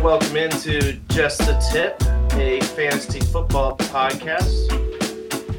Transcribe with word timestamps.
and 0.00 0.06
welcome 0.06 0.36
into 0.36 0.94
Just 1.08 1.40
the 1.40 1.52
Tip, 1.70 2.02
a 2.38 2.58
fantasy 2.74 3.20
football 3.20 3.76
podcast. 3.76 4.72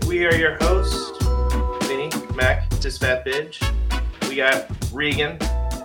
We 0.07 0.25
are 0.25 0.33
your 0.33 0.57
hosts, 0.61 1.23
Vinny, 1.87 2.09
Mac, 2.33 2.67
Disfat 2.71 3.23
Bidge. 3.23 3.61
We 4.27 4.37
got 4.37 4.67
Regan, 4.91 5.37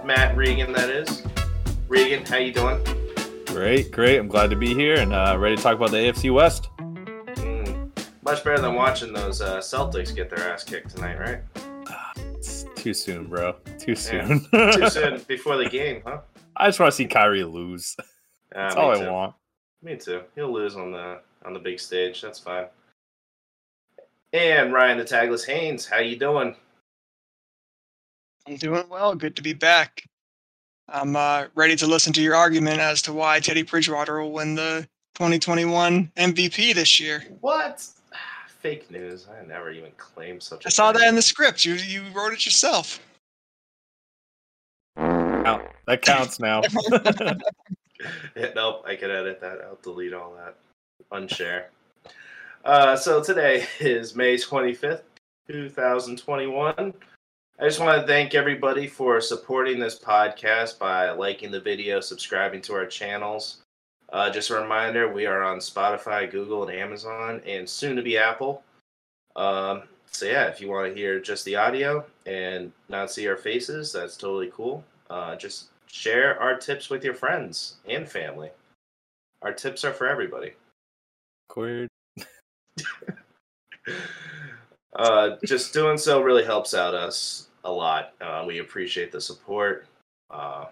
Matt 0.07 0.37
Regan, 0.37 0.73
that 0.73 0.89
is. 0.89 1.23
Regan, 1.89 2.25
how 2.25 2.37
you 2.37 2.53
doing? 2.53 2.83
Great, 3.47 3.91
great. 3.91 4.19
I'm 4.19 4.29
glad 4.29 4.49
to 4.51 4.57
be 4.57 4.73
here 4.75 4.97
and 4.97 5.13
uh, 5.13 5.37
ready 5.39 5.57
to 5.57 5.63
talk 5.63 5.77
about 5.77 5.91
the 5.91 5.99
AFC 5.99 6.33
West. 6.33 6.71
Mm, 6.79 7.91
much 8.23 8.43
better 8.43 8.61
than 8.61 8.75
watching 8.75 9.13
those 9.13 9.43
uh, 9.43 9.59
Celtics 9.59 10.15
get 10.15 10.31
their 10.31 10.51
ass 10.51 10.65
kicked 10.65 10.95
tonight, 10.97 11.19
right? 11.19 11.41
It's 12.35 12.65
too 12.75 12.95
soon, 12.95 13.27
bro. 13.27 13.57
Too 13.79 13.97
soon. 13.97 14.47
Yeah. 14.53 14.71
Too 14.71 14.89
soon 14.89 15.21
before 15.29 15.59
the 15.59 15.69
game, 15.69 16.01
huh? 16.07 16.21
I 16.57 16.69
just 16.69 16.81
want 16.81 16.91
to 16.91 16.97
see 16.97 17.07
Kyrie 17.07 17.45
lose. 17.45 17.97
Uh, 18.55 18.59
That's 18.59 18.77
me 18.77 18.83
all 18.83 18.97
too. 18.97 19.05
I 19.05 19.11
want. 19.11 19.35
Me 19.83 19.97
too. 19.97 20.23
He'll 20.35 20.53
lose 20.53 20.77
on 20.77 20.93
the 20.93 21.21
on 21.45 21.53
the 21.53 21.59
big 21.59 21.79
stage. 21.79 22.21
That's 22.21 22.39
fine. 22.39 22.67
And 24.33 24.73
Ryan 24.73 24.99
the 24.99 25.05
Tagless 25.05 25.47
Haynes, 25.47 25.87
how 25.87 25.99
you 25.99 26.17
doing? 26.17 26.55
I'm 28.47 28.57
doing 28.57 28.85
well. 28.89 29.15
Good 29.15 29.37
to 29.37 29.43
be 29.43 29.53
back. 29.53 30.03
I'm 30.89 31.17
uh, 31.17 31.47
ready 31.55 31.75
to 31.77 31.87
listen 31.87 32.13
to 32.13 32.23
your 32.23 32.37
argument 32.37 32.79
as 32.79 33.03
to 33.03 33.13
why 33.13 33.41
Teddy 33.41 33.63
Bridgewater 33.63 34.21
will 34.21 34.33
win 34.33 34.55
the 34.55 34.87
2021 35.15 36.13
MVP 36.17 36.75
this 36.75 37.01
year. 37.01 37.25
What? 37.41 37.85
Fake 38.61 38.91
news. 38.91 39.27
I 39.29 39.45
never 39.47 39.71
even 39.71 39.91
claimed 39.97 40.43
such 40.43 40.65
a 40.65 40.69
I 40.69 40.71
saw 40.71 40.93
thing. 40.93 41.01
that 41.01 41.09
in 41.09 41.15
the 41.15 41.23
script. 41.23 41.65
You 41.65 41.75
you 41.75 42.03
wrote 42.15 42.33
it 42.33 42.45
yourself. 42.45 43.01
Count. 44.97 45.63
That 45.87 46.03
counts 46.03 46.41
now. 46.41 46.63
Yeah, 48.37 48.51
nope, 48.55 48.85
I 48.87 48.97
can 48.97 49.11
edit 49.11 49.41
that. 49.41 49.61
I'll 49.63 49.79
delete 49.83 50.13
all 50.13 50.35
that. 50.37 50.57
Unshare. 51.13 51.65
Uh, 52.65 52.97
so 52.97 53.23
today 53.23 53.67
is 53.81 54.15
May 54.15 54.37
25th, 54.37 55.03
2021. 55.49 56.95
I 57.59 57.65
just 57.65 57.81
want 57.81 58.01
to 58.01 58.07
thank 58.07 58.35
everybody 58.35 58.87
for 58.87 59.21
supporting 59.21 59.79
this 59.79 59.99
podcast 59.99 60.79
by 60.79 61.11
liking 61.11 61.51
the 61.51 61.61
video, 61.61 62.01
subscribing 62.01 62.61
to 62.63 62.75
our 62.75 62.87
channels. 62.87 63.63
Uh, 64.13 64.31
just 64.31 64.51
a 64.51 64.61
reminder, 64.61 65.13
we 65.13 65.27
are 65.27 65.43
on 65.43 65.59
Spotify, 65.59 66.31
Google, 66.31 66.69
and 66.69 66.79
Amazon, 66.79 67.41
and 67.47 67.69
soon 67.69 67.97
to 67.97 68.03
be 68.03 68.19
Apple. 68.19 68.63
Um, 69.37 69.85
so 70.11 70.27
yeah, 70.27 70.47
if 70.47 70.61
you 70.61 70.69
want 70.69 70.89
to 70.89 70.95
hear 70.95 71.21
just 71.21 71.45
the 71.45 71.57
audio 71.57 72.05
and 72.25 72.73
not 72.89 73.11
see 73.11 73.27
our 73.29 73.37
faces, 73.37 73.93
that's 73.93 74.17
totally 74.17 74.51
cool. 74.55 74.85
Uh, 75.11 75.37
just 75.37 75.67
share 75.97 76.39
our 76.41 76.57
tips 76.57 76.91
with 76.91 77.03
your 77.03 77.15
friends 77.15 77.77
and 77.89 78.09
family. 78.09 78.51
Our 79.43 79.53
tips 79.53 79.85
are 79.85 79.93
for 79.93 80.07
everybody. 80.07 80.53
Queer. 81.49 81.89
Uh, 84.99 85.37
just 85.45 85.75
doing 85.75 85.99
so 85.99 86.23
really 86.23 86.43
helps 86.43 86.73
out 86.73 86.95
us 86.95 87.49
a 87.65 87.71
lot. 87.71 88.15
Uh, 88.19 88.43
we 88.47 88.61
appreciate 88.61 89.13
the 89.13 89.21
support. 89.21 89.87
Uh, 90.31 90.65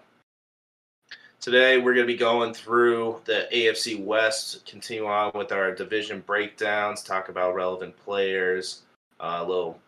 today 1.39 1.77
we're 1.77 1.93
going 1.93 2.07
to 2.07 2.11
be 2.11 2.17
going 2.17 2.51
through 2.51 3.21
the 3.25 3.47
AFC 3.53 4.03
West, 4.03 4.65
continue 4.65 5.05
on 5.05 5.31
with 5.35 5.51
our 5.51 5.75
division 5.75 6.23
breakdowns, 6.25 7.03
talk 7.03 7.29
about 7.29 7.53
relevant 7.53 7.95
players, 7.97 8.81
uh, 9.19 9.45
little 9.45 9.79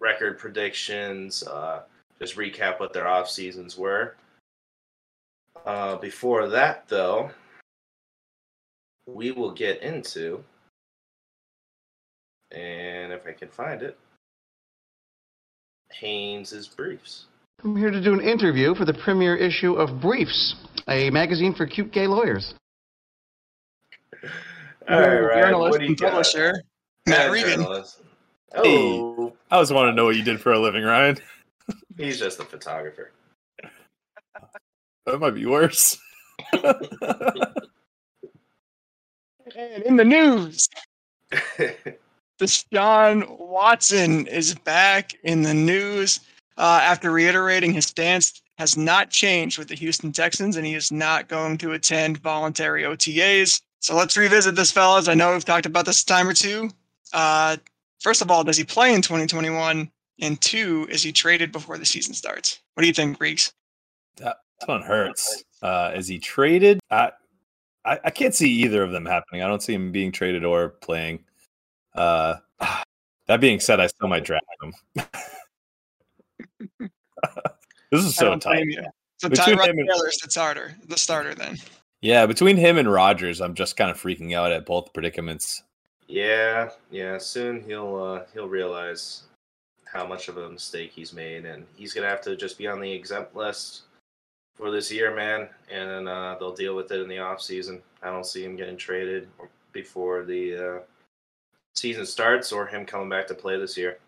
record 0.00 0.40
predictions, 0.40 1.44
uh, 1.44 1.82
just 2.18 2.34
recap 2.34 2.80
what 2.80 2.92
their 2.92 3.06
off 3.06 3.30
seasons 3.30 3.78
were. 3.78 4.16
Uh, 5.64 5.96
before 5.96 6.48
that, 6.48 6.84
though, 6.88 7.30
we 9.06 9.32
will 9.32 9.52
get 9.52 9.82
into, 9.82 10.42
and 12.50 13.12
if 13.12 13.26
I 13.26 13.32
can 13.32 13.48
find 13.48 13.82
it, 13.82 13.98
Haynes's 15.90 16.68
briefs. 16.68 17.26
I'm 17.62 17.76
here 17.76 17.90
to 17.90 18.02
do 18.02 18.12
an 18.12 18.20
interview 18.20 18.74
for 18.74 18.84
the 18.84 18.92
premiere 18.92 19.36
issue 19.36 19.74
of 19.74 20.00
Briefs, 20.00 20.54
a 20.88 21.08
magazine 21.10 21.54
for 21.54 21.66
cute 21.66 21.92
gay 21.92 22.06
lawyers. 22.06 22.54
All 24.88 25.00
right, 25.00 25.18
Ryan, 25.18 25.42
Journalist 25.44 25.70
what 25.70 25.80
do 25.80 25.86
you 25.86 25.96
got? 25.96 26.10
publisher 26.10 26.62
Matt 27.06 27.26
Yeah, 27.26 27.30
Regan. 27.30 27.66
Oh, 28.56 29.32
I 29.50 29.54
always 29.54 29.72
want 29.72 29.88
to 29.88 29.94
know 29.94 30.04
what 30.04 30.16
you 30.16 30.22
did 30.22 30.40
for 30.40 30.52
a 30.52 30.58
living, 30.58 30.84
Ryan. 30.84 31.16
he's 31.96 32.18
just 32.18 32.38
a 32.38 32.44
photographer. 32.44 33.12
That 35.06 35.20
might 35.20 35.34
be 35.34 35.46
worse. 35.46 35.98
And 39.56 39.82
in 39.84 39.96
the 39.96 40.04
news, 40.04 40.68
Deshaun 42.40 43.38
Watson 43.38 44.26
is 44.26 44.54
back 44.54 45.14
in 45.22 45.42
the 45.42 45.54
news 45.54 46.20
uh, 46.56 46.80
after 46.82 47.10
reiterating 47.10 47.72
his 47.72 47.86
stance 47.86 48.42
has 48.58 48.76
not 48.76 49.10
changed 49.10 49.58
with 49.58 49.68
the 49.68 49.74
Houston 49.74 50.12
Texans, 50.12 50.56
and 50.56 50.66
he 50.66 50.74
is 50.74 50.92
not 50.92 51.28
going 51.28 51.58
to 51.58 51.72
attend 51.72 52.18
voluntary 52.18 52.84
OTAs. 52.84 53.60
So 53.80 53.94
let's 53.96 54.16
revisit 54.16 54.54
this, 54.54 54.70
fellas. 54.70 55.08
I 55.08 55.14
know 55.14 55.32
we've 55.32 55.44
talked 55.44 55.66
about 55.66 55.86
this 55.86 56.02
a 56.02 56.06
time 56.06 56.28
or 56.28 56.34
two. 56.34 56.70
Uh, 57.12 57.56
first 58.00 58.22
of 58.22 58.30
all, 58.30 58.44
does 58.44 58.56
he 58.56 58.64
play 58.64 58.94
in 58.94 59.02
2021? 59.02 59.90
And 60.20 60.40
two, 60.40 60.86
is 60.90 61.02
he 61.02 61.12
traded 61.12 61.50
before 61.50 61.76
the 61.76 61.84
season 61.84 62.14
starts? 62.14 62.60
What 62.74 62.82
do 62.82 62.86
you 62.86 62.94
think, 62.94 63.18
Greeks? 63.18 63.52
That 64.66 64.72
one 64.72 64.82
hurts. 64.82 65.44
Uh, 65.62 65.92
is 65.94 66.08
he 66.08 66.18
traded? 66.18 66.80
I, 66.90 67.10
I 67.84 67.98
I 68.04 68.10
can't 68.10 68.34
see 68.34 68.50
either 68.50 68.82
of 68.82 68.92
them 68.92 69.04
happening. 69.06 69.42
I 69.42 69.48
don't 69.48 69.62
see 69.62 69.74
him 69.74 69.92
being 69.92 70.10
traded 70.12 70.44
or 70.44 70.70
playing. 70.70 71.24
Uh, 71.94 72.36
that 73.26 73.40
being 73.40 73.60
said, 73.60 73.80
I 73.80 73.86
still 73.88 74.08
might 74.08 74.24
draft 74.24 74.44
him. 74.62 74.74
this 77.90 78.04
is 78.04 78.14
so 78.16 78.26
don't 78.30 78.40
tight. 78.40 78.64
So 79.18 79.28
Between 79.28 79.56
Tyrod 79.56 79.68
him 79.68 79.78
and- 79.78 79.88
Taylor's 79.88 80.18
the 80.22 80.30
starter. 80.30 80.74
The 80.88 80.98
starter 80.98 81.34
then. 81.34 81.58
Yeah, 82.00 82.26
between 82.26 82.56
him 82.58 82.76
and 82.76 82.90
Rodgers, 82.92 83.40
I'm 83.40 83.54
just 83.54 83.76
kind 83.78 83.90
of 83.90 83.96
freaking 83.98 84.34
out 84.34 84.52
at 84.52 84.66
both 84.66 84.92
predicaments. 84.92 85.62
yeah, 86.06 86.68
yeah. 86.90 87.16
Soon 87.18 87.62
he'll 87.64 87.96
uh, 87.96 88.22
he'll 88.34 88.48
realize 88.48 89.22
how 89.86 90.06
much 90.06 90.28
of 90.28 90.36
a 90.36 90.50
mistake 90.50 90.90
he's 90.92 91.12
made, 91.14 91.46
and 91.46 91.64
he's 91.76 91.94
gonna 91.94 92.08
have 92.08 92.20
to 92.22 92.36
just 92.36 92.58
be 92.58 92.66
on 92.66 92.80
the 92.80 92.90
exempt 92.92 93.34
list 93.34 93.82
for 94.54 94.70
this 94.70 94.90
year, 94.90 95.14
man. 95.14 95.48
And 95.70 96.08
uh, 96.08 96.36
they'll 96.38 96.54
deal 96.54 96.74
with 96.74 96.90
it 96.92 97.00
in 97.00 97.08
the 97.08 97.18
off 97.18 97.42
season. 97.42 97.82
I 98.02 98.10
don't 98.10 98.26
see 98.26 98.44
him 98.44 98.56
getting 98.56 98.76
traded 98.76 99.28
before 99.72 100.24
the 100.24 100.56
uh, 100.56 100.80
season 101.74 102.06
starts, 102.06 102.52
or 102.52 102.66
him 102.66 102.86
coming 102.86 103.08
back 103.08 103.26
to 103.28 103.34
play 103.34 103.58
this 103.58 103.76
year. 103.76 103.98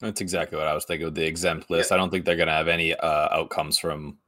That's 0.00 0.20
exactly 0.20 0.56
what 0.56 0.68
I 0.68 0.74
was 0.74 0.84
thinking 0.84 1.06
with 1.06 1.16
the 1.16 1.26
exempt 1.26 1.70
list. 1.70 1.90
I 1.90 1.96
don't 1.96 2.10
think 2.10 2.24
they're 2.24 2.36
going 2.36 2.46
to 2.46 2.54
have 2.54 2.68
any 2.68 2.94
uh, 2.94 3.28
outcomes 3.36 3.78
from 3.78 4.18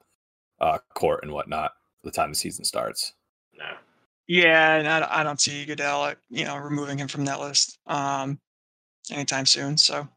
uh, 0.61 0.78
court 0.95 1.21
and 1.22 1.33
whatnot 1.33 1.72
the 2.03 2.11
time 2.11 2.31
the 2.31 2.34
season 2.34 2.65
starts. 2.65 3.12
Nah. 3.57 3.75
Yeah, 4.27 4.77
and 4.77 4.89
I, 4.89 5.21
I 5.21 5.22
don't 5.22 5.41
see 5.41 5.65
Goodell, 5.65 6.15
you 6.28 6.45
know, 6.45 6.57
removing 6.57 6.99
him 6.99 7.09
from 7.09 7.25
that 7.25 7.41
list 7.41 7.78
um, 7.87 8.39
anytime 9.11 9.47
soon. 9.47 9.77
So, 9.77 10.09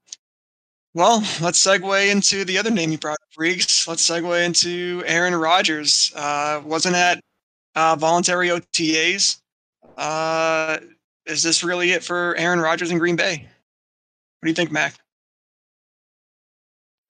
well, 0.93 1.19
let's 1.41 1.65
segue 1.65 2.11
into 2.11 2.45
the 2.45 2.57
other 2.57 2.69
name 2.69 2.91
you 2.91 2.97
brought 2.97 3.13
up, 3.13 3.37
Reeks. 3.37 3.87
Let's 3.87 4.07
segue 4.07 4.45
into 4.45 5.03
Aaron 5.07 5.35
Rodgers. 5.35 6.11
Uh, 6.15 6.61
wasn't 6.63 6.95
at 6.95 7.19
uh, 7.75 7.95
voluntary 7.95 8.49
OTAs. 8.49 9.39
Uh, 9.97 10.77
is 11.25 11.41
this 11.41 11.63
really 11.63 11.91
it 11.91 12.03
for 12.03 12.35
Aaron 12.37 12.59
Rodgers 12.59 12.91
in 12.91 12.99
Green 12.99 13.15
Bay? 13.15 13.47
What 14.39 14.45
do 14.45 14.49
you 14.49 14.55
think, 14.55 14.71
Mac? 14.71 14.95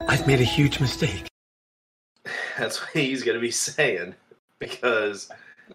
I've 0.07 0.27
made 0.27 0.39
a 0.39 0.45
huge 0.45 0.79
mistake. 0.79 1.27
That's 2.57 2.79
what 2.79 2.91
he's 2.91 3.23
going 3.23 3.35
to 3.35 3.41
be 3.41 3.51
saying 3.51 4.15
because 4.59 5.29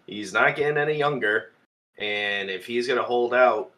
he's 0.07 0.33
not 0.33 0.55
getting 0.55 0.77
any 0.77 0.97
younger. 0.97 1.51
And 1.97 2.49
if 2.49 2.65
he's 2.65 2.87
going 2.87 2.97
to 2.97 3.05
hold 3.05 3.33
out, 3.33 3.71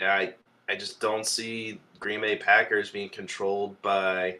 I, 0.00 0.34
I 0.68 0.76
just 0.76 1.00
don't 1.00 1.26
see 1.26 1.80
Green 2.00 2.22
Bay 2.22 2.36
Packers 2.36 2.90
being 2.90 3.10
controlled 3.10 3.80
by 3.82 4.38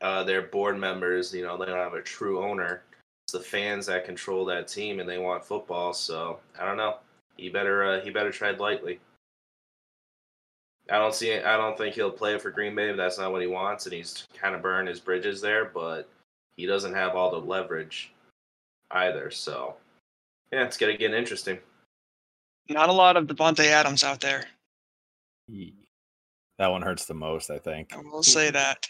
uh, 0.00 0.22
their 0.24 0.42
board 0.42 0.78
members. 0.78 1.34
You 1.34 1.42
know, 1.42 1.56
they 1.56 1.66
don't 1.66 1.76
have 1.76 1.94
a 1.94 2.02
true 2.02 2.44
owner. 2.44 2.82
It's 3.24 3.32
the 3.32 3.40
fans 3.40 3.86
that 3.86 4.04
control 4.04 4.44
that 4.46 4.68
team 4.68 5.00
and 5.00 5.08
they 5.08 5.18
want 5.18 5.44
football. 5.44 5.92
So 5.92 6.38
I 6.58 6.64
don't 6.64 6.76
know. 6.76 6.98
He 7.36 7.48
better 7.48 7.84
uh, 7.84 8.00
he 8.00 8.10
better 8.10 8.30
tread 8.30 8.60
lightly. 8.60 9.00
I 10.90 10.98
don't 10.98 11.14
see. 11.14 11.34
I 11.34 11.56
don't 11.56 11.76
think 11.76 11.94
he'll 11.94 12.10
play 12.10 12.38
for 12.38 12.50
Green 12.50 12.74
Bay. 12.74 12.90
But 12.90 12.96
that's 12.96 13.18
not 13.18 13.32
what 13.32 13.42
he 13.42 13.46
wants, 13.46 13.84
and 13.84 13.92
he's 13.92 14.26
kind 14.34 14.54
of 14.54 14.62
burned 14.62 14.88
his 14.88 15.00
bridges 15.00 15.40
there. 15.40 15.66
But 15.66 16.08
he 16.56 16.66
doesn't 16.66 16.94
have 16.94 17.14
all 17.14 17.30
the 17.30 17.46
leverage 17.46 18.12
either. 18.90 19.30
So 19.30 19.76
yeah, 20.52 20.64
it's 20.64 20.76
gonna 20.76 20.96
get 20.96 21.14
interesting. 21.14 21.58
Not 22.70 22.88
a 22.88 22.92
lot 22.92 23.16
of 23.16 23.26
Davante 23.26 23.66
Adams 23.66 24.04
out 24.04 24.20
there. 24.20 24.46
That 26.58 26.68
one 26.68 26.82
hurts 26.82 27.06
the 27.06 27.14
most, 27.14 27.50
I 27.50 27.58
think. 27.58 27.94
I 27.94 28.00
will 28.00 28.22
say 28.22 28.50
that. 28.50 28.88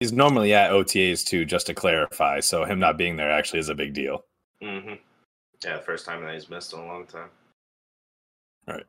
He's 0.00 0.12
normally 0.12 0.54
at 0.54 0.70
OTAs 0.70 1.24
too, 1.24 1.44
just 1.44 1.66
to 1.66 1.74
clarify. 1.74 2.40
So 2.40 2.64
him 2.64 2.78
not 2.78 2.96
being 2.96 3.16
there 3.16 3.30
actually 3.30 3.60
is 3.60 3.68
a 3.68 3.74
big 3.74 3.94
deal. 3.94 4.24
Mm-hmm. 4.62 4.94
Yeah, 5.64 5.78
first 5.78 6.06
time 6.06 6.24
that 6.24 6.34
he's 6.34 6.50
missed 6.50 6.72
in 6.72 6.80
a 6.80 6.86
long 6.86 7.06
time. 7.06 7.28
All 8.66 8.74
right. 8.74 8.86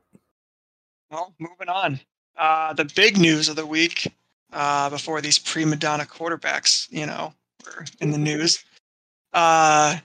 Well, 1.12 1.36
moving 1.38 1.70
on. 1.70 2.00
Uh, 2.36 2.74
the 2.74 2.86
big 2.96 3.18
news 3.18 3.48
of 3.48 3.56
the 3.56 3.66
week 3.66 4.12
uh, 4.54 4.90
before 4.90 5.22
these 5.22 5.38
prima 5.38 5.76
donna 5.76 6.06
quarterbacks, 6.06 6.88
you 6.92 7.06
know, 7.06 7.34
were 7.66 7.86
in 8.00 8.12
the 8.12 8.18
news. 8.18 8.64
Uh, 9.34 9.98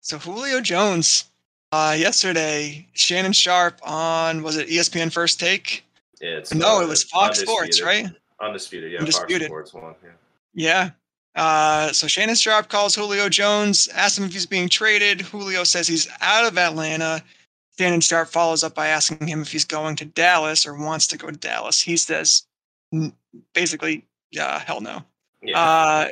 so 0.00 0.18
Julio 0.18 0.60
Jones, 0.60 1.24
uh, 1.72 1.96
yesterday, 1.98 2.86
Shannon 2.92 3.32
Sharpe 3.32 3.80
on 3.82 4.42
was 4.42 4.56
it 4.56 4.68
ESPN 4.68 5.12
First 5.12 5.40
Take? 5.40 5.84
Yeah, 6.22 6.36
it's 6.38 6.54
No, 6.54 6.78
uh, 6.78 6.82
it 6.82 6.88
was 6.88 7.02
Fox 7.04 7.40
Sports, 7.40 7.82
right? 7.82 8.06
Undisputed, 8.40 8.92
yeah, 8.92 9.00
Undisputed. 9.00 9.48
Fox 9.48 9.70
Sports 9.70 9.74
one. 9.74 9.94
Yeah. 10.02 10.10
Yeah. 10.54 10.90
Uh, 11.34 11.92
so 11.92 12.06
Shannon 12.06 12.34
Sharpe 12.36 12.68
calls 12.68 12.94
Julio 12.94 13.28
Jones, 13.28 13.88
asks 13.88 14.18
him 14.18 14.24
if 14.24 14.32
he's 14.32 14.46
being 14.46 14.68
traded. 14.68 15.20
Julio 15.22 15.64
says 15.64 15.88
he's 15.88 16.08
out 16.20 16.46
of 16.46 16.56
Atlanta. 16.58 17.22
Shannon 17.78 18.00
Sharpe 18.00 18.28
follows 18.28 18.62
up 18.62 18.74
by 18.74 18.88
asking 18.88 19.26
him 19.26 19.40
if 19.42 19.50
he's 19.50 19.64
going 19.64 19.96
to 19.96 20.04
Dallas 20.04 20.66
or 20.66 20.74
wants 20.74 21.06
to 21.08 21.18
go 21.18 21.28
to 21.30 21.36
Dallas. 21.36 21.80
He 21.80 21.96
says, 21.96 22.46
basically, 23.54 24.04
yeah, 24.30 24.58
hell 24.60 24.80
no. 24.80 25.02
Yeah, 25.42 25.58
Uh, 25.58 26.08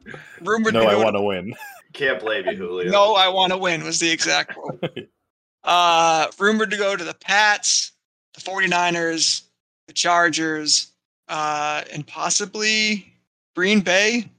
rumored 0.40 0.72
No, 0.72 0.82
I 0.86 0.94
want 0.94 1.16
to 1.16 1.22
win. 1.22 1.52
can't 1.92 2.20
blame 2.20 2.46
you, 2.46 2.56
Julio. 2.56 2.90
no, 2.90 3.14
I 3.14 3.28
want 3.28 3.52
to 3.52 3.58
win 3.58 3.84
was 3.84 3.98
the 3.98 4.10
exact 4.10 4.54
quote. 4.54 4.98
uh, 5.64 6.28
rumored 6.38 6.70
to 6.70 6.76
go 6.76 6.96
to 6.96 7.04
the 7.04 7.14
Pats, 7.14 7.92
the 8.34 8.40
49ers, 8.40 9.42
the 9.90 9.94
Chargers, 9.94 10.92
uh, 11.26 11.82
and 11.92 12.06
possibly 12.06 13.12
Green 13.56 13.80
Bay. 13.80 14.30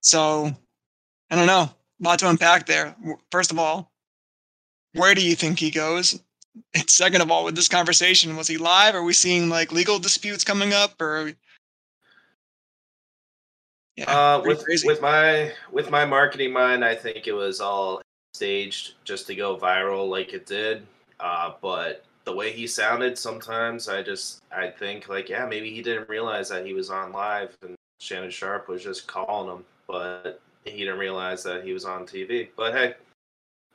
So, 0.00 0.50
I 1.30 1.36
don't 1.36 1.46
know. 1.46 1.68
A 1.68 1.74
lot 2.00 2.18
to 2.20 2.30
unpack 2.30 2.64
there. 2.64 2.96
First 3.30 3.50
of 3.50 3.58
all, 3.58 3.92
where 4.94 5.14
do 5.14 5.22
you 5.22 5.34
think 5.34 5.58
he 5.58 5.70
goes? 5.70 6.18
And 6.72 6.88
second 6.88 7.20
of 7.20 7.30
all, 7.30 7.44
with 7.44 7.56
this 7.56 7.68
conversation, 7.68 8.36
was 8.36 8.48
he 8.48 8.56
live? 8.56 8.94
Are 8.94 9.02
we 9.02 9.12
seeing 9.12 9.50
like 9.50 9.70
legal 9.70 9.98
disputes 9.98 10.44
coming 10.44 10.72
up, 10.72 10.98
or 10.98 11.32
yeah, 13.96 14.10
Uh, 14.10 14.42
with 14.42 14.64
crazy. 14.64 14.88
with 14.88 15.02
my 15.02 15.52
with 15.70 15.90
my 15.90 16.06
marketing 16.06 16.54
mind, 16.54 16.82
I 16.82 16.94
think 16.94 17.26
it 17.26 17.34
was 17.34 17.60
all 17.60 18.00
staged 18.32 18.94
just 19.04 19.26
to 19.26 19.34
go 19.34 19.58
viral, 19.58 20.08
like 20.08 20.32
it 20.32 20.46
did. 20.46 20.86
Uh, 21.20 21.52
but 21.60 22.06
the 22.26 22.34
way 22.34 22.52
he 22.52 22.66
sounded, 22.66 23.16
sometimes 23.16 23.88
I 23.88 24.02
just 24.02 24.42
I 24.52 24.68
think 24.68 25.08
like, 25.08 25.28
yeah, 25.28 25.46
maybe 25.46 25.70
he 25.70 25.80
didn't 25.80 26.08
realize 26.08 26.48
that 26.50 26.66
he 26.66 26.74
was 26.74 26.90
on 26.90 27.12
live, 27.12 27.56
and 27.62 27.76
Shannon 28.00 28.30
Sharpe 28.30 28.68
was 28.68 28.82
just 28.82 29.06
calling 29.06 29.56
him, 29.56 29.64
but 29.86 30.40
he 30.64 30.78
didn't 30.78 30.98
realize 30.98 31.42
that 31.44 31.64
he 31.64 31.72
was 31.72 31.84
on 31.84 32.04
TV. 32.04 32.48
But 32.56 32.74
hey, 32.74 32.94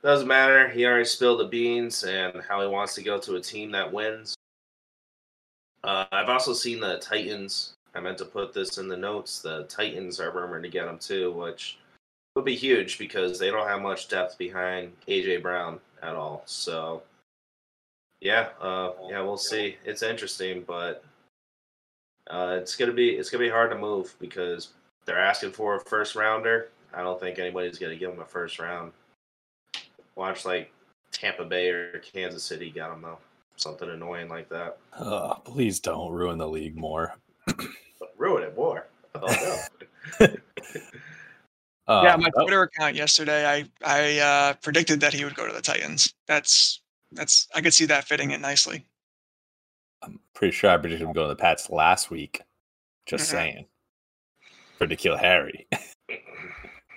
doesn't 0.02 0.28
matter. 0.28 0.68
He 0.68 0.84
already 0.84 1.06
spilled 1.06 1.40
the 1.40 1.46
beans 1.46 2.04
and 2.04 2.42
how 2.46 2.60
he 2.60 2.66
wants 2.66 2.94
to 2.96 3.02
go 3.02 3.18
to 3.18 3.36
a 3.36 3.40
team 3.40 3.70
that 3.72 3.92
wins. 3.92 4.34
Uh, 5.82 6.04
I've 6.12 6.28
also 6.28 6.52
seen 6.52 6.80
the 6.80 6.98
Titans. 6.98 7.72
I 7.94 8.00
meant 8.00 8.18
to 8.18 8.24
put 8.24 8.52
this 8.52 8.78
in 8.78 8.88
the 8.88 8.96
notes. 8.96 9.40
The 9.40 9.64
Titans 9.64 10.20
are 10.20 10.30
rumored 10.30 10.62
to 10.62 10.68
get 10.68 10.88
him 10.88 10.98
too, 10.98 11.32
which 11.32 11.78
would 12.36 12.44
be 12.44 12.54
huge 12.54 12.98
because 12.98 13.38
they 13.38 13.50
don't 13.50 13.68
have 13.68 13.80
much 13.80 14.08
depth 14.08 14.38
behind 14.38 14.92
AJ 15.08 15.42
Brown 15.42 15.80
at 16.02 16.14
all. 16.14 16.42
So, 16.46 17.02
yeah, 18.22 18.50
uh, 18.60 18.92
yeah, 19.10 19.20
we'll 19.20 19.36
see. 19.36 19.76
It's 19.84 20.02
interesting, 20.02 20.62
but 20.64 21.04
uh, 22.30 22.56
it's 22.60 22.76
gonna 22.76 22.92
be 22.92 23.10
it's 23.10 23.28
gonna 23.30 23.42
be 23.42 23.50
hard 23.50 23.70
to 23.72 23.76
move 23.76 24.14
because 24.20 24.68
they're 25.04 25.18
asking 25.18 25.50
for 25.50 25.74
a 25.74 25.80
first 25.80 26.14
rounder. 26.14 26.68
I 26.94 27.02
don't 27.02 27.18
think 27.18 27.40
anybody's 27.40 27.80
gonna 27.80 27.96
give 27.96 28.12
them 28.12 28.20
a 28.20 28.24
first 28.24 28.60
round. 28.60 28.92
Watch 30.14 30.44
like 30.44 30.72
Tampa 31.10 31.44
Bay 31.44 31.70
or 31.70 31.98
Kansas 31.98 32.44
City 32.44 32.70
got 32.70 32.90
them 32.90 33.02
though. 33.02 33.18
Something 33.56 33.90
annoying 33.90 34.28
like 34.28 34.48
that. 34.50 34.78
Oh, 35.00 35.40
please 35.44 35.80
don't 35.80 36.12
ruin 36.12 36.38
the 36.38 36.48
league 36.48 36.76
more. 36.76 37.16
Ruin 38.16 38.44
it 38.44 38.56
more. 38.56 38.86
Oh 39.14 39.60
no. 40.20 40.26
Uh, 41.88 42.02
yeah, 42.04 42.16
my 42.16 42.30
Twitter 42.30 42.62
account 42.62 42.94
yesterday, 42.94 43.44
I 43.44 43.64
I 43.84 44.18
uh, 44.20 44.54
predicted 44.62 45.00
that 45.00 45.12
he 45.12 45.24
would 45.24 45.34
go 45.34 45.46
to 45.46 45.52
the 45.52 45.60
Titans. 45.60 46.14
That's 46.26 46.81
that's 47.12 47.48
I 47.54 47.60
could 47.60 47.74
see 47.74 47.86
that 47.86 48.04
fitting 48.04 48.30
in 48.30 48.40
nicely. 48.40 48.86
I'm 50.02 50.18
pretty 50.34 50.52
sure 50.52 50.70
I 50.70 50.76
predicted 50.76 51.06
him 51.06 51.12
going 51.12 51.28
to 51.28 51.34
the 51.34 51.40
Pats 51.40 51.70
last 51.70 52.10
week. 52.10 52.42
Just 53.06 53.24
Mhm. 53.24 53.30
saying. 53.30 53.66
For 54.78 54.86
N'Keal 54.86 55.18
Harry. 55.18 55.66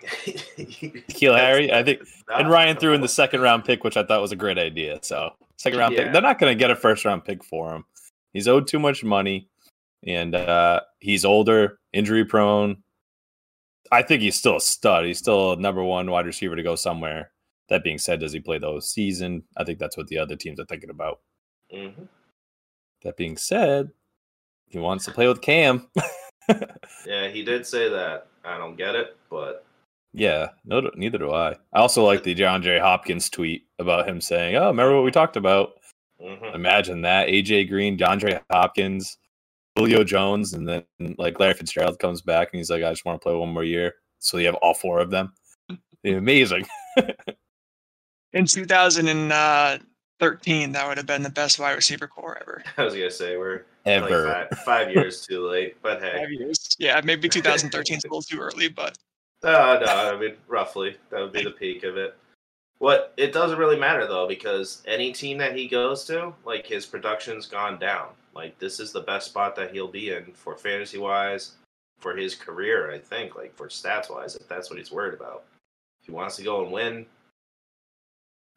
N'Keal 0.06 1.38
Harry, 1.38 1.72
I 1.74 1.84
think 1.84 2.02
and 2.34 2.50
Ryan 2.50 2.78
threw 2.78 2.94
in 2.94 3.02
the 3.02 3.08
second 3.08 3.42
round 3.42 3.66
pick, 3.66 3.84
which 3.84 3.98
I 3.98 4.04
thought 4.04 4.22
was 4.22 4.32
a 4.32 4.36
great 4.36 4.58
idea. 4.58 5.00
So 5.02 5.34
second 5.58 5.80
round 5.80 5.94
Yeah. 5.94 6.04
pick. 6.06 6.14
They're 6.14 6.22
not 6.22 6.40
going 6.40 6.56
to 6.56 6.60
get 6.60 6.72
a 6.72 6.76
first 6.76 7.06
round 7.06 7.26
pick 7.26 7.44
for 7.44 7.74
him. 7.76 7.86
He's 8.34 8.48
owed 8.48 8.68
too 8.68 8.80
much 8.80 9.04
money, 9.04 9.48
and 10.06 10.36
uh, 10.36 10.82
he's 11.00 11.26
older, 11.26 11.80
injury 11.94 12.26
prone. 12.26 12.84
I 13.92 14.02
think 14.02 14.22
he's 14.22 14.36
still 14.38 14.58
a 14.58 14.62
stud. 14.62 15.06
He's 15.06 15.20
still 15.20 15.54
a 15.54 15.56
number 15.58 15.84
one 15.84 16.10
wide 16.10 16.26
receiver 16.26 16.56
to 16.56 16.64
go 16.64 16.76
somewhere. 16.76 17.32
That 17.70 17.84
being 17.84 17.98
said, 17.98 18.20
does 18.20 18.34
he 18.34 18.40
play 18.40 18.60
the 18.60 18.68
whole 18.68 18.82
season? 18.82 19.44
I 19.58 19.64
think 19.64 19.80
that's 19.80 19.98
what 19.98 20.08
the 20.08 20.20
other 20.20 20.36
teams 20.36 20.60
are 20.60 20.66
thinking 20.66 20.90
about. 20.92 21.20
hmm 21.72 22.06
That 23.04 23.18
being 23.18 23.38
said, 23.38 23.92
he 24.68 24.80
wants 24.80 25.06
to 25.06 25.12
play 25.12 25.28
with 25.28 25.42
Cam. 25.42 25.88
Yeah, 27.06 27.30
he 27.30 27.44
did 27.44 27.66
say 27.68 27.90
that. 27.90 28.28
I 28.44 28.58
don't 28.58 28.76
get 28.78 28.96
it, 28.96 29.18
but 29.30 29.66
yeah, 30.14 30.50
no, 30.66 30.90
neither 30.96 31.18
do 31.18 31.32
I. 31.32 31.52
I 31.74 31.80
also 31.80 32.04
like 32.06 32.24
the 32.24 32.34
John 32.36 32.62
J. 32.62 32.80
Hopkins 32.80 33.30
tweet 33.30 33.66
about 33.80 34.08
him 34.08 34.22
saying, 34.22 34.56
"Oh, 34.56 34.68
remember 34.68 34.96
what 34.96 35.04
we 35.06 35.12
talked 35.12 35.38
about." 35.38 35.74
mhm. 36.22 36.56
Imagine 36.56 37.02
that. 37.02 37.28
AJ 37.30 37.70
Green, 37.70 37.98
John 37.98 38.20
J. 38.20 38.40
Hopkins, 38.52 39.18
Julio 39.78 40.04
Jones, 40.04 40.54
and 40.54 40.68
then 40.68 40.86
like 41.18 41.40
Larry 41.40 41.54
Fitzgerald 41.56 42.00
comes 42.00 42.22
back 42.22 42.50
and 42.54 42.60
he's 42.60 42.70
like, 42.70 42.84
I 42.84 42.92
just 42.92 43.06
want 43.06 43.22
to 43.22 43.24
play 43.24 43.36
one 43.36 43.54
more 43.54 43.64
year. 43.64 43.96
So 44.20 44.38
you 44.38 44.46
have 44.48 44.56
all 44.56 44.74
four 44.74 45.00
of 45.00 45.12
them. 45.12 45.34
Amazing. 46.06 46.66
In 48.36 48.46
2013, 48.46 50.72
that 50.74 50.88
would 50.88 50.98
have 50.98 51.08
been 51.08 51.24
the 51.24 51.30
best 51.30 51.58
wide 51.58 51.72
receiver 51.72 52.06
corps 52.06 52.38
ever. 52.42 52.62
I 52.78 52.84
was 52.84 52.94
gonna 52.94 53.10
say 53.10 53.38
we're 53.38 53.62
Ever. 53.86 54.28
like 54.28 54.50
five, 54.50 54.60
five 54.66 54.92
years 54.92 55.26
too 55.26 55.48
late, 55.48 55.82
but 55.82 56.02
hey, 56.02 56.18
Five 56.18 56.32
years. 56.32 56.76
Yeah, 56.78 57.00
maybe 57.02 57.30
2013 57.30 57.98
is 57.98 58.04
a 58.04 58.08
little 58.08 58.22
too 58.22 58.40
early, 58.40 58.68
but 58.68 58.98
no, 59.42 59.50
uh, 59.52 59.82
no, 59.86 60.14
I 60.14 60.20
mean 60.20 60.36
roughly 60.50 60.98
that 61.10 61.22
would 61.22 61.32
be 61.32 61.46
the 61.46 61.52
peak 61.52 61.84
of 61.84 61.96
it. 61.96 62.18
What 62.80 63.14
it 63.16 63.32
doesn't 63.32 63.58
really 63.58 63.80
matter 63.80 64.06
though 64.06 64.28
because 64.28 64.84
any 64.86 65.14
team 65.14 65.38
that 65.38 65.56
he 65.56 65.70
goes 65.70 66.04
to, 66.06 66.34
like 66.44 66.68
his 66.68 66.86
production's 66.86 67.46
gone 67.46 67.80
down. 67.80 68.10
Like 68.34 68.60
this 68.60 68.82
is 68.82 68.92
the 68.92 69.00
best 69.00 69.28
spot 69.28 69.56
that 69.56 69.72
he'll 69.72 69.88
be 69.88 70.10
in 70.10 70.34
for 70.34 70.58
fantasy 70.58 70.98
wise, 70.98 71.54
for 72.00 72.18
his 72.18 72.36
career. 72.36 72.92
I 72.92 73.00
think, 73.00 73.38
like 73.38 73.56
for 73.56 73.70
stats 73.70 74.10
wise, 74.10 74.36
if 74.36 74.46
that's 74.50 74.70
what 74.70 74.78
he's 74.78 74.92
worried 74.92 75.14
about. 75.14 75.46
If 76.02 76.08
he 76.08 76.12
wants 76.12 76.36
to 76.36 76.44
go 76.44 76.64
and 76.64 76.74
win, 76.74 77.06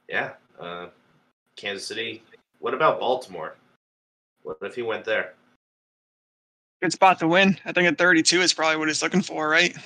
yeah, 0.08 0.32
uh, 0.60 0.86
Kansas 1.56 1.86
City. 1.86 2.22
What 2.60 2.74
about 2.74 2.98
Baltimore? 3.00 3.56
What 4.42 4.58
if 4.62 4.74
he 4.74 4.82
went 4.82 5.04
there? 5.04 5.34
good 6.80 6.92
spot 6.92 7.18
to 7.20 7.28
win. 7.28 7.58
I 7.64 7.72
think 7.72 7.88
at 7.88 7.98
32 7.98 8.40
is 8.40 8.52
probably 8.52 8.76
what 8.76 8.88
he's 8.88 9.02
looking 9.02 9.22
for, 9.22 9.48
right? 9.48 9.76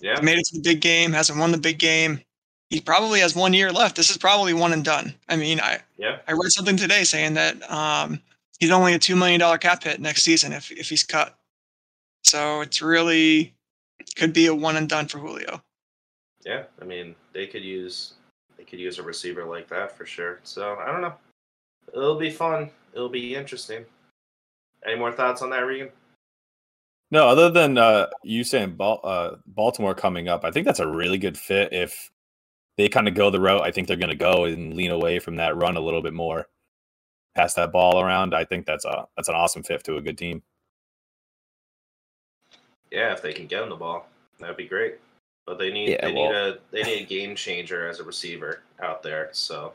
Yeah, 0.00 0.20
Made 0.20 0.38
it 0.38 0.46
to 0.46 0.56
the 0.56 0.62
big 0.62 0.80
game, 0.80 1.12
hasn't 1.12 1.38
won 1.38 1.52
the 1.52 1.58
big 1.58 1.78
game. 1.78 2.20
He 2.70 2.80
probably 2.80 3.20
has 3.20 3.36
one 3.36 3.52
year 3.52 3.72
left. 3.72 3.96
This 3.96 4.10
is 4.10 4.16
probably 4.16 4.52
one 4.52 4.72
and 4.72 4.84
done. 4.84 5.14
I 5.28 5.36
mean, 5.36 5.60
I, 5.60 5.80
yeah. 5.96 6.18
I 6.26 6.32
read 6.32 6.50
something 6.50 6.76
today 6.76 7.04
saying 7.04 7.34
that 7.34 7.70
um, 7.70 8.20
he's 8.58 8.70
only 8.70 8.94
a 8.94 8.98
two 8.98 9.16
million 9.16 9.40
dollar 9.40 9.58
cap 9.58 9.84
hit 9.84 10.00
next 10.00 10.22
season 10.22 10.52
if 10.52 10.70
if 10.72 10.88
he's 10.88 11.04
cut. 11.04 11.38
So 12.22 12.62
it's 12.62 12.82
really 12.82 13.54
could 14.16 14.32
be 14.32 14.46
a 14.46 14.54
one 14.54 14.76
and 14.76 14.88
done 14.88 15.06
for 15.06 15.18
Julio. 15.18 15.62
Yeah, 16.44 16.64
I 16.80 16.84
mean 16.84 17.14
they 17.32 17.46
could 17.46 17.62
use 17.62 18.14
could 18.74 18.82
use 18.82 18.98
a 18.98 19.02
receiver 19.02 19.44
like 19.44 19.68
that 19.68 19.96
for 19.96 20.04
sure. 20.04 20.40
So 20.42 20.76
I 20.84 20.90
don't 20.90 21.00
know. 21.00 21.14
It'll 21.94 22.18
be 22.18 22.30
fun. 22.30 22.70
It'll 22.92 23.08
be 23.08 23.36
interesting. 23.36 23.84
Any 24.84 24.98
more 24.98 25.12
thoughts 25.12 25.42
on 25.42 25.50
that, 25.50 25.60
Regan? 25.60 25.90
No, 27.12 27.28
other 27.28 27.50
than 27.50 27.78
uh, 27.78 28.08
you 28.24 28.42
saying 28.42 28.74
Bal- 28.74 29.00
uh, 29.04 29.36
Baltimore 29.46 29.94
coming 29.94 30.28
up, 30.28 30.44
I 30.44 30.50
think 30.50 30.66
that's 30.66 30.80
a 30.80 30.88
really 30.88 31.18
good 31.18 31.38
fit 31.38 31.72
if 31.72 32.10
they 32.76 32.88
kind 32.88 33.06
of 33.06 33.14
go 33.14 33.30
the 33.30 33.40
route 33.40 33.62
I 33.62 33.70
think 33.70 33.86
they're 33.86 33.96
going 33.96 34.10
to 34.10 34.16
go 34.16 34.44
and 34.44 34.74
lean 34.74 34.90
away 34.90 35.20
from 35.20 35.36
that 35.36 35.56
run 35.56 35.76
a 35.76 35.80
little 35.80 36.02
bit 36.02 36.14
more, 36.14 36.48
pass 37.36 37.54
that 37.54 37.70
ball 37.70 38.00
around. 38.02 38.34
I 38.34 38.44
think 38.44 38.66
that's 38.66 38.84
a 38.84 39.06
that's 39.16 39.28
an 39.28 39.36
awesome 39.36 39.62
fit 39.62 39.84
to 39.84 39.98
a 39.98 40.02
good 40.02 40.18
team. 40.18 40.42
Yeah, 42.90 43.12
if 43.12 43.22
they 43.22 43.32
can 43.32 43.46
get 43.46 43.62
him 43.62 43.68
the 43.68 43.76
ball, 43.76 44.08
that'd 44.40 44.56
be 44.56 44.66
great. 44.66 44.96
But 45.46 45.58
they 45.58 45.70
need 45.70 45.90
Yeah, 45.90 46.06
they 46.06 46.12
need 46.12 46.30
a 46.30 46.58
they 46.70 46.82
need 46.82 47.02
a 47.02 47.06
game 47.06 47.34
changer 47.36 47.86
as 47.88 48.00
a 48.00 48.04
receiver 48.04 48.62
out 48.82 49.02
there. 49.02 49.28
So 49.32 49.74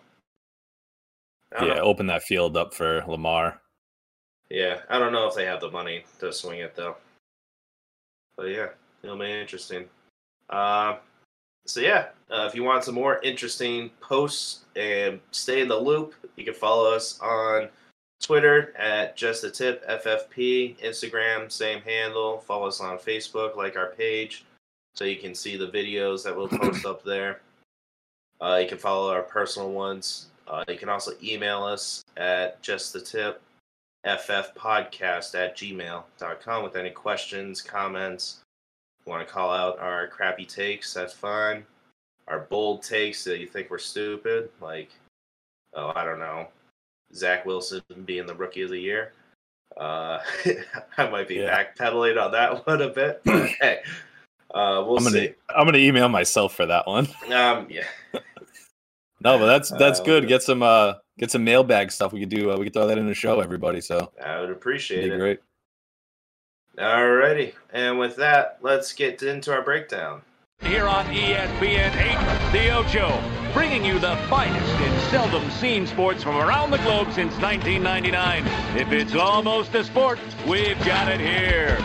Yeah, 1.54 1.76
know. 1.76 1.82
open 1.82 2.08
that 2.08 2.24
field 2.24 2.58
up 2.58 2.74
for 2.74 3.04
Lamar. 3.08 3.62
yeah, 4.50 4.82
I 4.90 4.98
don't 4.98 5.14
know 5.14 5.28
if 5.28 5.36
they 5.36 5.46
have 5.46 5.62
the 5.62 5.70
money 5.72 6.06
to 6.20 6.34
swing 6.34 6.60
it 6.60 6.76
though. 6.76 6.96
But 8.36 8.48
yeah, 8.48 8.70
it'll 9.04 9.18
be 9.18 9.32
interesting. 9.32 9.86
Uh, 10.50 10.98
so 11.68 11.82
yeah, 11.82 12.08
uh, 12.32 12.46
if 12.48 12.56
you 12.56 12.64
want 12.64 12.84
some 12.84 12.96
more 12.96 13.20
interesting 13.22 13.92
posts 14.02 14.66
and 14.76 15.20
stay 15.32 15.62
in 15.62 15.68
the 15.68 15.78
loop, 15.78 16.16
you 16.36 16.46
can 16.46 16.54
follow 16.56 16.92
us 16.92 17.20
on 17.20 17.70
Twitter 18.22 18.74
at 18.78 19.16
just 19.16 19.44
a 19.44 19.52
tip 19.52 19.88
FFP, 19.88 20.78
Instagram 20.80 21.52
same 21.52 21.82
handle. 21.82 22.40
Follow 22.40 22.68
us 22.68 22.82
on 22.82 22.98
Facebook, 22.98 23.56
like 23.56 23.78
our 23.78 23.92
page, 23.92 24.46
so 25.00 25.06
you 25.06 25.16
can 25.16 25.34
see 25.34 25.56
the 25.56 25.68
videos 25.70 26.24
that 26.26 26.36
we'll 26.36 26.50
post 26.50 26.86
up 26.86 27.04
there. 27.06 27.40
Uh, 28.42 28.60
you 28.62 28.68
can 28.68 28.78
follow 28.78 29.10
our 29.10 29.22
personal 29.24 29.72
ones. 29.72 30.28
Uh, 30.46 30.66
you 30.68 30.78
can 30.78 30.90
also 30.90 31.14
email 31.24 31.64
us 31.64 32.04
at 32.18 32.62
just 32.62 32.92
the 32.92 33.00
tip 33.00 33.42
ffpodcast 34.06 35.36
at 35.36 35.56
gmail.com 35.58 36.64
with 36.64 36.76
any 36.76 36.90
questions, 36.90 37.62
comments. 37.62 38.40
You 39.06 39.10
want 39.10 39.26
to 39.26 39.34
call 39.34 39.52
out 39.52 39.80
our 39.80 40.08
crappy 40.08 40.46
takes, 40.46 40.94
that's 40.94 41.14
fine. 41.14 41.66
Our 42.28 42.42
bold 42.42 42.84
takes 42.84 43.24
that 43.24 43.40
you 43.40 43.48
think 43.48 43.70
we're 43.70 43.78
stupid, 43.78 44.50
like, 44.60 44.90
oh, 45.76 45.94
I 45.96 46.04
don't 46.04 46.20
know, 46.20 46.48
Zach 47.14 47.46
Wilson 47.46 47.82
being 48.06 48.26
the 48.26 48.36
rookie 48.36 48.64
of 48.64 48.70
the 48.70 48.80
year. 48.80 49.14
Uh, 49.78 50.20
I 50.98 51.10
might 51.10 51.30
be 51.30 51.36
Yeah. 51.36 51.64
backpedaling 51.64 52.22
on 52.22 52.32
that 52.34 52.68
one 52.68 52.82
a 52.82 52.90
bit. 52.90 53.22
But 53.24 53.48
hey, 53.62 53.80
uh, 54.54 54.84
we'll 54.86 54.98
I'm 54.98 55.04
gonna 55.04 55.10
see. 55.12 55.34
I'm 55.50 55.66
gonna 55.66 55.78
email 55.78 56.10
myself 56.10 56.56
for 56.56 56.66
that 56.66 56.88
one. 56.88 57.08
Um, 57.32 57.68
yeah, 57.70 57.86
No, 59.22 59.38
but 59.38 59.46
that's 59.48 59.70
that's 59.72 60.00
Uh, 60.00 60.04
good. 60.04 60.28
Get 60.28 60.42
some 60.44 60.64
uh 60.64 60.94
get 61.18 61.30
some 61.32 61.44
mailbag 61.44 61.92
stuff. 61.92 62.14
We 62.14 62.22
could 62.22 62.30
do. 62.30 62.52
Uh, 62.52 62.58
we 62.58 62.66
could 62.66 62.74
throw 62.74 62.88
that 62.88 62.98
in 62.98 63.06
the 63.08 63.14
show, 63.14 63.40
everybody. 63.42 63.82
So 63.82 64.12
I 64.24 64.40
would 64.42 64.50
appreciate 64.50 65.00
it'd 65.00 65.12
be 65.12 65.16
it. 65.16 65.20
great. 65.20 65.40
Alrighty, 66.78 67.54
and 67.74 68.00
with 68.00 68.16
that, 68.16 68.60
let's 68.62 68.94
get 68.94 69.22
into 69.22 69.52
our 69.52 69.62
breakdown. 69.62 70.22
Here 70.62 70.88
on 70.88 71.06
ESPN 71.06 71.96
8, 71.96 72.52
The 72.52 72.70
Ocho, 72.72 73.22
bringing 73.54 73.84
you 73.86 73.98
the 74.00 74.16
finest 74.30 74.66
and 74.74 75.02
seldom 75.10 75.50
seen 75.52 75.88
sports 75.88 76.22
from 76.24 76.36
around 76.38 76.72
the 76.72 76.78
globe 76.80 77.08
since 77.14 77.34
1999. 77.38 78.46
If 78.78 78.92
it's 78.92 79.16
almost 79.16 79.74
a 79.76 79.84
sport, 79.84 80.20
we've 80.48 80.78
got 80.86 81.10
it 81.10 81.20
here. 81.22 81.78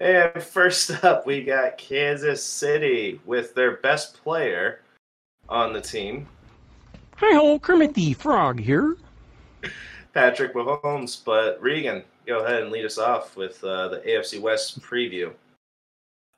And 0.00 0.42
first 0.42 1.04
up, 1.04 1.26
we 1.26 1.44
got 1.44 1.78
Kansas 1.78 2.42
City 2.42 3.20
with 3.26 3.54
their 3.54 3.76
best 3.76 4.22
player 4.22 4.80
on 5.48 5.72
the 5.72 5.80
team, 5.80 6.26
Hi 7.20 7.34
ho, 7.34 7.58
Kermit 7.58 7.92
the 7.92 8.14
Frog 8.14 8.58
here. 8.58 8.96
Patrick 10.14 10.54
Mahomes. 10.54 11.22
But 11.22 11.60
Regan, 11.60 12.02
go 12.26 12.42
ahead 12.42 12.62
and 12.62 12.72
lead 12.72 12.86
us 12.86 12.96
off 12.96 13.36
with 13.36 13.62
uh, 13.62 13.88
the 13.88 13.98
AFC 13.98 14.40
West 14.40 14.80
preview. 14.80 15.30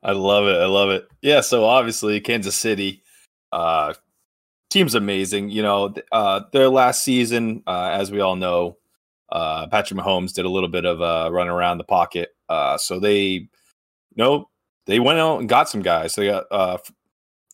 I 0.02 0.11
love 0.11 0.49
it. 0.49 0.57
I 0.57 0.66
love 0.66 0.90
it. 0.90 1.07
Yeah. 1.21 1.40
So 1.40 1.64
obviously, 1.66 2.19
Kansas 2.21 2.57
City, 2.57 3.00
uh, 3.52 3.95
team's 4.71 4.97
amazing. 4.97 5.50
You 5.50 5.62
know, 5.62 5.95
uh, 6.11 6.40
their 6.50 6.69
last 6.69 7.04
season, 7.04 7.62
uh, 7.69 7.90
as 7.92 8.11
we 8.11 8.19
all 8.19 8.35
know, 8.35 8.76
uh, 9.31 9.69
Patrick 9.69 10.00
Mahomes 10.00 10.35
did 10.35 10.47
a 10.47 10.50
little 10.50 10.69
bit 10.69 10.85
of 10.85 11.00
a 11.00 11.31
run 11.31 11.47
around 11.47 11.78
the 11.78 11.85
pocket. 11.85 12.35
Uh, 12.52 12.76
so 12.76 13.00
they, 13.00 13.16
you 13.16 13.49
know, 14.16 14.50
they 14.87 15.00
went 15.00 15.18
out 15.18 15.40
and 15.40 15.49
got 15.49 15.71
some 15.71 15.80
guys. 15.80 16.14
They 16.14 16.26
got, 16.26 16.44
uh, 16.50 16.76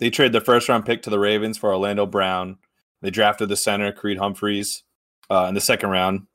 they 0.00 0.10
traded 0.10 0.32
their 0.32 0.40
first 0.40 0.68
round 0.68 0.84
pick 0.84 1.02
to 1.02 1.10
the 1.10 1.20
Ravens 1.20 1.56
for 1.56 1.72
Orlando 1.72 2.04
Brown. 2.04 2.58
They 3.00 3.10
drafted 3.10 3.48
the 3.48 3.56
center 3.56 3.92
Creed 3.92 4.18
Humphreys 4.18 4.82
uh, 5.30 5.46
in 5.48 5.54
the 5.54 5.60
second 5.60 5.90
round, 5.90 6.26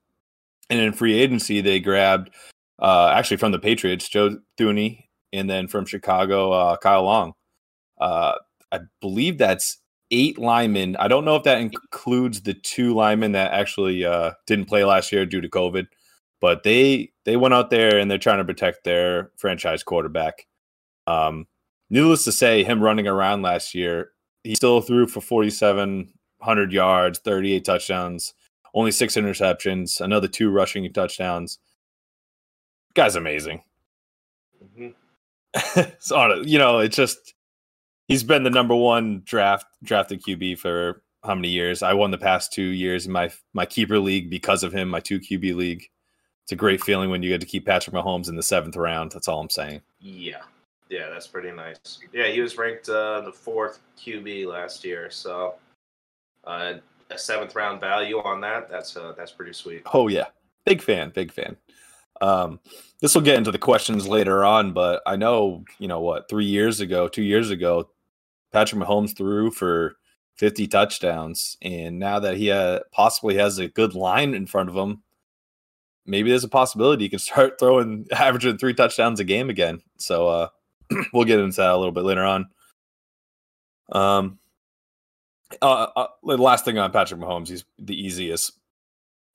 and 0.70 0.80
in 0.80 0.94
free 0.94 1.20
agency 1.20 1.60
they 1.60 1.82
grabbed 1.82 2.30
uh, 2.80 3.10
actually 3.14 3.38
from 3.38 3.52
the 3.52 3.60
Patriots 3.60 4.08
Joe 4.08 4.38
Thuney 4.58 5.08
and 5.34 5.50
then 5.50 5.68
from 5.68 5.86
Chicago, 5.86 6.54
uh, 6.54 6.78
Kyle 6.78 7.04
Long. 7.04 7.34
Uh, 8.00 8.36
I 8.72 8.80
believe 9.02 9.38
that's 9.38 9.80
eight 10.12 10.38
linemen. 10.38 10.96
I 10.98 11.10
don't 11.10 11.26
know 11.26 11.36
if 11.36 11.44
that 11.44 11.60
includes 11.60 12.42
the 12.42 12.54
two 12.54 12.94
linemen 12.94 13.34
that 13.34 13.52
actually 13.52 14.06
uh, 14.06 14.32
didn't 14.48 14.66
play 14.66 14.86
last 14.86 15.12
year 15.12 15.26
due 15.26 15.42
to 15.42 15.50
COVID, 15.50 15.88
but 16.44 16.64
they 16.64 17.10
they 17.24 17.38
went 17.38 17.54
out 17.54 17.70
there 17.70 17.98
and 17.98 18.12
they're 18.12 18.18
trying 18.18 18.40
to 18.40 18.44
protect 18.44 18.84
their 18.84 19.32
franchise 19.38 19.82
quarterback. 19.82 20.46
Um, 21.08 21.48
needless 21.90 22.26
to 22.26 22.34
say, 22.34 22.66
him 22.66 22.82
running 22.82 23.08
around 23.08 23.44
last 23.44 23.74
year, 23.74 24.10
he 24.44 24.54
still 24.54 24.82
threw 24.82 25.08
for 25.08 25.22
forty 25.22 25.50
seven 25.50 26.12
hundred 26.42 26.74
yards, 26.74 27.20
thirty 27.20 27.54
eight 27.54 27.64
touchdowns, 27.64 28.34
only 28.74 28.92
six 28.92 29.16
interceptions, 29.16 30.02
another 30.02 30.28
two 30.28 30.52
rushing 30.52 30.92
touchdowns. 30.92 31.60
Guy's 32.94 33.16
amazing. 33.16 33.64
hmm 34.76 34.90
so 36.00 36.42
you 36.44 36.60
know, 36.60 36.80
it's 36.80 36.98
just 36.98 37.36
he's 38.10 38.24
been 38.24 38.44
the 38.44 38.50
number 38.50 38.76
one 38.76 39.22
draft 39.24 39.66
drafted 39.82 40.22
QB 40.22 40.60
for 40.60 41.04
how 41.24 41.36
many 41.36 41.48
years? 41.48 41.82
I 41.82 41.94
won 41.94 42.12
the 42.12 42.18
past 42.18 42.52
two 42.52 42.64
years 42.64 43.06
in 43.06 43.14
my 43.14 43.32
my 43.54 43.66
keeper 43.66 43.98
league 43.98 44.30
because 44.30 44.62
of 44.64 44.74
him, 44.74 44.90
my 44.90 45.00
two 45.00 45.22
QB 45.22 45.56
league. 45.56 45.88
It's 46.44 46.52
a 46.52 46.56
great 46.58 46.84
feeling 46.84 47.10
when 47.10 47.24
you 47.24 47.30
get 47.30 47.42
to 47.42 47.48
keep 47.48 47.66
Patrick 47.66 47.96
Mahomes 47.96 48.28
in 48.28 48.36
the 48.36 48.44
seventh 48.44 48.76
round. 48.76 49.12
That's 49.12 49.28
all 49.28 49.40
I'm 49.40 49.50
saying. 49.50 49.82
Yeah, 50.02 50.42
yeah, 50.90 51.10
that's 51.10 51.28
pretty 51.28 51.52
nice. 51.52 52.00
Yeah, 52.12 52.28
he 52.28 52.42
was 52.42 52.58
ranked 52.58 52.90
uh, 52.90 53.22
the 53.22 53.32
fourth 53.32 53.80
QB 53.98 54.48
last 54.48 54.84
year, 54.84 55.10
so 55.10 55.56
uh, 56.44 56.74
a 57.10 57.18
seventh 57.18 57.56
round 57.56 57.80
value 57.80 58.18
on 58.20 58.42
that. 58.42 58.70
That's 58.70 58.98
uh, 58.98 59.14
that's 59.18 59.32
pretty 59.32 59.54
sweet. 59.54 59.84
Oh 59.94 60.10
yeah, 60.10 60.26
big 60.66 60.82
fan, 60.82 61.12
big 61.12 61.32
fan. 61.32 61.56
Um, 62.20 62.60
this 63.00 63.16
will 63.16 63.22
get 63.22 63.38
into 63.38 63.52
the 63.52 63.58
questions 63.58 64.08
later 64.08 64.44
on, 64.44 64.74
but 64.74 65.02
I 65.06 65.16
know 65.16 65.64
you 65.80 65.88
know 65.88 66.02
what 66.02 66.30
three 66.30 66.46
years 66.46 66.82
ago, 66.82 67.08
two 67.08 67.24
years 67.24 67.52
ago, 67.52 67.90
Patrick 68.52 68.82
Mahomes 68.82 69.16
threw 69.16 69.50
for 69.50 69.96
50 70.36 70.68
touchdowns, 70.68 71.58
and 71.62 72.00
now 72.00 72.20
that 72.20 72.38
he 72.38 72.52
uh, 72.52 72.80
possibly 72.92 73.36
has 73.36 73.60
a 73.60 73.68
good 73.68 73.96
line 73.96 74.34
in 74.34 74.46
front 74.46 74.70
of 74.70 74.76
him, 74.76 75.04
maybe 76.06 76.30
there's 76.30 76.44
a 76.44 76.50
possibility 76.50 77.06
he 77.06 77.10
can 77.10 77.20
start 77.20 77.60
throwing 77.60 78.08
averaging 78.12 78.58
three 78.58 78.74
touchdowns 78.74 79.20
a 79.20 79.24
game 79.24 79.50
again. 79.50 79.82
So 79.98 80.28
uh, 80.28 80.48
we'll 81.14 81.26
get 81.26 81.40
into 81.40 81.58
that 81.58 81.72
a 81.72 81.78
little 81.78 81.92
bit 81.92 82.04
later 82.04 82.24
on. 82.24 82.48
Um, 83.92 84.40
uh, 85.62 85.88
uh, 85.96 86.08
last 86.24 86.66
thing 86.66 86.78
on 86.78 86.92
Patrick 86.92 87.20
Mahomes, 87.20 87.50
he's 87.50 87.66
the 87.78 88.00
easiest 88.00 88.54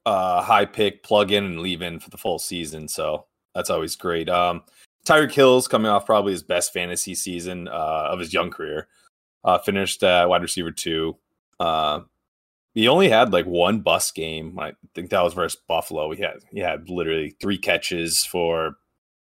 uh, 0.06 0.42
high 0.42 0.64
pick, 0.64 1.02
plug 1.02 1.32
in 1.32 1.44
and 1.44 1.60
leave 1.60 1.82
in 1.82 2.00
for 2.00 2.10
the 2.10 2.18
full 2.18 2.38
season. 2.38 2.88
So 2.88 3.26
that's 3.54 3.70
always 3.70 3.94
great. 3.94 4.28
Um, 4.28 4.62
Tyreek 5.06 5.32
Hill's 5.32 5.68
coming 5.68 5.90
off 5.90 6.06
probably 6.06 6.32
his 6.32 6.42
best 6.42 6.72
fantasy 6.72 7.14
season 7.14 7.68
uh, 7.68 8.08
of 8.10 8.18
his 8.18 8.32
young 8.32 8.50
career. 8.50 8.88
Uh, 9.44 9.58
finished 9.58 10.02
uh, 10.02 10.26
wide 10.28 10.42
receiver 10.42 10.70
two. 10.70 11.16
Uh, 11.60 12.00
he 12.78 12.86
only 12.86 13.08
had 13.08 13.32
like 13.32 13.44
one 13.44 13.80
bus 13.80 14.12
game. 14.12 14.56
I 14.56 14.72
think 14.94 15.10
that 15.10 15.24
was 15.24 15.34
versus 15.34 15.60
Buffalo. 15.66 16.12
He 16.12 16.22
had 16.22 16.36
he 16.52 16.60
had 16.60 16.88
literally 16.88 17.34
three 17.40 17.58
catches 17.58 18.24
for 18.24 18.76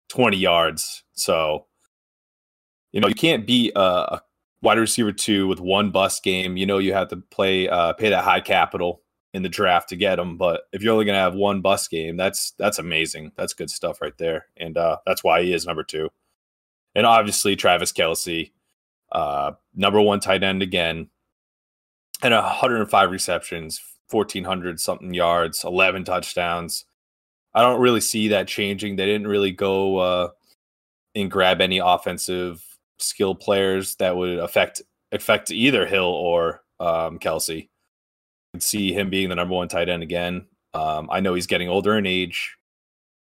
twenty 0.10 0.38
yards. 0.38 1.04
So 1.14 1.66
you 2.92 3.02
know 3.02 3.08
you 3.08 3.16
can't 3.16 3.48
be 3.48 3.72
a, 3.76 3.80
a 3.80 4.22
wide 4.62 4.78
receiver 4.78 5.12
two 5.12 5.48
with 5.48 5.60
one 5.60 5.90
bus 5.90 6.20
game. 6.20 6.56
You 6.56 6.68
know 6.68 6.78
you 6.78 6.94
have 6.94 7.08
to 7.08 7.18
play 7.18 7.68
uh, 7.68 7.94
pay 7.94 8.10
that 8.10 8.24
high 8.24 8.42
capital 8.42 9.02
in 9.34 9.42
the 9.42 9.50
draft 9.50 9.90
to 9.90 9.96
get 9.96 10.20
him. 10.20 10.38
But 10.38 10.62
if 10.72 10.84
you're 10.84 10.94
only 10.94 11.06
going 11.06 11.16
to 11.16 11.22
have 11.22 11.34
one 11.34 11.62
bus 11.62 11.88
game, 11.88 12.18
that's 12.18 12.52
that's 12.60 12.78
amazing. 12.78 13.32
That's 13.38 13.56
good 13.56 13.72
stuff 13.72 14.02
right 14.02 14.18
there, 14.20 14.46
and 14.56 14.78
uh, 14.78 14.98
that's 15.08 15.24
why 15.24 15.42
he 15.42 15.52
is 15.52 15.66
number 15.66 15.84
two. 15.84 16.10
And 16.94 17.08
obviously 17.08 17.56
Travis 17.56 17.92
Kelce, 17.92 18.52
uh, 19.12 19.54
number 19.74 20.00
one 20.00 20.20
tight 20.20 20.44
end 20.44 20.62
again, 20.62 21.10
and 22.22 22.34
105 22.34 23.12
receptions, 23.12 23.82
1400 24.10 24.80
something 24.80 25.14
yards, 25.14 25.64
11 25.64 26.04
touchdowns. 26.04 26.86
I 27.54 27.62
don't 27.62 27.82
really 27.82 28.02
see 28.02 28.30
that 28.30 28.48
changing. 28.48 28.96
They 28.96 29.06
didn't 29.06 29.28
really 29.28 29.52
go 29.52 29.98
uh, 29.98 30.30
and 31.16 31.30
grab 31.30 31.62
any 31.62 31.80
offensive 31.80 32.64
skill 33.00 33.36
players 33.36 33.96
that 33.96 34.16
would 34.16 34.40
affect 34.40 34.82
affect 35.12 35.52
either 35.52 35.86
Hill 35.86 36.06
or 36.06 36.62
um, 36.80 37.20
Kelce 37.20 37.68
I 38.54 38.58
could 38.58 38.64
see 38.64 38.94
him 38.94 39.10
being 39.10 39.30
the 39.30 39.36
number 39.36 39.56
one 39.56 39.68
tight 39.68 39.90
end 39.90 40.04
again. 40.04 40.46
Um, 40.74 41.10
I 41.12 41.22
know 41.22 41.34
he's 41.34 41.48
getting 41.48 41.70
older 41.70 41.98
in 41.98 42.06
age. 42.06 42.58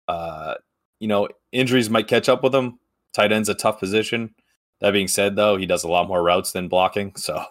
Uh, 0.07 0.55
you 1.01 1.09
know, 1.09 1.29
injuries 1.53 1.91
might 1.91 2.09
catch 2.09 2.29
up 2.29 2.43
with 2.43 2.55
him. 2.55 2.79
Tight 3.15 3.33
end's 3.33 3.49
a 3.49 3.55
tough 3.55 3.79
position. 3.79 4.35
That 4.81 4.93
being 4.93 5.09
said, 5.09 5.37
though, 5.37 5.57
he 5.57 5.67
does 5.67 5.85
a 5.85 5.89
lot 5.89 6.09
more 6.09 6.23
routes 6.23 6.53
than 6.53 6.69
blocking. 6.69 7.15
So 7.17 7.45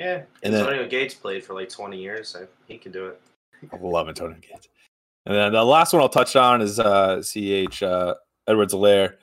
Yeah, 0.00 0.22
And 0.42 0.54
then- 0.54 0.62
Antonio 0.62 0.88
Gates 0.88 1.14
played 1.14 1.44
for 1.44 1.52
like 1.52 1.68
twenty 1.68 1.98
years. 1.98 2.28
So 2.30 2.48
he 2.66 2.78
can 2.78 2.90
do 2.90 3.06
it. 3.08 3.20
I 3.70 3.76
love 3.76 4.08
Antonio 4.08 4.38
Gates. 4.40 4.68
And 5.26 5.34
then 5.36 5.52
the 5.52 5.62
last 5.62 5.92
one 5.92 6.00
I'll 6.00 6.08
touch 6.08 6.34
on 6.34 6.62
is 6.62 6.80
uh, 6.80 7.22
CH 7.22 7.82
uh, 7.82 8.14
Edwards 8.48 8.72
Helaire. 8.72 9.16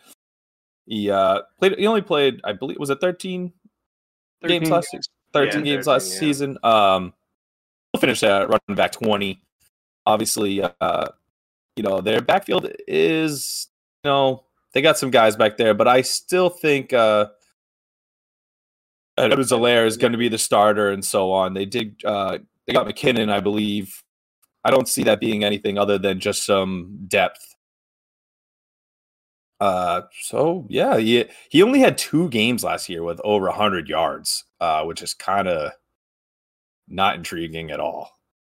He 0.86 1.10
uh, 1.10 1.42
played. 1.58 1.80
He 1.80 1.88
only 1.88 2.04
played, 2.04 2.40
I 2.44 2.54
believe, 2.54 2.78
was 2.78 2.92
it 2.92 3.02
13, 3.02 3.52
games 4.48 4.70
last 4.70 4.90
games. 4.92 5.10
13 5.34 5.66
Yeah, 5.66 5.74
games 5.74 5.86
13, 5.86 5.94
last 5.94 6.14
yeah. 6.14 6.20
season. 6.20 6.58
Um, 6.64 7.14
we'll 7.92 8.00
finish 8.00 8.20
that 8.20 8.48
running 8.48 8.76
back 8.76 8.92
20. 8.92 9.42
Obviously, 10.06 10.62
uh, 10.62 11.08
you 11.76 11.84
know, 11.84 12.00
their 12.00 12.22
backfield 12.22 12.72
is, 12.88 13.68
you 14.04 14.10
know, 14.12 14.44
they 14.74 14.82
got 14.84 14.98
some 15.00 15.10
guys 15.10 15.36
back 15.36 15.58
there, 15.58 15.74
but 15.74 15.88
I 15.88 16.02
still 16.02 16.50
think 16.50 16.94
uh, 16.94 17.28
Edwards 19.18 19.52
Helaire 19.52 19.88
is 19.88 19.98
going 19.98 20.12
to 20.12 20.18
be 20.18 20.30
the 20.30 20.38
starter 20.38 20.90
and 20.90 21.04
so 21.04 21.32
on. 21.32 21.54
They 21.54 21.66
did 21.66 22.04
uh, 22.06 22.40
they 22.66 22.74
got 22.74 22.88
McKinnon, 22.88 23.32
I 23.32 23.40
believe. 23.40 24.04
I 24.64 24.72
don't 24.72 24.88
see 24.88 25.04
that 25.04 25.20
being 25.20 25.44
anything 25.44 25.78
other 25.78 25.98
than 25.98 26.20
just 26.20 26.46
some 26.46 27.06
depth. 27.08 27.56
Uh, 29.60 30.02
so 30.22 30.68
yeah, 30.70 30.98
he 30.98 31.26
he 31.50 31.64
only 31.64 31.80
had 31.80 31.98
two 31.98 32.30
games 32.30 32.64
last 32.64 32.90
year 32.90 33.02
with 33.02 33.20
over 33.24 33.50
hundred 33.50 33.90
yards, 33.90 34.44
uh, 34.60 34.84
which 34.84 35.02
is 35.02 35.14
kind 35.14 35.48
of 35.48 35.72
not 36.88 37.16
intriguing 37.16 37.72
at 37.72 37.80
all. 37.80 38.12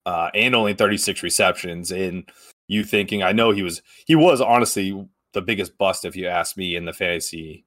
Uh, 0.07 0.31
and 0.35 0.55
only 0.55 0.73
36 0.73 1.23
receptions. 1.23 1.93
And 1.93 2.27
you 2.67 2.83
thinking, 2.83 3.23
I 3.23 3.33
know 3.33 3.51
he 3.51 3.63
was 3.63 3.83
he 4.07 4.17
was 4.17 4.41
honestly 4.41 5.07
the 5.35 5.43
biggest 5.43 5.77
bust 5.79 6.05
if 6.05 6.17
you 6.17 6.27
ask 6.27 6.57
me 6.57 6.75
in 6.75 6.87
the 6.87 6.93
fantasy 6.93 7.67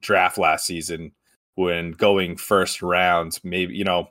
draft 0.00 0.38
last 0.38 0.66
season 0.66 1.12
when 1.54 1.92
going 1.92 2.36
first 2.36 2.82
round. 2.82 3.38
Maybe 3.44 3.74
you 3.74 3.84
know, 3.84 4.08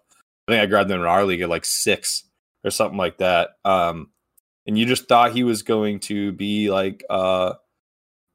I 0.48 0.52
think 0.52 0.64
I 0.64 0.66
grabbed 0.66 0.92
him 0.92 1.02
in 1.02 1.08
our 1.08 1.26
league 1.26 1.42
at 1.42 1.50
like 1.50 1.66
six 1.66 2.24
or 2.64 2.72
something 2.72 2.98
like 2.98 3.18
that. 3.18 3.52
Um, 3.66 4.10
and 4.68 4.78
you 4.78 4.86
just 4.86 5.08
thought 5.08 5.32
he 5.34 5.44
was 5.44 5.64
going 5.64 6.00
to 6.02 6.32
be 6.32 6.72
like 6.72 7.04
uh 7.10 7.54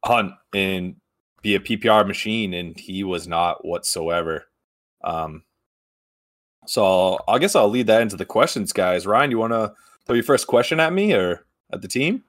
Hunt 0.05 0.33
and 0.53 0.95
be 1.41 1.55
a 1.55 1.59
PPR 1.59 2.07
machine, 2.07 2.53
and 2.53 2.79
he 2.79 3.03
was 3.03 3.27
not 3.27 3.65
whatsoever. 3.65 4.45
Um, 5.03 5.43
so 6.65 7.19
I 7.27 7.39
guess 7.39 7.55
I'll 7.55 7.69
lead 7.69 7.87
that 7.87 8.01
into 8.01 8.15
the 8.15 8.25
questions, 8.25 8.71
guys. 8.73 9.07
Ryan, 9.07 9.31
you 9.31 9.39
want 9.39 9.53
to 9.53 9.73
throw 10.05 10.15
your 10.15 10.23
first 10.23 10.47
question 10.47 10.79
at 10.79 10.93
me 10.93 11.13
or 11.13 11.45
at 11.71 11.81
the 11.81 11.87
team? 11.87 12.23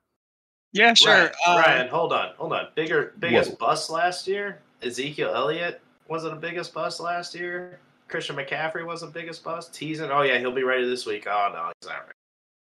Yeah, 0.73 0.95
sure. 0.95 1.13
Ryan, 1.13 1.31
uh, 1.47 1.63
Ryan, 1.67 1.89
hold 1.89 2.13
on, 2.13 2.31
hold 2.37 2.53
on. 2.53 2.69
Bigger, 2.75 3.15
biggest 3.19 3.51
What? 3.51 3.59
bust 3.59 3.91
last 3.91 4.27
year. 4.29 4.61
Ezekiel 4.83 5.33
Elliott 5.35 5.81
wasn't 6.09 6.35
the 6.35 6.41
biggest 6.41 6.73
bust 6.75 7.01
last 7.01 7.35
year. 7.35 7.79
Christian 8.09 8.37
McCaffrey 8.37 8.87
was 8.87 9.03
the 9.03 9.07
biggest 9.07 9.45
bust. 9.45 9.75
Teasing, 9.75 10.11
oh 10.11 10.23
yeah, 10.23 10.39
he'll 10.39 10.51
be 10.53 10.63
ready 10.63 10.89
this 10.89 11.05
week. 11.07 11.27
Oh 11.27 11.51
no, 11.53 11.71
he's 11.81 11.89
not 11.89 12.01
ready. 12.01 12.13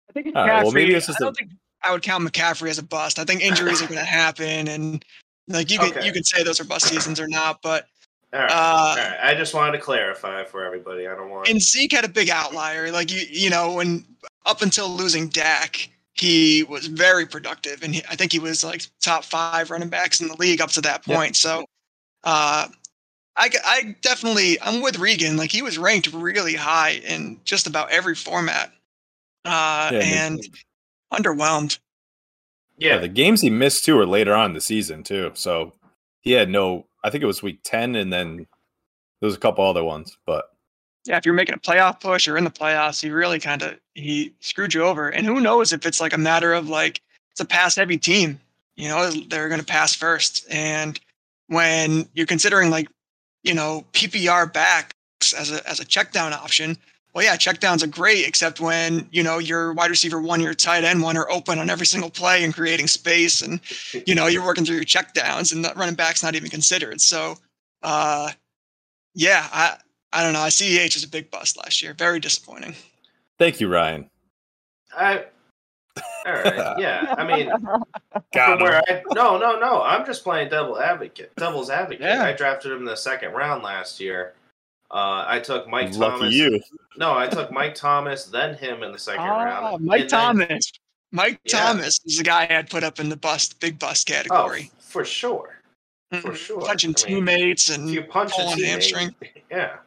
I 0.10 0.14
think 0.14 0.36
All 0.36 0.46
right, 0.48 0.64
well, 0.64 0.72
maybe 0.74 0.92
McCaffrey- 0.92 0.96
it's 0.98 1.08
just 1.08 1.22
I 1.22 1.24
a- 1.24 1.28
don't 1.28 1.36
think 1.38 1.52
I 1.84 1.92
would 1.92 2.02
count 2.02 2.24
McCaffrey 2.30 2.70
as 2.70 2.78
a 2.78 2.84
bust. 2.84 3.18
I 3.18 3.24
think 3.24 3.42
injuries 3.44 3.82
are 3.82 3.88
going 3.88 4.00
to 4.00 4.06
happen, 4.06 4.68
and 4.68 5.06
like 5.48 5.72
you 5.72 5.80
can 5.80 5.90
Okay. 5.92 6.06
you 6.06 6.12
can 6.12 6.24
say 6.24 6.44
those 6.44 6.60
are 6.60 6.66
bust 6.66 6.88
seasons 6.88 7.20
or 7.20 7.28
not. 7.28 7.62
But 7.62 7.88
All 8.34 8.40
right, 8.42 8.52
Uh, 8.52 8.54
all 8.56 8.96
right. 8.98 9.18
I 9.24 9.34
just 9.36 9.54
wanted 9.54 9.72
to 9.74 9.80
clarify 9.80 10.44
for 10.44 10.64
everybody. 10.66 11.08
I 11.08 11.16
don't 11.16 11.30
want. 11.30 11.48
and 11.48 11.62
Zeke 11.62 11.94
had 11.94 12.06
a 12.06 12.10
big 12.10 12.30
outlier. 12.30 12.92
Like 12.92 13.12
you 13.12 13.22
you 13.30 13.50
know 13.50 13.74
when 13.74 14.06
up 14.46 14.62
until 14.62 14.90
losing 14.90 15.30
Dak, 15.30 15.90
he 16.14 16.64
was 16.64 16.88
very 16.88 17.26
productive, 17.26 17.84
and 17.84 17.96
he, 17.96 18.02
I 18.10 18.16
think 18.18 18.34
he 18.34 18.40
was 18.40 18.64
like 18.66 18.86
top 19.00 19.24
five 19.24 19.72
running 19.72 19.90
backs 19.90 20.20
in 20.20 20.28
the 20.28 20.36
league 20.36 20.60
up 20.60 20.72
to 20.72 20.82
that 20.82 21.08
Yep. 21.08 21.16
point. 21.18 21.36
So, 21.38 21.64
uh, 22.26 22.68
I 23.36 23.50
g- 23.50 23.58
I 23.64 23.96
definitely 24.02 24.62
I'm 24.62 24.82
with 24.82 25.00
Regan. 25.00 25.38
Like 25.38 25.52
he 25.52 25.62
was 25.62 25.78
ranked 25.78 26.12
really 26.14 26.56
high 26.56 27.02
in 27.08 27.40
just 27.44 27.68
about 27.68 27.92
every 27.92 28.16
format, 28.16 28.72
uh, 29.46 29.90
Yeah, 29.94 30.00
and 30.00 30.40
underwhelmed. 31.14 31.80
Yeah, 32.78 32.96
yeah, 32.96 32.98
the 33.00 33.08
games 33.08 33.42
he 33.42 33.50
missed 33.50 33.86
too 33.86 33.96
were 33.96 34.06
later 34.06 34.34
on 34.34 34.52
in 34.52 34.54
the 34.54 34.62
season 34.62 35.04
too. 35.04 35.32
So 35.34 35.74
he 36.22 36.32
had 36.32 36.50
no. 36.50 36.86
I 37.04 37.10
think 37.10 37.24
it 37.24 37.28
was 37.28 37.42
week 37.42 37.60
ten, 37.64 37.96
and 37.96 38.12
then 38.12 38.38
there 38.38 39.28
was 39.28 39.36
a 39.36 39.40
couple 39.40 39.66
other 39.66 39.84
ones. 39.84 40.18
But 40.26 40.46
yeah, 41.06 41.18
if 41.18 41.26
you're 41.26 41.34
making 41.34 41.56
a 41.56 41.60
playoff 41.60 42.00
push 42.00 42.28
or 42.28 42.38
in 42.38 42.44
the 42.44 42.52
playoffs, 42.52 43.02
he 43.02 43.10
really 43.10 43.40
kind 43.40 43.62
of 43.62 43.80
he 43.96 44.34
screwed 44.40 44.74
you 44.74 44.84
over. 44.84 45.10
And 45.10 45.26
who 45.26 45.40
knows 45.40 45.74
if 45.74 45.86
it's 45.86 46.02
like 46.02 46.14
a 46.14 46.18
matter 46.18 46.54
of 46.54 46.70
like 46.70 47.02
it's 47.32 47.40
a 47.40 47.46
pass 47.46 47.76
heavy 47.76 47.98
team, 47.98 48.40
you 48.76 48.88
know, 48.90 49.10
they're 49.10 49.50
going 49.50 49.62
to 49.62 49.66
pass 49.66 49.96
first. 49.96 50.46
And 50.50 51.00
when 51.48 52.08
you're 52.14 52.28
considering 52.28 52.70
like, 52.70 52.88
you 53.44 53.54
know, 53.54 53.86
PPR 53.94 54.52
backs 54.52 55.34
as 55.38 55.52
a 55.52 55.68
as 55.70 55.80
a 55.80 55.86
check 55.86 56.12
down 56.12 56.34
option, 56.34 56.78
well, 57.14 57.26
yeah, 57.26 57.36
check 57.36 57.60
downs 57.60 57.84
are 57.84 57.88
great, 57.88 58.26
except 58.26 58.62
when 58.62 59.08
you 59.12 59.22
know 59.22 59.38
your 59.38 59.74
wide 59.74 59.90
receiver 59.90 60.22
one, 60.22 60.40
your 60.40 60.54
tight 60.54 60.84
end 60.84 61.02
one 61.02 61.18
are 61.18 61.30
open 61.30 61.60
on 61.60 61.70
every 61.70 61.86
single 61.86 62.10
play 62.10 62.44
and 62.44 62.54
creating 62.54 62.88
space, 62.88 63.42
and 63.42 63.60
you 64.08 64.16
know 64.16 64.28
you're 64.28 64.46
working 64.46 64.64
through 64.64 64.76
your 64.76 64.86
check 64.86 65.14
downs, 65.14 65.52
and 65.52 65.66
that 65.66 65.76
running 65.76 65.96
back's 65.96 66.24
not 66.24 66.36
even 66.36 66.50
considered. 66.50 67.02
So, 67.02 67.36
uh, 67.84 68.32
yeah, 69.14 69.48
I 69.52 69.78
I 70.14 70.24
don't 70.24 70.34
know. 70.34 70.40
I 70.40 70.50
CEH 70.50 70.96
is 70.96 71.04
a 71.04 71.10
big 71.10 71.30
bust 71.30 71.58
last 71.58 71.82
year. 71.82 71.94
Very 71.94 72.20
disappointing. 72.20 72.76
thank 73.38 73.60
you, 73.60 73.68
Ryan. 73.68 74.10
I. 74.96 75.26
All 76.26 76.34
right. 76.34 76.76
Yeah. 76.80 77.16
I 77.18 77.24
mean, 77.26 77.50
Got 78.34 78.58
from 78.58 78.60
where. 78.62 78.82
I 78.88 79.02
no 79.14 79.38
no 79.38 79.60
no. 79.60 79.82
I'm 79.82 80.06
just 80.06 80.24
playing 80.24 80.50
devil 80.50 80.80
advocate. 80.80 81.36
Devil's 81.36 81.70
advocate. 81.70 82.02
Yeah. 82.02 82.24
I 82.24 82.34
drafted 82.34 82.72
him 82.72 82.80
in 82.80 82.86
the 82.86 82.96
second 82.96 83.34
round 83.34 83.64
last 83.64 84.00
year. 84.00 84.34
Uh, 84.90 85.24
I 85.28 85.40
took 85.40 85.68
Mike 85.70 85.94
Lucky 85.96 86.20
Thomas. 86.20 86.34
you. 86.34 86.62
No, 86.98 87.18
I 87.18 87.28
took 87.28 87.52
Mike 87.52 87.76
Thomas, 87.76 88.26
then 88.26 88.56
him 88.56 88.84
in 88.84 88.92
the 88.92 89.00
second 89.00 89.24
round. 89.24 89.66
Ah, 89.66 89.78
Mike 89.80 90.02
and 90.02 90.10
then- 90.10 90.20
Thomas. 90.48 90.72
Mike 91.14 91.40
Yeah. 91.46 91.60
Thomas 91.60 92.00
is 92.06 92.18
the 92.18 92.24
guy 92.24 92.48
I'd 92.50 92.70
put 92.70 92.84
up 92.84 93.00
in 93.00 93.10
the 93.10 93.18
bust, 93.18 93.60
big 93.60 93.80
bust 93.80 94.10
Oh, 94.10 94.14
category. 94.14 94.72
for 94.80 95.04
sure. 95.06 95.58
for 96.22 96.32
Mhm. 96.32 96.36
sure. 96.36 96.62
Punching 96.62 96.90
I 96.90 97.08
mean, 97.10 97.26
teammates 97.26 97.70
and 97.70 97.90
you 97.90 98.04
punch 98.04 98.32
a 98.34 98.36
pulling 98.36 98.58
teammate, 98.58 98.66
hamstring. 98.68 99.16
yeah. 99.52 99.78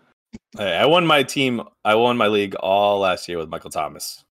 Hey, 0.56 0.74
I 0.76 0.86
won 0.86 1.06
my 1.06 1.22
team. 1.22 1.62
I 1.84 1.94
won 1.96 2.16
my 2.16 2.28
league 2.28 2.54
all 2.56 2.98
last 3.00 3.28
year 3.28 3.36
with 3.36 3.50
Michael 3.50 3.68
Thomas 3.70 4.24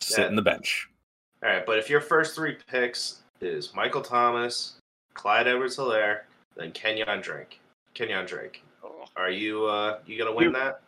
sitting 0.00 0.30
Yeah. 0.32 0.36
the 0.36 0.42
bench. 0.42 0.87
All 1.42 1.48
right, 1.48 1.64
but 1.64 1.78
if 1.78 1.88
your 1.88 2.00
first 2.00 2.34
three 2.34 2.56
picks 2.70 3.20
is 3.40 3.72
Michael 3.74 4.02
Thomas, 4.02 4.74
Clyde 5.14 5.46
Edwards-Helaire, 5.48 6.20
then 6.56 6.72
Kenyon 6.72 7.20
Drake. 7.20 7.60
Kenyon 7.94 8.26
Drake. 8.26 8.62
Are 9.16 9.30
you 9.30 9.66
uh 9.66 9.98
you 10.06 10.16
gonna 10.18 10.34
win 10.34 10.52
that? 10.52 10.80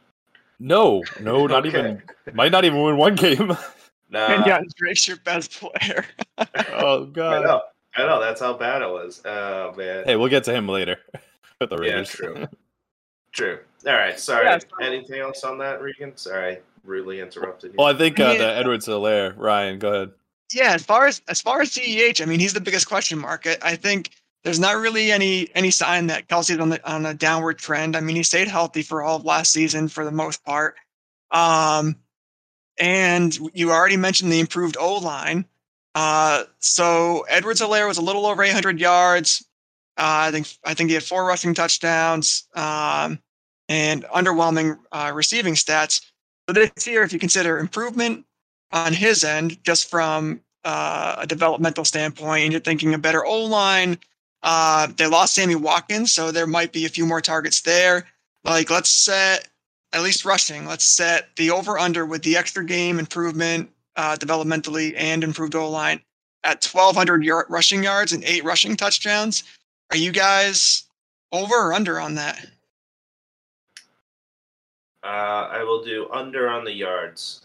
No, 0.59 1.03
no, 1.21 1.47
not 1.47 1.67
Okay. 1.67 1.79
even. 1.79 2.03
Might 2.35 2.53
not 2.53 2.65
even 2.65 2.83
win 2.83 2.97
one 2.97 3.15
game. 3.15 3.57
Nah. 4.13 4.27
and 4.27 4.45
yeah, 4.45 4.61
Drake's 4.75 5.07
your 5.07 5.19
best 5.19 5.53
player. 5.61 6.05
oh 6.73 7.05
god. 7.05 7.45
I 7.45 7.47
know. 7.47 7.63
I 7.95 8.07
know. 8.07 8.19
That's 8.21 8.41
how 8.41 8.55
bad 8.55 8.83
it 8.83 8.89
was. 8.89 9.23
Oh 9.25 9.73
man. 9.77 10.03
Hey, 10.05 10.17
we'll 10.17 10.29
get 10.29 10.43
to 10.45 10.53
him 10.53 10.67
later. 10.67 10.97
With 11.61 11.71
the 11.71 11.77
Yeah, 11.77 11.81
Raiders. 11.83 12.09
true. 12.11 12.49
True. 13.31 13.59
All 13.87 13.93
right. 13.93 14.19
Sorry. 14.19 14.47
Yeah, 14.47 14.59
so- 14.59 14.85
Anything 14.85 15.21
else 15.21 15.45
on 15.45 15.59
that, 15.59 15.81
Regan? 15.81 16.17
Sorry, 16.17 16.59
rudely 16.85 17.21
interrupted 17.21 17.71
you. 17.71 17.77
well, 17.79 17.87
I 17.87 17.95
think 17.97 18.19
uh, 18.19 18.35
the 18.35 18.47
Edwards 18.53 18.89
Helaire. 18.89 19.33
Ryan, 19.37 19.79
go 19.79 19.93
ahead. 19.93 20.11
Yeah, 20.53 20.73
as 20.73 20.83
far 20.85 21.07
as 21.07 21.23
as 21.29 21.41
far 21.41 21.61
as 21.61 21.71
CEH, 21.71 22.21
I 22.21 22.25
mean, 22.25 22.41
he's 22.41 22.55
the 22.55 22.61
biggest 22.61 22.89
question 22.89 23.19
mark. 23.19 23.47
I, 23.47 23.57
I 23.63 23.77
think 23.77 24.11
there's 24.43 24.59
not 24.59 24.77
really 24.77 25.13
any 25.13 25.49
any 25.55 25.71
sign 25.71 26.07
that 26.09 26.29
Kelce's 26.29 26.59
on 26.59 26.71
the 26.71 26.91
on 26.91 27.07
a 27.07 27.15
downward 27.15 27.59
trend. 27.59 27.97
I 27.97 28.01
mean, 28.01 28.17
he 28.17 28.23
stayed 28.23 28.49
healthy 28.49 28.83
for 28.83 29.03
all 29.03 29.17
of 29.17 29.25
last 29.25 29.53
season 29.53 29.89
for 29.89 30.05
the 30.05 30.11
most 30.11 30.45
part. 30.45 30.77
Um, 31.31 31.97
and 32.79 33.37
you 33.55 33.71
already 33.71 33.97
mentioned 33.97 34.33
the 34.33 34.41
improved 34.41 34.77
O 34.79 34.99
line. 34.99 35.45
Uh, 35.95 36.45
so 36.59 37.25
Edwards 37.29 37.61
Helaire 37.61 37.87
was 37.87 37.99
a 37.99 38.03
little 38.03 38.27
over 38.27 38.43
800 38.43 38.81
yards. 38.81 39.45
Uh, 39.97 40.29
I 40.29 40.31
think 40.31 40.49
I 40.65 40.75
think 40.75 40.89
he 40.89 40.95
had 40.95 41.05
four 41.05 41.25
rushing 41.25 41.55
touchdowns 41.55 42.49
um, 42.55 43.21
and 43.69 44.05
underwhelming 44.05 44.79
uh, 44.91 45.13
receiving 45.15 45.55
stats. 45.55 46.07
So 46.49 46.55
this 46.55 46.87
year, 46.87 47.03
if 47.03 47.13
you 47.13 47.19
consider 47.19 47.59
improvement 47.59 48.25
on 48.73 48.93
his 48.93 49.25
end, 49.25 49.63
just 49.65 49.91
from 49.91 50.41
uh, 50.65 51.17
a 51.19 51.27
developmental 51.27 51.85
standpoint, 51.85 52.45
and 52.45 52.53
you're 52.53 52.61
thinking 52.61 52.95
a 52.95 52.99
better 52.99 53.25
O 53.25 53.45
line. 53.45 53.99
Uh, 54.43 54.89
they 54.97 55.07
lost 55.07 55.35
Sammy 55.35 55.55
Watkins, 55.55 56.13
so 56.13 56.31
there 56.31 56.47
might 56.47 56.73
be 56.73 56.87
a 56.87 56.89
few 56.89 57.05
more 57.05 57.21
targets 57.21 57.61
there. 57.63 58.07
Like, 58.45 58.71
let's 58.71 58.91
set 58.91 59.49
at 59.93 60.03
least 60.03 60.25
rushing. 60.25 60.67
Let's 60.67 60.85
set 60.85 61.29
the 61.37 61.51
over 61.51 61.79
under 61.79 62.07
with 62.07 62.23
the 62.23 62.37
extra 62.37 62.65
game 62.65 62.99
improvement 62.99 63.71
uh, 63.97 64.17
developmentally 64.17 64.95
and 64.97 65.25
improved 65.25 65.55
O 65.55 65.69
line 65.69 66.01
at 66.45 66.65
1,200 66.65 67.25
yard 67.25 67.47
rushing 67.49 67.83
yards 67.83 68.13
and 68.13 68.25
eight 68.25 68.45
rushing 68.45 68.77
touchdowns. 68.77 69.45
Are 69.91 69.97
you 69.97 70.13
guys 70.13 70.85
over 71.33 71.55
or 71.55 71.73
under 71.73 72.01
on 72.01 72.15
that? 72.15 72.47
Uh, 75.03 75.49
I 75.51 75.63
will 75.63 75.83
do 75.83 76.09
under 76.13 76.49
on 76.49 76.65
the 76.65 76.73
yards. 76.73 77.43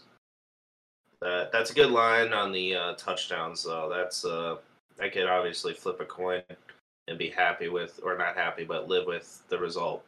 That 1.20 1.50
that's 1.52 1.70
a 1.70 1.74
good 1.74 1.90
line 1.90 2.32
on 2.32 2.52
the 2.52 2.74
uh, 2.74 2.94
touchdowns, 2.94 3.62
though. 3.64 3.90
That's 3.92 4.24
uh, 4.24 4.56
I 5.00 5.08
could 5.08 5.26
obviously 5.26 5.72
flip 5.72 6.00
a 6.00 6.04
coin 6.04 6.42
and 7.08 7.18
be 7.18 7.30
happy 7.30 7.68
with, 7.68 8.00
or 8.02 8.16
not 8.18 8.36
happy, 8.36 8.64
but 8.64 8.88
live 8.88 9.06
with 9.06 9.42
the 9.48 9.58
result. 9.58 10.04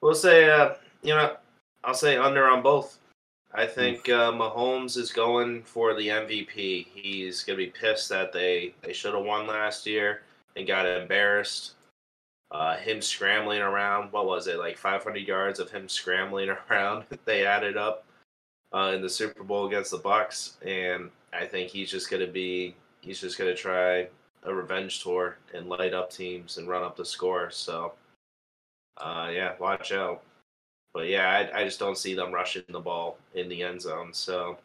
We'll 0.00 0.14
say, 0.14 0.50
uh, 0.50 0.74
you 1.02 1.14
know, 1.14 1.36
I'll 1.84 1.94
say 1.94 2.16
under 2.16 2.48
on 2.48 2.62
both. 2.62 2.98
I 3.54 3.66
think 3.66 4.08
uh, 4.08 4.32
Mahomes 4.32 4.96
is 4.96 5.12
going 5.12 5.62
for 5.62 5.94
the 5.94 6.08
MVP. 6.08 6.86
He's 6.92 7.44
gonna 7.44 7.58
be 7.58 7.66
pissed 7.66 8.08
that 8.08 8.32
they 8.32 8.74
they 8.82 8.92
should 8.92 9.14
have 9.14 9.24
won 9.24 9.46
last 9.46 9.86
year 9.86 10.22
and 10.56 10.66
got 10.66 10.86
embarrassed 10.86 11.74
uh, 12.52 12.76
him 12.76 13.00
scrambling 13.00 13.60
around. 13.60 14.12
What 14.12 14.26
was 14.26 14.46
it 14.46 14.58
like 14.58 14.76
500 14.76 15.26
yards 15.26 15.58
of 15.58 15.70
him 15.70 15.88
scrambling 15.88 16.50
around? 16.70 17.04
they 17.24 17.46
added 17.46 17.76
up 17.76 18.04
uh, 18.74 18.92
in 18.94 19.02
the 19.02 19.08
Super 19.08 19.42
Bowl 19.44 19.66
against 19.66 19.90
the 19.90 19.98
Bucks, 19.98 20.56
and 20.64 21.10
I 21.32 21.46
think 21.46 21.70
he's 21.70 21.90
just 21.90 22.10
gonna 22.10 22.26
be 22.26 22.74
he's 23.00 23.20
just 23.20 23.38
gonna 23.38 23.54
try 23.54 24.08
a 24.44 24.54
revenge 24.54 25.02
tour 25.02 25.36
and 25.54 25.68
light 25.68 25.94
up 25.94 26.10
teams 26.10 26.58
and 26.58 26.68
run 26.68 26.82
up 26.82 26.96
the 26.96 27.04
score. 27.04 27.50
So, 27.50 27.92
uh, 28.98 29.30
yeah, 29.32 29.54
watch 29.60 29.92
out. 29.92 30.22
but 30.94 31.08
yeah, 31.08 31.28
I, 31.54 31.60
I 31.60 31.64
just 31.64 31.78
don't 31.78 31.96
see 31.98 32.14
them 32.14 32.32
rushing 32.32 32.64
the 32.68 32.80
ball 32.80 33.18
in 33.34 33.48
the 33.48 33.62
end 33.62 33.80
zone. 33.80 34.12
So, 34.12 34.58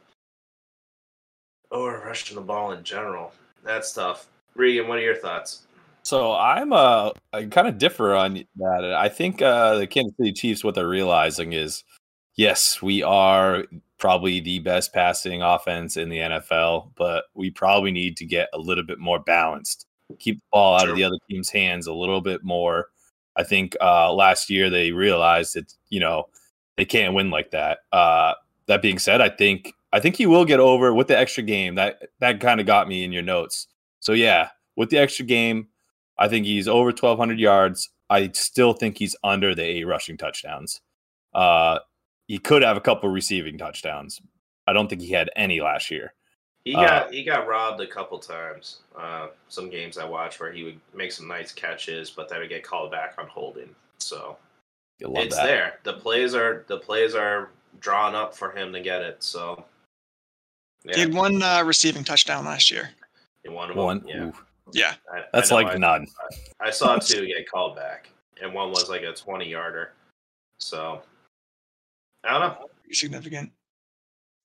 or 1.72 2.02
rushing 2.06 2.36
the 2.36 2.41
ball 2.41 2.72
in 2.72 2.84
general. 2.84 3.34
That's 3.63 3.93
tough. 3.93 4.28
Regan, 4.56 4.88
what 4.88 4.98
are 4.98 5.02
your 5.02 5.15
thoughts? 5.15 5.63
So 6.04 6.34
I'm 6.34 6.72
uh 6.74 7.12
I 7.34 7.46
kind 7.46 7.67
of 7.67 7.78
differ 7.78 8.15
on 8.15 8.43
that. 8.56 8.96
I 8.98 9.10
think 9.10 9.41
uh 9.41 9.76
the 9.78 9.88
Kansas 9.88 10.15
City 10.17 10.32
Chiefs 10.34 10.63
what 10.63 10.76
they're 10.76 10.88
realizing 10.88 11.54
is 11.54 11.84
yes, 12.36 12.82
we 12.82 13.04
are 13.04 13.65
probably 13.97 14.39
the 14.39 14.60
best 14.60 14.93
passing 14.93 15.41
offense 15.41 15.97
in 15.97 16.10
the 16.10 16.17
NFL, 16.19 16.91
but 16.95 17.25
we 17.33 17.49
probably 17.49 17.91
need 17.91 18.17
to 18.17 18.25
get 18.25 18.49
a 18.53 18.57
little 18.57 18.83
bit 18.83 18.99
more 18.99 19.19
balanced. 19.19 19.86
Keep 20.19 20.38
the 20.38 20.45
ball 20.51 20.75
out 20.75 20.83
True. 20.83 20.91
of 20.91 20.97
the 20.97 21.03
other 21.03 21.17
team's 21.29 21.49
hands 21.49 21.88
a 21.88 21.93
little 21.93 22.21
bit 22.21 22.43
more. 22.43 22.88
I 23.36 23.43
think 23.43 23.75
uh 23.81 24.13
last 24.13 24.49
year 24.49 24.69
they 24.69 24.91
realized 24.91 25.55
that, 25.55 25.73
you 25.89 25.99
know, 25.99 26.29
they 26.77 26.86
can't 26.86 27.13
win 27.13 27.29
like 27.29 27.51
that. 27.51 27.79
Uh 27.91 28.33
that 28.67 28.81
being 28.81 28.99
said, 28.99 29.21
I 29.21 29.29
think 29.29 29.73
I 29.93 29.99
think 29.99 30.15
he 30.15 30.25
will 30.25 30.45
get 30.45 30.60
over 30.60 30.93
with 30.93 31.07
the 31.07 31.17
extra 31.17 31.43
game. 31.43 31.75
That 31.75 32.10
that 32.19 32.39
kind 32.39 32.60
of 32.60 32.65
got 32.65 32.88
me 32.88 33.03
in 33.03 33.12
your 33.12 33.23
notes. 33.23 33.67
So 33.99 34.13
yeah, 34.13 34.49
with 34.75 34.89
the 34.89 34.97
extra 34.97 35.25
game, 35.25 35.67
I 36.17 36.27
think 36.27 36.45
he's 36.45 36.67
over 36.67 36.88
1,200 36.88 37.39
yards. 37.39 37.89
I 38.10 38.31
still 38.33 38.73
think 38.73 38.97
he's 38.97 39.15
under 39.23 39.53
the 39.53 39.63
eight 39.63 39.86
rushing 39.86 40.17
touchdowns. 40.17 40.81
Uh, 41.33 41.79
he 42.28 42.38
could 42.38 42.62
have 42.62 42.78
a 42.78 42.82
couple 42.82 43.10
receiving 43.10 43.58
touchdowns. 43.58 44.22
I 44.68 44.74
don't 44.74 44.90
think 44.90 45.02
he 45.02 45.12
had 45.12 45.30
any 45.36 45.62
last 45.62 45.90
year. 45.90 46.13
He 46.66 46.76
Uh, 46.76 46.82
got 46.86 47.13
he 47.13 47.24
got 47.24 47.48
robbed 47.48 47.80
a 47.80 47.88
couple 47.88 48.20
times. 48.20 48.80
Uh, 48.98 49.28
some 49.48 49.70
games 49.70 49.98
I 49.98 50.04
watched 50.04 50.40
where 50.40 50.52
he 50.52 50.63
would 50.63 50.80
make 50.94 51.13
some 51.13 51.28
nice 51.28 51.54
catches, 51.54 52.10
but 52.12 52.28
then 52.28 52.40
would 52.40 52.50
get 52.50 52.63
called 52.63 52.92
back 52.92 53.16
on 53.18 53.28
holding. 53.28 53.74
So 54.00 54.38
love 55.02 55.26
it's 55.26 55.36
that. 55.38 55.46
there. 55.46 55.80
The 55.84 55.94
plays 55.94 56.36
are 56.36 56.66
the 56.68 56.78
plays 56.78 57.16
are 57.16 57.52
drawn 57.80 58.16
up 58.16 58.36
for 58.36 58.52
him 58.52 58.74
to 58.74 58.82
get 58.82 59.02
it. 59.02 59.24
So 59.24 59.63
He 60.84 60.90
yeah, 60.92 60.98
had 61.00 61.13
one 61.13 61.42
uh, 61.42 61.63
receiving 61.63 62.04
touchdown 62.04 62.44
last 62.44 62.70
year. 62.70 62.90
in 63.46 63.54
one 63.54 63.74
One. 63.74 64.04
Yeah, 64.06 64.26
ooh, 64.26 64.34
Yeah. 64.74 64.96
I- 65.13 65.20
I 65.20 65.24
that's 65.32 65.52
know 65.52 65.56
like 65.56 65.68
I, 65.68 65.76
none. 65.78 66.08
I 66.60 66.72
saw 66.72 66.98
two 67.00 67.26
get 67.26 67.50
called 67.50 67.78
back, 67.78 68.10
and 68.42 68.54
one 68.54 68.72
was 68.72 68.90
like 68.90 69.04
a 69.04 69.13
twenty 69.13 69.48
yarder. 69.50 69.94
So 70.60 71.02
I 72.28 72.32
don't 72.34 72.42
know. 72.42 72.70
Pretty 72.82 72.96
significant. 72.96 73.52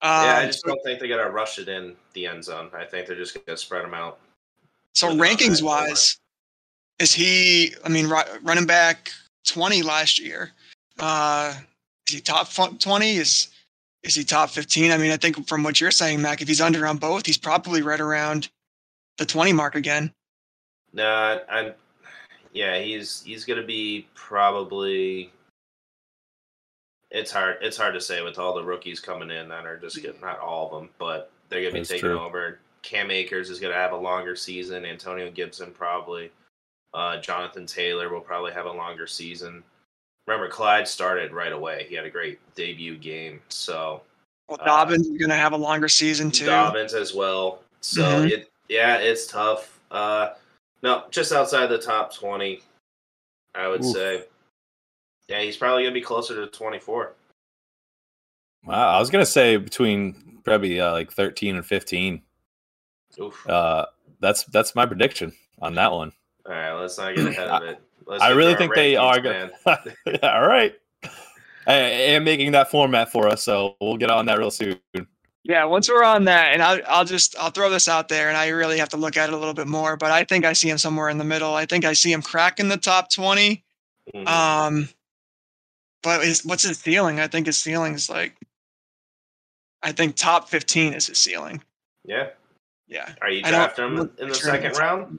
Yeah, 0.03 0.09
I 0.09 0.43
Um, 0.43 0.47
just 0.49 0.65
don't 0.65 0.83
think 0.83 0.99
they're 0.99 1.09
gonna 1.09 1.31
rush 1.31 1.59
it 1.59 1.69
in 1.69 1.97
the 2.13 2.27
end 2.27 2.45
zone. 2.45 2.71
I 2.75 2.85
think 2.85 3.07
they're 3.07 3.17
just 3.17 3.37
gonna 3.45 3.57
spread 3.57 3.85
them 3.85 3.95
out. 3.95 4.19
So 4.95 5.11
rankings 5.11 5.63
wise, 5.63 6.19
is 6.99 7.13
he? 7.13 7.75
I 7.85 7.89
mean, 7.89 8.09
running 8.09 8.67
back 8.67 9.13
twenty 9.45 9.83
last 9.83 10.19
year. 10.19 10.53
Uh, 10.99 11.55
is 12.09 12.15
he 12.15 12.21
top 12.21 12.49
twenty? 12.79 13.17
Is 13.17 13.49
is 14.03 14.15
he 14.15 14.25
top 14.25 14.51
fifteen? 14.51 14.91
I 14.91 14.97
mean, 14.97 15.13
I 15.13 15.17
think 15.17 15.47
from 15.49 15.63
what 15.63 15.81
you're 15.81 15.91
saying, 15.93 16.21
Mac, 16.21 16.43
if 16.43 16.49
he's 16.49 16.61
under 16.61 16.87
on 16.87 16.97
both, 16.99 17.25
he's 17.27 17.39
probably 17.39 17.83
right 17.83 18.01
around 18.01 18.49
the 19.19 19.25
twenty 19.25 19.53
mark 19.53 19.75
again. 19.77 20.13
Nah, 20.93 21.39
I'm. 21.49 21.75
Yeah, 22.53 22.79
he's 22.81 23.23
he's 23.23 23.45
gonna 23.45 23.63
be 23.63 24.09
probably. 24.15 25.33
It's 27.15 27.31
hard. 27.31 27.59
It's 27.61 27.77
hard 27.77 27.95
to 27.95 28.01
say 28.01 28.23
with 28.23 28.39
all 28.39 28.55
the 28.55 28.65
rookies 28.65 28.99
coming 28.99 29.31
in 29.31 29.49
that 29.49 29.67
are 29.67 29.77
just 29.77 30.01
getting 30.03 30.21
not 30.21 30.41
all 30.41 30.67
of 30.67 30.73
them, 30.81 30.89
but 30.99 31.31
they're 31.49 31.61
gonna 31.61 31.73
be 31.75 31.81
That's 31.81 31.91
taking 31.91 32.09
true. 32.09 32.19
over. 32.19 32.59
Cam 32.83 33.11
Akers 33.11 33.51
is 33.51 33.61
gonna 33.61 33.75
have 33.75 33.93
a 33.93 33.97
longer 33.97 34.35
season. 34.35 34.85
Antonio 34.87 35.31
Gibson 35.31 35.73
probably. 35.73 36.31
Uh, 36.95 37.19
Jonathan 37.19 37.67
Taylor 37.67 38.09
will 38.09 38.21
probably 38.21 38.53
have 38.53 38.67
a 38.67 38.73
longer 38.73 39.07
season. 39.07 39.63
Remember, 40.27 40.49
Clyde 40.49 40.89
started 40.89 41.33
right 41.33 41.53
away. 41.53 41.87
He 41.89 41.95
had 41.95 42.05
a 42.07 42.11
great 42.11 42.39
debut 42.55 42.97
game. 42.97 43.41
So 43.51 44.03
Well, 44.49 44.59
Uh, 44.61 44.65
Dobbins 44.67 45.07
is 45.07 45.17
going 45.19 45.31
to 45.31 45.37
have 45.37 45.53
a 45.53 45.57
longer 45.57 45.89
season 45.89 46.31
too. 46.31 46.47
Dobbins 46.47 46.93
as 46.95 47.15
well. 47.15 47.63
So 47.81 48.03
Mhm. 48.03 48.31
it 48.31 48.51
yeah, 48.69 48.97
it's 48.99 49.27
tough. 49.27 49.79
Uh 49.91 50.31
no, 50.83 51.05
just 51.11 51.31
outside 51.33 51.67
the 51.67 51.79
top 51.79 52.13
twenty, 52.15 52.63
I 53.55 53.69
would 53.69 53.85
Oof. 53.85 53.93
say. 53.95 54.25
Yeah, 55.33 55.41
he's 55.41 55.57
probably 55.57 55.83
gonna 55.83 55.95
be 55.95 56.03
closer 56.03 56.35
to 56.35 56.47
twenty 56.47 56.79
four. 56.79 57.15
Wow, 58.67 58.97
I 58.97 58.99
was 59.01 59.09
gonna 59.09 59.25
say 59.25 59.57
between 59.57 60.41
probably 60.45 60.79
uh, 60.79 60.93
like 60.93 61.11
13 61.11 61.57
and 61.57 61.65
15. 61.65 62.21
Oof. 63.21 63.49
Uh, 63.49 63.87
that's 64.21 64.45
that's 64.45 64.75
my 64.75 64.85
prediction 64.85 65.33
on 65.63 65.75
that 65.77 65.91
one. 65.91 66.13
All 66.47 66.53
right, 66.53 66.73
let's 66.73 66.99
not 66.99 67.17
get 67.17 67.29
ahead 67.29 67.49
of 67.49 67.63
it. 67.69 67.81
Let's 68.07 68.23
I 68.23 68.31
really 68.31 68.55
think 68.55 68.75
they 68.75 68.97
are 68.97 69.19
rankings, 69.19 69.53
going. 69.65 69.95
man. 70.07 70.19
All 70.23 70.47
right. 70.47 70.75
I 71.67 71.75
am 71.75 72.25
making 72.25 72.53
that 72.53 72.71
format 72.71 73.11
for 73.11 73.29
us, 73.29 73.43
so 73.43 73.77
we'll 73.81 73.97
get 73.97 74.11
on 74.11 74.27
that 74.27 74.39
real 74.39 74.51
soon. 74.51 74.79
Yeah, 75.45 75.65
once 75.65 75.89
we're 75.89 76.05
on 76.05 76.25
that, 76.25 76.53
and 76.53 76.63
I'll, 76.63 76.81
I'll 76.89 77.05
just 77.05 77.37
I'll 77.39 77.51
throw 77.51 77.71
this 77.71 77.89
out 77.89 78.09
there, 78.09 78.29
and 78.29 78.37
I 78.37 78.49
really 78.49 78.79
have 78.79 78.91
to 78.91 78.97
look 78.97 79.17
at 79.17 79.29
it 79.29 79.33
a 79.33 79.39
little 79.39 79.55
bit 79.55 79.69
more. 79.69 79.97
But 79.97 80.11
I 80.11 80.25
think 80.25 80.45
I 80.45 80.53
see 80.53 80.69
him 80.69 80.79
somewhere 80.79 81.09
in 81.09 81.19
the 81.19 81.25
middle. 81.25 81.55
I 81.55 81.65
think 81.65 81.85
I 81.85 81.95
see 81.95 82.13
him 82.13 82.21
cracking 82.21 82.69
the 82.69 82.77
top 82.77 83.11
twenty. 83.11 83.65
Mhm. 84.15 84.27
Um, 84.27 84.89
but 86.03 86.25
his, 86.25 86.45
what's 86.45 86.63
his 86.65 86.79
ceiling? 86.79 87.21
I 87.21 87.27
think 87.27 87.47
his 87.47 87.59
ceiling 87.59 87.95
is 87.95 88.09
like, 88.11 88.35
I 89.83 89.93
think 89.93 90.17
top 90.17 90.49
fifteen 90.49 90.93
is 90.95 91.07
his 91.07 91.19
ceiling. 91.19 91.63
yeah. 92.05 92.31
Yeah, 92.89 93.15
Are 93.23 93.31
you 93.31 93.43
drafting 93.43 93.85
him 93.87 94.11
in 94.19 94.29
the 94.29 94.35
sure 94.35 94.51
second 94.51 94.77
round? 94.77 95.19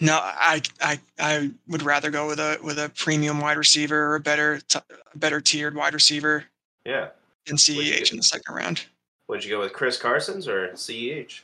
no, 0.00 0.18
I 0.22 0.62
I 0.80 1.00
I 1.18 1.50
would 1.66 1.82
rather 1.82 2.10
go 2.10 2.28
with 2.28 2.38
a 2.38 2.58
with 2.62 2.78
a 2.78 2.88
premium 2.90 3.40
wide 3.40 3.56
receiver 3.56 4.12
or 4.12 4.14
a 4.16 4.20
better 4.20 4.60
t- 4.68 4.78
better 5.16 5.40
tiered 5.40 5.74
wide 5.74 5.92
receiver 5.94 6.44
Yeah. 6.84 7.08
than 7.46 7.56
CEH 7.56 8.12
in 8.12 8.16
the 8.18 8.22
second 8.22 8.54
round. 8.54 8.84
Would 9.28 9.44
you 9.44 9.50
go 9.50 9.60
with 9.60 9.72
Chris 9.72 9.96
Carson's 9.98 10.46
or 10.46 10.68
CEH? 10.74 11.40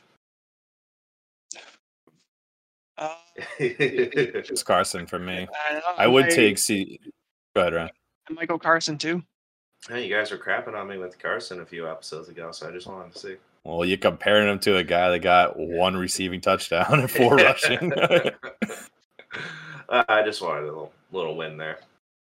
Uh, 3.01 3.15
It's 3.59 4.63
Carson 4.63 5.07
for 5.07 5.17
me. 5.19 5.47
I, 5.69 5.73
know, 5.73 5.81
I 5.97 6.07
would 6.07 6.25
might- 6.25 6.31
take 6.35 6.57
C. 6.57 6.99
Go 7.55 7.61
ahead, 7.61 7.73
Ryan. 7.73 7.89
I 8.29 8.33
might 8.33 8.47
go 8.47 8.57
Carson 8.59 8.97
too. 8.97 9.23
hey, 9.89 10.05
you 10.07 10.13
guys 10.15 10.31
were 10.31 10.37
crapping 10.37 10.75
on 10.75 10.87
me 10.87 10.97
with 10.97 11.17
Carson 11.19 11.59
a 11.61 11.65
few 11.65 11.89
episodes 11.89 12.29
ago, 12.29 12.51
so 12.51 12.69
I 12.69 12.71
just 12.71 12.87
wanted 12.87 13.11
to 13.13 13.19
see. 13.19 13.35
Well, 13.63 13.83
you're 13.85 13.97
comparing 13.97 14.47
him 14.47 14.59
to 14.59 14.77
a 14.77 14.83
guy 14.83 15.09
that 15.09 15.19
got 15.19 15.57
one 15.57 15.97
receiving 15.97 16.39
touchdown 16.41 16.99
and 16.99 17.09
four 17.11 17.35
rushing. 17.37 17.91
Uh, 17.93 18.31
I 19.89 20.23
just 20.23 20.41
wanted 20.41 20.63
a 20.63 20.65
little, 20.67 20.93
little 21.11 21.35
win 21.35 21.57
there. 21.57 21.79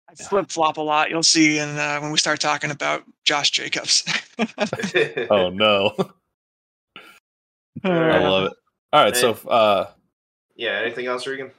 I 0.10 0.16
flip 0.16 0.50
flop 0.50 0.78
a 0.78 0.82
lot. 0.82 1.10
You'll 1.10 1.22
see, 1.24 1.60
and 1.60 1.78
uh, 1.78 2.00
when 2.00 2.12
we 2.12 2.18
start 2.18 2.40
talking 2.40 2.72
about 2.72 3.04
Josh 3.26 3.52
Jacobs. 3.52 4.04
oh 5.30 5.50
no, 5.50 5.94
I 7.84 8.18
love 8.20 8.46
it. 8.52 8.54
All 8.94 9.04
right, 9.04 9.16
so 9.16 9.34
uh, 9.48 9.88
Yeah. 10.60 10.82
Anything 10.82 11.08
else, 11.08 11.26
Regan? 11.26 11.52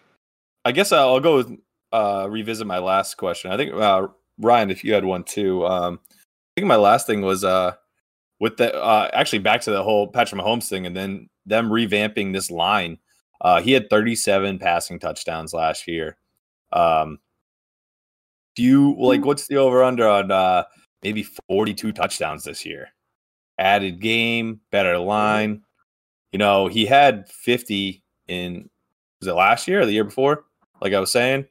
I 0.67 0.73
guess 0.73 0.93
I'll 0.93 1.21
go 1.21 1.37
with 1.39 1.59
uh, 1.91 2.27
revisit 2.29 2.67
my 2.67 2.79
last 2.79 3.17
question. 3.17 3.51
I 3.51 3.57
think 3.57 3.73
uh, 3.73 4.09
Ryan, 4.39 4.71
if 4.71 4.85
you 4.85 4.93
had 4.93 5.07
one 5.07 5.25
too, 5.25 5.67
um, 5.67 5.99
I 6.05 6.61
think 6.61 6.69
my 6.69 6.77
last 6.77 7.07
thing 7.07 7.23
was 7.23 7.43
uh, 7.43 7.73
with 8.41 8.59
the 8.59 8.75
uh, 8.75 9.09
actually 9.15 9.39
back 9.39 9.63
to 9.63 9.71
the 9.71 9.83
whole 9.83 10.07
Patrick 10.07 10.41
Mahomes 10.41 10.69
thing, 10.69 10.85
and 10.85 10.95
then 10.95 11.31
them 11.47 11.71
revamping 11.71 12.35
this 12.35 12.51
line. 12.51 12.99
Uh, 13.41 13.63
he 13.63 13.73
had 13.73 13.89
37 13.89 14.59
passing 14.59 14.99
touchdowns 14.99 15.55
last 15.55 15.89
year. 15.89 16.19
Um, 16.73 17.21
do 18.55 18.63
you 18.63 18.95
like 18.99 19.25
what's 19.25 19.47
the 19.47 19.57
over 19.57 19.83
under 19.83 20.07
on 20.07 20.31
uh, 20.31 20.65
maybe 21.03 21.23
42 21.49 21.93
touchdowns 21.93 22.45
this 22.45 22.67
year? 22.67 22.89
Added 23.59 24.01
game, 24.01 24.61
better 24.71 24.99
line. 24.99 25.63
You 26.33 26.39
know, 26.39 26.67
he 26.67 26.85
had 26.85 27.31
50 27.31 28.05
in 28.29 28.69
was 29.21 29.29
it 29.29 29.35
last 29.35 29.69
year 29.69 29.81
or 29.81 29.87
the 29.87 29.93
year 29.93 30.05
before? 30.05 30.45
Like 30.81 30.93
I 30.93 31.01
was 31.01 31.13
saying. 31.13 31.47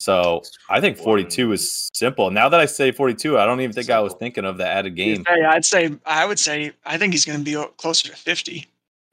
So 0.00 0.42
I 0.70 0.80
think 0.80 0.96
42 0.96 1.52
is 1.52 1.90
simple. 1.92 2.30
Now 2.30 2.48
that 2.48 2.60
I 2.60 2.66
say 2.66 2.92
42, 2.92 3.36
I 3.38 3.44
don't 3.44 3.60
even 3.60 3.72
think 3.72 3.90
I 3.90 3.98
was 3.98 4.14
thinking 4.14 4.44
of 4.44 4.56
the 4.56 4.66
added 4.66 4.94
game. 4.94 5.24
Hey, 5.26 5.44
I'd 5.44 5.64
say 5.64 5.90
I 6.06 6.24
would 6.24 6.38
say 6.38 6.72
I 6.84 6.98
think 6.98 7.12
he's 7.12 7.24
going 7.24 7.38
to 7.38 7.44
be 7.44 7.60
closer 7.78 8.08
to 8.08 8.16
fifty. 8.16 8.66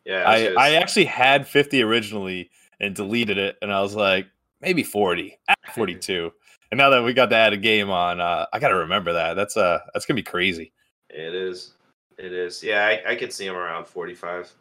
Yeah. 0.06 0.24
I, 0.24 0.50
was 0.50 0.58
I 0.58 0.74
actually 0.76 1.06
had 1.06 1.48
50 1.48 1.82
originally 1.82 2.52
and 2.80 2.96
deleted 2.96 3.40
it, 3.40 3.58
and 3.62 3.74
I 3.74 3.82
was 3.82 3.96
like, 3.96 4.28
maybe 4.62 4.84
40, 4.84 5.38
at 5.48 5.58
42. 5.74 6.32
And 6.72 6.78
now 6.78 6.90
that 6.92 7.04
we 7.04 7.14
got 7.14 7.30
the 7.30 7.36
added 7.36 7.62
game 7.62 7.90
on, 7.90 8.20
uh, 8.20 8.46
I 8.54 8.60
got 8.60 8.70
to 8.70 8.76
remember 8.76 9.14
that. 9.14 9.34
That's 9.36 9.56
uh, 9.56 9.80
that's 9.94 10.06
gonna 10.06 10.16
be 10.16 10.24
crazy. 10.24 10.72
It 11.10 11.34
is. 11.34 11.74
It 12.18 12.34
is. 12.34 12.64
Yeah, 12.64 12.86
I, 12.86 13.12
I 13.12 13.16
could 13.16 13.32
see 13.32 13.46
him 13.46 13.56
around 13.56 13.86
45. 13.86 14.52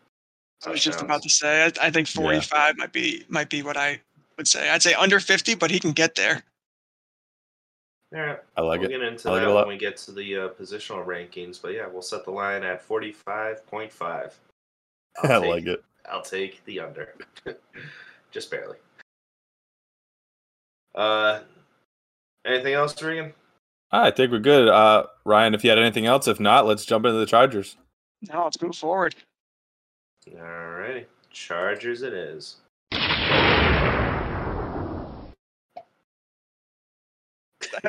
I 0.66 0.70
was 0.70 0.82
just 0.82 1.00
about 1.02 1.22
to 1.22 1.28
say 1.30 1.64
I, 1.64 1.86
I 1.86 1.90
think 1.90 2.14
Yeah. 2.14 2.22
forty-five 2.22 2.76
might 2.78 2.92
be 2.92 3.24
might 3.28 3.50
be 3.50 3.62
what 3.62 3.76
I 3.76 4.00
would 4.36 4.48
say. 4.48 4.70
I'd 4.70 4.82
say 4.82 4.94
under 4.94 5.20
fifty, 5.20 5.54
but 5.54 5.70
he 5.70 5.78
can 5.80 5.92
get 5.92 6.14
there. 6.14 6.42
All 8.14 8.20
right. 8.20 8.38
I 8.56 8.60
like 8.62 8.80
we'll 8.80 8.88
it. 8.90 8.92
get 8.92 9.02
into 9.02 9.28
I 9.28 9.32
like 9.32 9.42
it 9.42 9.46
that 9.46 9.54
when 9.54 9.68
we 9.68 9.76
get 9.76 9.96
to 9.98 10.12
the 10.12 10.36
uh, 10.36 10.48
positional 10.50 11.04
rankings. 11.04 11.60
But 11.60 11.72
yeah, 11.72 11.86
we'll 11.86 12.00
set 12.02 12.24
the 12.24 12.30
line 12.30 12.62
at 12.62 12.86
45.5. 12.86 13.20
I 14.00 14.30
I'll 15.28 15.40
take- 15.40 15.50
like 15.50 15.66
it. 15.66 15.84
I'll 16.08 16.22
take 16.22 16.64
the 16.64 16.80
under. 16.80 17.14
Just 18.30 18.50
barely. 18.50 18.76
Uh 20.94 21.40
Anything 22.46 22.74
else, 22.74 23.00
Regan? 23.02 23.32
I 23.90 24.10
think 24.10 24.30
we're 24.30 24.38
good. 24.38 24.68
Uh, 24.68 25.06
Ryan, 25.24 25.54
if 25.54 25.64
you 25.64 25.70
had 25.70 25.78
anything 25.78 26.04
else, 26.04 26.28
if 26.28 26.38
not, 26.38 26.66
let's 26.66 26.84
jump 26.84 27.06
into 27.06 27.18
the 27.18 27.24
Chargers. 27.26 27.76
Now 28.22 28.44
let's 28.44 28.60
move 28.60 28.76
forward. 28.76 29.14
Alrighty. 30.30 31.04
Chargers 31.30 32.02
it 32.02 32.12
is. 32.12 32.56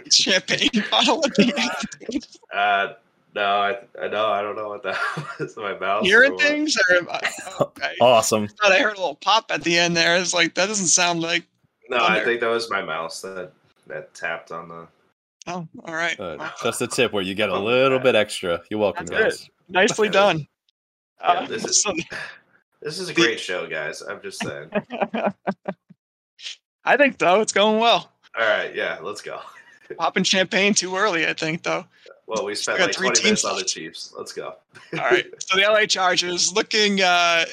Champagne 0.09 0.69
bottle 0.89 1.23
at 1.25 1.35
the 1.35 1.53
end. 1.57 2.27
Uh, 2.53 2.93
no, 3.35 3.41
I, 3.45 3.77
I 4.01 4.07
know 4.07 4.27
I 4.27 4.41
don't 4.41 4.55
know 4.55 4.69
what 4.69 4.83
that 4.83 4.97
was 5.39 5.55
in 5.57 5.63
my 5.63 5.77
mouth. 5.77 6.03
or 6.03 6.05
Hearing 6.05 6.33
what. 6.33 6.41
things, 6.41 6.75
or 6.89 6.95
am 6.97 7.07
I, 7.11 7.21
okay. 7.61 7.93
Awesome. 8.01 8.47
thought 8.47 8.71
I 8.71 8.79
heard 8.79 8.95
a 8.97 8.99
little 8.99 9.15
pop 9.15 9.51
at 9.51 9.63
the 9.63 9.77
end 9.77 9.95
there. 9.95 10.15
It's 10.17 10.33
like 10.33 10.55
that 10.55 10.67
doesn't 10.67 10.87
sound 10.87 11.21
like. 11.21 11.45
No, 11.89 11.97
I 11.99 12.23
think 12.23 12.39
that 12.41 12.47
was 12.49 12.69
my 12.71 12.81
mouse 12.81 13.21
that 13.21 13.51
that 13.87 14.13
tapped 14.13 14.51
on 14.51 14.69
the. 14.69 14.87
Oh, 15.47 15.67
all 15.85 15.93
right. 15.93 16.19
Uh, 16.19 16.37
Well, 16.39 16.53
just 16.63 16.81
a 16.81 16.87
tip 16.87 17.13
where 17.13 17.21
you 17.21 17.35
get 17.35 17.49
a 17.49 17.59
little 17.59 17.99
bit 17.99 18.15
extra. 18.15 18.61
You're 18.71 18.79
welcome, 18.79 19.05
That's 19.05 19.41
guys. 19.41 19.49
nicely 19.69 20.09
done. 20.09 20.47
Yeah, 21.21 21.27
Uh, 21.27 21.45
this 21.47 21.63
is- 21.65 21.85
This 22.81 22.99
is 22.99 23.09
a 23.09 23.13
great 23.15 23.39
show, 23.39 23.65
guys. 23.65 24.03
I'm 24.03 24.21
just 24.21 24.39
saying. 24.43 24.69
I 26.85 26.97
think 26.97 27.17
though 27.17 27.41
it's 27.41 27.53
going 27.53 27.79
well. 27.79 28.11
All 28.39 28.45
right, 28.47 28.75
yeah, 28.75 28.99
let's 29.01 29.21
go. 29.21 29.39
Popping 29.97 30.23
champagne 30.23 30.73
too 30.75 30.95
early, 30.95 31.25
I 31.25 31.33
think 31.33 31.63
though. 31.63 31.85
Well, 32.27 32.45
we 32.45 32.53
spent 32.53 32.79
like 32.79 32.93
three 32.93 33.07
20 33.07 33.15
teams 33.21 33.25
minutes 33.25 33.45
on 33.45 33.57
the. 33.57 33.63
Chiefs. 33.63 34.13
Let's 34.17 34.33
go. 34.33 34.55
All 34.93 34.99
right. 34.99 35.25
So 35.39 35.57
the 35.59 35.63
LA 35.63 35.85
Chargers 35.85 36.51
looking 36.53 37.01
uh 37.01 37.45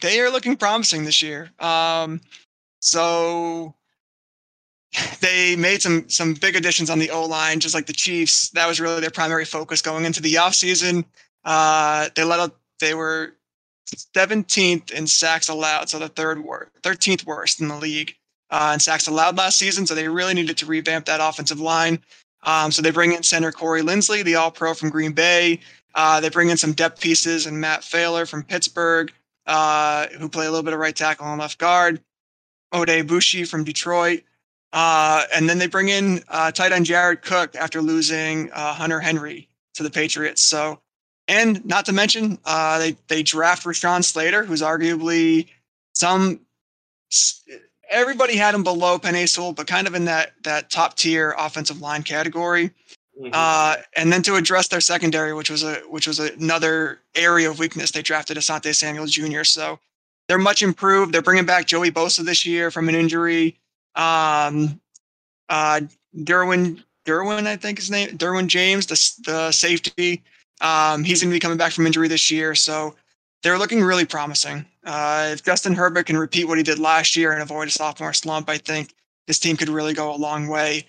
they 0.00 0.20
are 0.20 0.30
looking 0.30 0.56
promising 0.56 1.04
this 1.04 1.20
year. 1.22 1.50
Um 1.58 2.20
so 2.80 3.74
they 5.20 5.56
made 5.56 5.82
some 5.82 6.08
some 6.08 6.34
big 6.34 6.54
additions 6.56 6.90
on 6.90 6.98
the 6.98 7.10
O 7.10 7.24
line, 7.24 7.60
just 7.60 7.74
like 7.74 7.86
the 7.86 7.92
Chiefs. 7.92 8.50
That 8.50 8.66
was 8.68 8.80
really 8.80 9.00
their 9.00 9.10
primary 9.10 9.44
focus 9.44 9.80
going 9.82 10.04
into 10.04 10.20
the 10.22 10.34
offseason. 10.34 11.04
Uh 11.44 12.08
they 12.14 12.24
let 12.24 12.40
up 12.40 12.56
they 12.80 12.94
were 12.94 13.34
17th 14.14 14.90
in 14.90 15.06
sacks 15.06 15.48
allowed, 15.48 15.88
so 15.88 15.98
the 15.98 16.08
third 16.08 16.42
worst, 16.42 16.70
13th 16.82 17.24
worst 17.24 17.60
in 17.60 17.68
the 17.68 17.76
league 17.76 18.14
uh, 18.50 18.72
in 18.74 18.80
sacks 18.80 19.06
allowed 19.06 19.36
last 19.36 19.58
season. 19.58 19.86
So 19.86 19.94
they 19.94 20.08
really 20.08 20.34
needed 20.34 20.56
to 20.58 20.66
revamp 20.66 21.06
that 21.06 21.20
offensive 21.20 21.60
line. 21.60 22.00
Um, 22.42 22.70
so 22.70 22.82
they 22.82 22.90
bring 22.90 23.12
in 23.12 23.22
center 23.22 23.52
Corey 23.52 23.82
Linsley, 23.82 24.22
the 24.24 24.36
All 24.36 24.50
Pro 24.50 24.74
from 24.74 24.90
Green 24.90 25.12
Bay. 25.12 25.60
Uh, 25.94 26.20
they 26.20 26.28
bring 26.28 26.50
in 26.50 26.56
some 26.56 26.72
depth 26.72 27.00
pieces 27.00 27.46
and 27.46 27.60
Matt 27.60 27.80
Feiler 27.80 28.28
from 28.28 28.42
Pittsburgh, 28.42 29.12
uh, 29.46 30.06
who 30.18 30.28
play 30.28 30.46
a 30.46 30.50
little 30.50 30.62
bit 30.62 30.74
of 30.74 30.78
right 30.78 30.94
tackle 30.94 31.26
and 31.26 31.40
left 31.40 31.58
guard. 31.58 32.00
Oday 32.72 33.02
Aboushi 33.02 33.48
from 33.48 33.64
Detroit. 33.64 34.22
Uh, 34.72 35.24
and 35.34 35.48
then 35.48 35.58
they 35.58 35.68
bring 35.68 35.88
in 35.88 36.22
uh, 36.28 36.50
tight 36.50 36.72
end 36.72 36.86
Jared 36.86 37.22
Cook 37.22 37.56
after 37.56 37.80
losing 37.80 38.50
uh, 38.52 38.74
Hunter 38.74 39.00
Henry 39.00 39.48
to 39.74 39.82
the 39.82 39.90
Patriots. 39.90 40.42
So, 40.42 40.80
and 41.28 41.64
not 41.64 41.86
to 41.86 41.92
mention, 41.92 42.38
uh, 42.44 42.78
they 42.78 42.96
they 43.08 43.22
draft 43.22 43.64
Rashawn 43.64 44.04
Slater, 44.04 44.44
who's 44.44 44.62
arguably 44.62 45.48
some. 45.92 46.40
Everybody 47.88 48.36
had 48.36 48.54
him 48.54 48.64
below 48.64 48.98
Sewell, 49.26 49.52
but 49.52 49.66
kind 49.66 49.86
of 49.86 49.94
in 49.94 50.04
that 50.06 50.32
that 50.44 50.70
top 50.70 50.96
tier 50.96 51.34
offensive 51.38 51.80
line 51.80 52.02
category. 52.02 52.70
Mhm. 53.20 53.30
Uh, 53.32 53.76
and 53.96 54.12
then 54.12 54.22
to 54.22 54.34
address 54.34 54.68
their 54.68 54.80
secondary, 54.80 55.32
which 55.32 55.50
was 55.50 55.62
a 55.62 55.76
which 55.88 56.06
was 56.06 56.18
another 56.18 57.00
area 57.14 57.48
of 57.50 57.58
weakness, 57.58 57.90
they 57.90 58.02
drafted 58.02 58.36
Asante 58.36 58.74
Samuel 58.74 59.06
Jr. 59.06 59.44
So 59.44 59.78
they're 60.28 60.38
much 60.38 60.62
improved. 60.62 61.12
They're 61.12 61.22
bringing 61.22 61.46
back 61.46 61.66
Joey 61.66 61.90
Bosa 61.90 62.24
this 62.24 62.44
year 62.44 62.70
from 62.70 62.88
an 62.88 62.94
injury. 62.94 63.56
Um, 63.94 64.80
uh, 65.48 65.80
Derwin 66.16 66.82
Derwin, 67.06 67.46
I 67.46 67.56
think 67.56 67.78
his 67.78 67.90
name, 67.90 68.18
Derwin 68.18 68.48
James, 68.48 68.86
the 68.86 69.30
the 69.30 69.52
safety. 69.52 70.22
Um, 70.60 71.04
he's 71.04 71.22
going 71.22 71.30
to 71.30 71.34
be 71.34 71.40
coming 71.40 71.58
back 71.58 71.72
from 71.72 71.86
injury 71.86 72.08
this 72.08 72.30
year, 72.30 72.54
so 72.54 72.94
they're 73.42 73.58
looking 73.58 73.82
really 73.82 74.04
promising. 74.04 74.66
Uh, 74.84 75.30
if 75.32 75.44
Justin 75.44 75.74
Herbert 75.74 76.06
can 76.06 76.16
repeat 76.16 76.46
what 76.46 76.58
he 76.58 76.64
did 76.64 76.78
last 76.78 77.16
year 77.16 77.32
and 77.32 77.42
avoid 77.42 77.68
a 77.68 77.70
sophomore 77.70 78.12
slump, 78.12 78.48
I 78.48 78.58
think 78.58 78.94
this 79.26 79.38
team 79.38 79.56
could 79.56 79.68
really 79.68 79.94
go 79.94 80.14
a 80.14 80.16
long 80.16 80.48
way. 80.48 80.86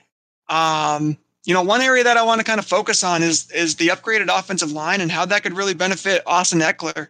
Um, 0.50 1.18
you 1.46 1.54
know, 1.54 1.62
one 1.62 1.82
area 1.82 2.04
that 2.04 2.18
I 2.18 2.24
want 2.24 2.40
to 2.40 2.46
kind 2.46 2.60
of 2.60 2.66
focus 2.66 3.04
on 3.04 3.24
is 3.24 3.50
is 3.52 3.76
the 3.76 3.88
upgraded 3.88 4.28
offensive 4.28 4.72
line 4.72 5.02
and 5.02 5.12
how 5.12 5.26
that 5.26 5.44
could 5.44 5.54
really 5.54 5.74
benefit 5.74 6.22
Austin 6.26 6.60
Ekeler. 6.60 7.08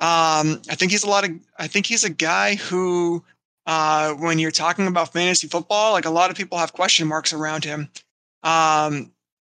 Um, 0.00 0.62
I 0.68 0.74
think 0.74 0.92
he's 0.92 1.04
a 1.04 1.08
lot 1.08 1.24
of 1.24 1.30
I 1.58 1.66
think 1.66 1.86
he's 1.86 2.04
a 2.04 2.10
guy 2.10 2.54
who 2.56 3.24
uh, 3.66 4.12
when 4.14 4.38
you're 4.38 4.50
talking 4.50 4.86
about 4.86 5.12
fantasy 5.12 5.48
football, 5.48 5.92
like 5.92 6.04
a 6.04 6.10
lot 6.10 6.30
of 6.30 6.36
people 6.36 6.58
have 6.58 6.72
question 6.72 7.08
marks 7.08 7.32
around 7.32 7.64
him. 7.64 7.88
Um, 8.42 9.10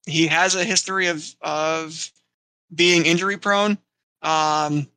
he 0.06 0.26
has 0.26 0.54
a 0.54 0.64
history 0.64 1.06
of 1.06 1.34
of 1.40 2.10
being 2.74 3.06
injury 3.06 3.36
prone. 3.36 3.78
Um, 4.22 4.88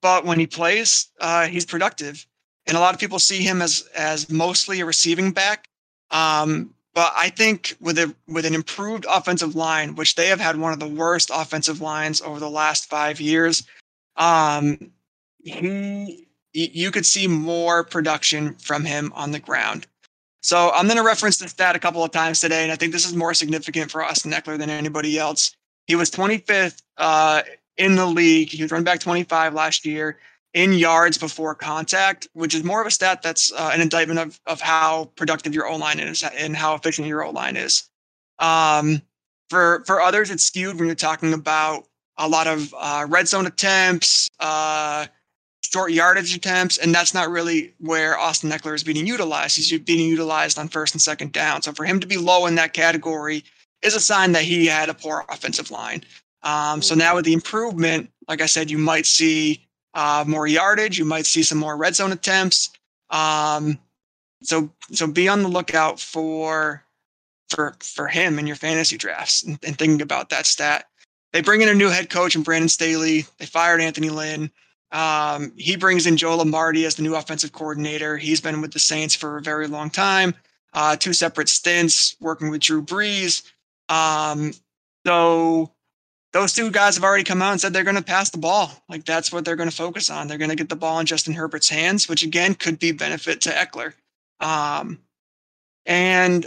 but 0.00 0.24
when 0.24 0.38
he 0.38 0.46
plays, 0.46 1.08
uh, 1.20 1.46
he's 1.46 1.64
productive, 1.64 2.26
and 2.66 2.76
a 2.76 2.80
lot 2.80 2.94
of 2.94 3.00
people 3.00 3.18
see 3.18 3.38
him 3.38 3.62
as 3.62 3.88
as 3.94 4.28
mostly 4.30 4.80
a 4.80 4.86
receiving 4.86 5.32
back. 5.32 5.68
Um, 6.10 6.74
but 6.94 7.12
I 7.14 7.28
think 7.28 7.76
with 7.80 7.98
a 7.98 8.14
with 8.26 8.46
an 8.46 8.54
improved 8.54 9.06
offensive 9.08 9.54
line, 9.54 9.94
which 9.94 10.14
they 10.14 10.28
have 10.28 10.40
had 10.40 10.56
one 10.56 10.72
of 10.72 10.80
the 10.80 10.88
worst 10.88 11.30
offensive 11.32 11.80
lines 11.80 12.20
over 12.20 12.40
the 12.40 12.50
last 12.50 12.88
five 12.88 13.20
years, 13.20 13.64
um, 14.16 14.90
he 15.44 16.26
you 16.52 16.90
could 16.90 17.06
see 17.06 17.28
more 17.28 17.84
production 17.84 18.54
from 18.54 18.84
him 18.84 19.12
on 19.14 19.30
the 19.30 19.38
ground. 19.38 19.86
So 20.40 20.70
I'm 20.70 20.86
going 20.86 20.96
to 20.96 21.02
reference 21.02 21.38
the 21.38 21.48
stat 21.48 21.76
a 21.76 21.80
couple 21.80 22.02
of 22.02 22.12
times 22.12 22.40
today, 22.40 22.62
and 22.62 22.72
I 22.72 22.76
think 22.76 22.92
this 22.92 23.04
is 23.04 23.14
more 23.14 23.34
significant 23.34 23.90
for 23.90 24.02
Austin 24.02 24.32
Ekeler 24.32 24.56
than 24.56 24.70
anybody 24.70 25.18
else. 25.18 25.54
He 25.86 25.94
was 25.94 26.10
25th 26.10 26.82
uh, 26.96 27.42
in 27.76 27.96
the 27.96 28.06
league. 28.06 28.50
He 28.50 28.62
was 28.62 28.72
running 28.72 28.84
back 28.84 29.00
25 29.00 29.54
last 29.54 29.84
year 29.84 30.18
in 30.54 30.72
yards 30.72 31.18
before 31.18 31.54
contact, 31.54 32.28
which 32.32 32.54
is 32.54 32.64
more 32.64 32.80
of 32.80 32.86
a 32.86 32.90
stat 32.90 33.22
that's 33.22 33.52
uh, 33.52 33.70
an 33.74 33.80
indictment 33.80 34.18
of, 34.18 34.40
of 34.46 34.60
how 34.60 35.10
productive 35.16 35.54
your 35.54 35.68
O 35.68 35.76
line 35.76 36.00
is 36.00 36.22
and 36.22 36.56
how 36.56 36.74
efficient 36.74 37.06
your 37.06 37.24
O 37.24 37.30
line 37.30 37.56
is. 37.56 37.88
Um, 38.38 39.02
for 39.50 39.84
for 39.86 40.00
others, 40.00 40.30
it's 40.30 40.44
skewed 40.44 40.76
when 40.76 40.86
you're 40.86 40.94
talking 40.94 41.32
about 41.32 41.86
a 42.18 42.28
lot 42.28 42.46
of 42.46 42.74
uh, 42.76 43.06
red 43.08 43.28
zone 43.28 43.46
attempts, 43.46 44.28
uh, 44.40 45.06
short 45.60 45.92
yardage 45.92 46.34
attempts, 46.34 46.78
and 46.78 46.94
that's 46.94 47.12
not 47.12 47.30
really 47.30 47.74
where 47.78 48.18
Austin 48.18 48.50
Ekeler 48.50 48.74
is 48.74 48.82
being 48.82 49.06
utilized. 49.06 49.56
He's 49.56 49.78
being 49.80 50.08
utilized 50.08 50.58
on 50.58 50.68
first 50.68 50.94
and 50.94 51.02
second 51.02 51.32
down. 51.32 51.62
So 51.62 51.72
for 51.72 51.84
him 51.84 52.00
to 52.00 52.06
be 52.06 52.16
low 52.16 52.46
in 52.46 52.54
that 52.56 52.72
category 52.72 53.44
is 53.82 53.94
a 53.94 54.00
sign 54.00 54.32
that 54.32 54.42
he 54.42 54.66
had 54.66 54.88
a 54.88 54.94
poor 54.94 55.24
offensive 55.28 55.70
line. 55.70 56.02
Um, 56.42 56.82
so 56.82 56.94
now 56.94 57.16
with 57.16 57.24
the 57.24 57.32
improvement, 57.32 58.10
like 58.28 58.40
I 58.40 58.46
said, 58.46 58.70
you 58.70 58.78
might 58.78 59.06
see 59.06 59.66
uh, 59.94 60.24
more 60.26 60.46
yardage. 60.46 60.98
You 60.98 61.04
might 61.04 61.26
see 61.26 61.42
some 61.42 61.58
more 61.58 61.76
red 61.76 61.96
zone 61.96 62.12
attempts. 62.12 62.70
Um, 63.10 63.78
so 64.42 64.70
so 64.92 65.06
be 65.06 65.28
on 65.28 65.42
the 65.42 65.48
lookout 65.48 65.98
for 65.98 66.84
for 67.48 67.76
for 67.80 68.06
him 68.06 68.38
in 68.38 68.46
your 68.46 68.56
fantasy 68.56 68.96
drafts 68.96 69.42
and, 69.42 69.58
and 69.64 69.78
thinking 69.78 70.02
about 70.02 70.30
that 70.30 70.46
stat. 70.46 70.86
They 71.32 71.42
bring 71.42 71.62
in 71.62 71.68
a 71.68 71.74
new 71.74 71.88
head 71.88 72.10
coach 72.10 72.34
and 72.34 72.44
Brandon 72.44 72.68
Staley. 72.68 73.26
They 73.38 73.46
fired 73.46 73.80
Anthony 73.80 74.10
Lynn. 74.10 74.50
Um, 74.92 75.52
he 75.56 75.76
brings 75.76 76.06
in 76.06 76.16
Joe 76.16 76.36
Lombardi 76.36 76.86
as 76.86 76.94
the 76.94 77.02
new 77.02 77.14
offensive 77.14 77.52
coordinator. 77.52 78.16
He's 78.16 78.40
been 78.40 78.60
with 78.60 78.72
the 78.72 78.78
Saints 78.78 79.14
for 79.14 79.36
a 79.36 79.42
very 79.42 79.66
long 79.66 79.90
time. 79.90 80.34
Uh, 80.72 80.96
two 80.96 81.12
separate 81.12 81.48
stints 81.48 82.16
working 82.20 82.50
with 82.50 82.60
Drew 82.60 82.82
Brees. 82.82 83.42
Um, 83.88 84.52
so 85.06 85.70
those 86.32 86.52
two 86.52 86.70
guys 86.70 86.96
have 86.96 87.04
already 87.04 87.24
come 87.24 87.40
out 87.40 87.52
and 87.52 87.60
said 87.60 87.72
they're 87.72 87.84
going 87.84 87.96
to 87.96 88.02
pass 88.02 88.30
the 88.30 88.38
ball. 88.38 88.70
Like 88.88 89.04
that's 89.04 89.32
what 89.32 89.44
they're 89.44 89.56
going 89.56 89.70
to 89.70 89.76
focus 89.76 90.10
on. 90.10 90.28
They're 90.28 90.38
going 90.38 90.50
to 90.50 90.56
get 90.56 90.68
the 90.68 90.76
ball 90.76 90.98
in 91.00 91.06
Justin 91.06 91.34
Herbert's 91.34 91.68
hands, 91.68 92.08
which 92.08 92.22
again 92.22 92.54
could 92.54 92.78
be 92.78 92.92
benefit 92.92 93.40
to 93.42 93.50
Ekeler. 93.50 93.94
Um, 94.40 94.98
and 95.86 96.46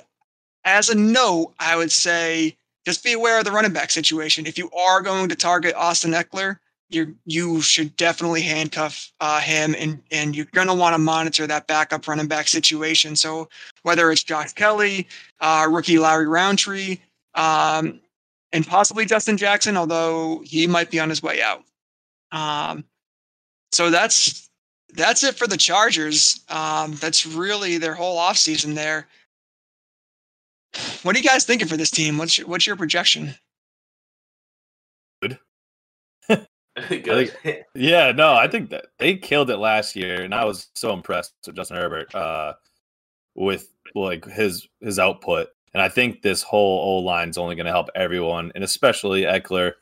as 0.65 0.89
a 0.89 0.95
note, 0.95 1.53
I 1.59 1.75
would 1.75 1.91
say 1.91 2.57
just 2.85 3.03
be 3.03 3.13
aware 3.13 3.39
of 3.39 3.45
the 3.45 3.51
running 3.51 3.73
back 3.73 3.91
situation. 3.91 4.45
If 4.45 4.57
you 4.57 4.69
are 4.71 5.01
going 5.01 5.29
to 5.29 5.35
target 5.35 5.75
Austin 5.75 6.11
Ekeler, 6.11 6.57
you 6.89 7.15
you 7.25 7.61
should 7.61 7.95
definitely 7.97 8.41
handcuff 8.41 9.11
uh, 9.19 9.39
him, 9.39 9.75
and 9.77 10.01
and 10.11 10.35
you're 10.35 10.47
going 10.53 10.67
to 10.67 10.73
want 10.73 10.95
to 10.95 10.97
monitor 10.97 11.45
that 11.45 11.67
backup 11.67 12.07
running 12.07 12.27
back 12.27 12.47
situation. 12.47 13.15
So 13.15 13.47
whether 13.83 14.11
it's 14.11 14.23
Josh 14.23 14.53
Kelley, 14.53 15.07
uh, 15.39 15.67
rookie 15.69 15.99
Larry 15.99 16.27
Rountree, 16.27 16.97
um, 17.35 17.99
and 18.51 18.65
possibly 18.65 19.05
Justin 19.05 19.37
Jackson, 19.37 19.77
although 19.77 20.41
he 20.43 20.67
might 20.67 20.91
be 20.91 20.99
on 20.99 21.09
his 21.09 21.21
way 21.21 21.41
out. 21.41 21.63
Um, 22.31 22.83
so 23.71 23.89
that's 23.89 24.49
that's 24.93 25.23
it 25.23 25.35
for 25.35 25.47
the 25.47 25.57
Chargers. 25.57 26.43
Um, 26.49 26.93
that's 26.95 27.25
really 27.25 27.77
their 27.77 27.93
whole 27.93 28.17
offseason 28.17 28.75
there. 28.75 29.07
What 31.03 31.15
are 31.15 31.19
you 31.19 31.27
guys 31.27 31.45
thinking 31.45 31.67
for 31.67 31.77
this 31.77 31.91
team? 31.91 32.17
What's 32.17 32.37
your, 32.37 32.47
what's 32.47 32.67
your 32.67 32.75
projection? 32.75 33.35
Good. 35.21 35.37
Yeah, 37.75 38.11
no, 38.13 38.35
I 38.35 38.47
think 38.47 38.69
that 38.69 38.87
they 38.99 39.15
killed 39.15 39.49
it 39.49 39.57
last 39.57 39.95
year, 39.95 40.21
and 40.21 40.33
I 40.33 40.45
was 40.45 40.69
so 40.75 40.93
impressed 40.93 41.33
with 41.45 41.55
Justin 41.55 41.77
Herbert 41.77 42.13
uh, 42.15 42.53
with 43.35 43.73
like 43.95 44.25
his 44.25 44.67
his 44.79 44.97
output. 44.97 45.49
And 45.73 45.81
I 45.81 45.89
think 45.89 46.21
this 46.21 46.41
whole 46.43 46.79
O 46.79 46.97
line 46.99 47.29
is 47.29 47.37
only 47.37 47.55
going 47.55 47.65
to 47.65 47.71
help 47.71 47.89
everyone, 47.95 48.51
and 48.55 48.63
especially 48.63 49.23
Ekeler. 49.23 49.73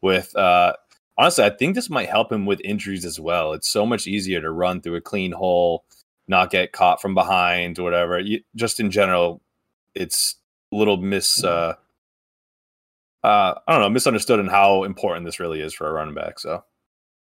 With 0.00 0.34
uh, 0.36 0.74
honestly, 1.16 1.44
I 1.44 1.50
think 1.50 1.74
this 1.74 1.90
might 1.90 2.08
help 2.08 2.30
him 2.30 2.46
with 2.46 2.60
injuries 2.64 3.04
as 3.04 3.18
well. 3.18 3.52
It's 3.52 3.68
so 3.68 3.86
much 3.86 4.06
easier 4.06 4.40
to 4.40 4.50
run 4.50 4.80
through 4.80 4.96
a 4.96 5.00
clean 5.00 5.32
hole, 5.32 5.84
not 6.28 6.50
get 6.50 6.72
caught 6.72 7.00
from 7.00 7.14
behind, 7.14 7.78
or 7.78 7.84
whatever. 7.84 8.18
You, 8.18 8.40
just 8.54 8.80
in 8.80 8.90
general, 8.90 9.40
it's 9.94 10.36
a 10.72 10.76
little 10.76 10.96
miss. 10.96 11.42
Uh, 11.42 11.74
uh, 13.22 13.54
I 13.66 13.72
don't 13.72 13.80
know, 13.80 13.88
misunderstood 13.88 14.38
in 14.38 14.48
how 14.48 14.84
important 14.84 15.24
this 15.24 15.40
really 15.40 15.60
is 15.60 15.72
for 15.72 15.88
a 15.88 15.92
running 15.92 16.14
back. 16.14 16.38
So 16.38 16.62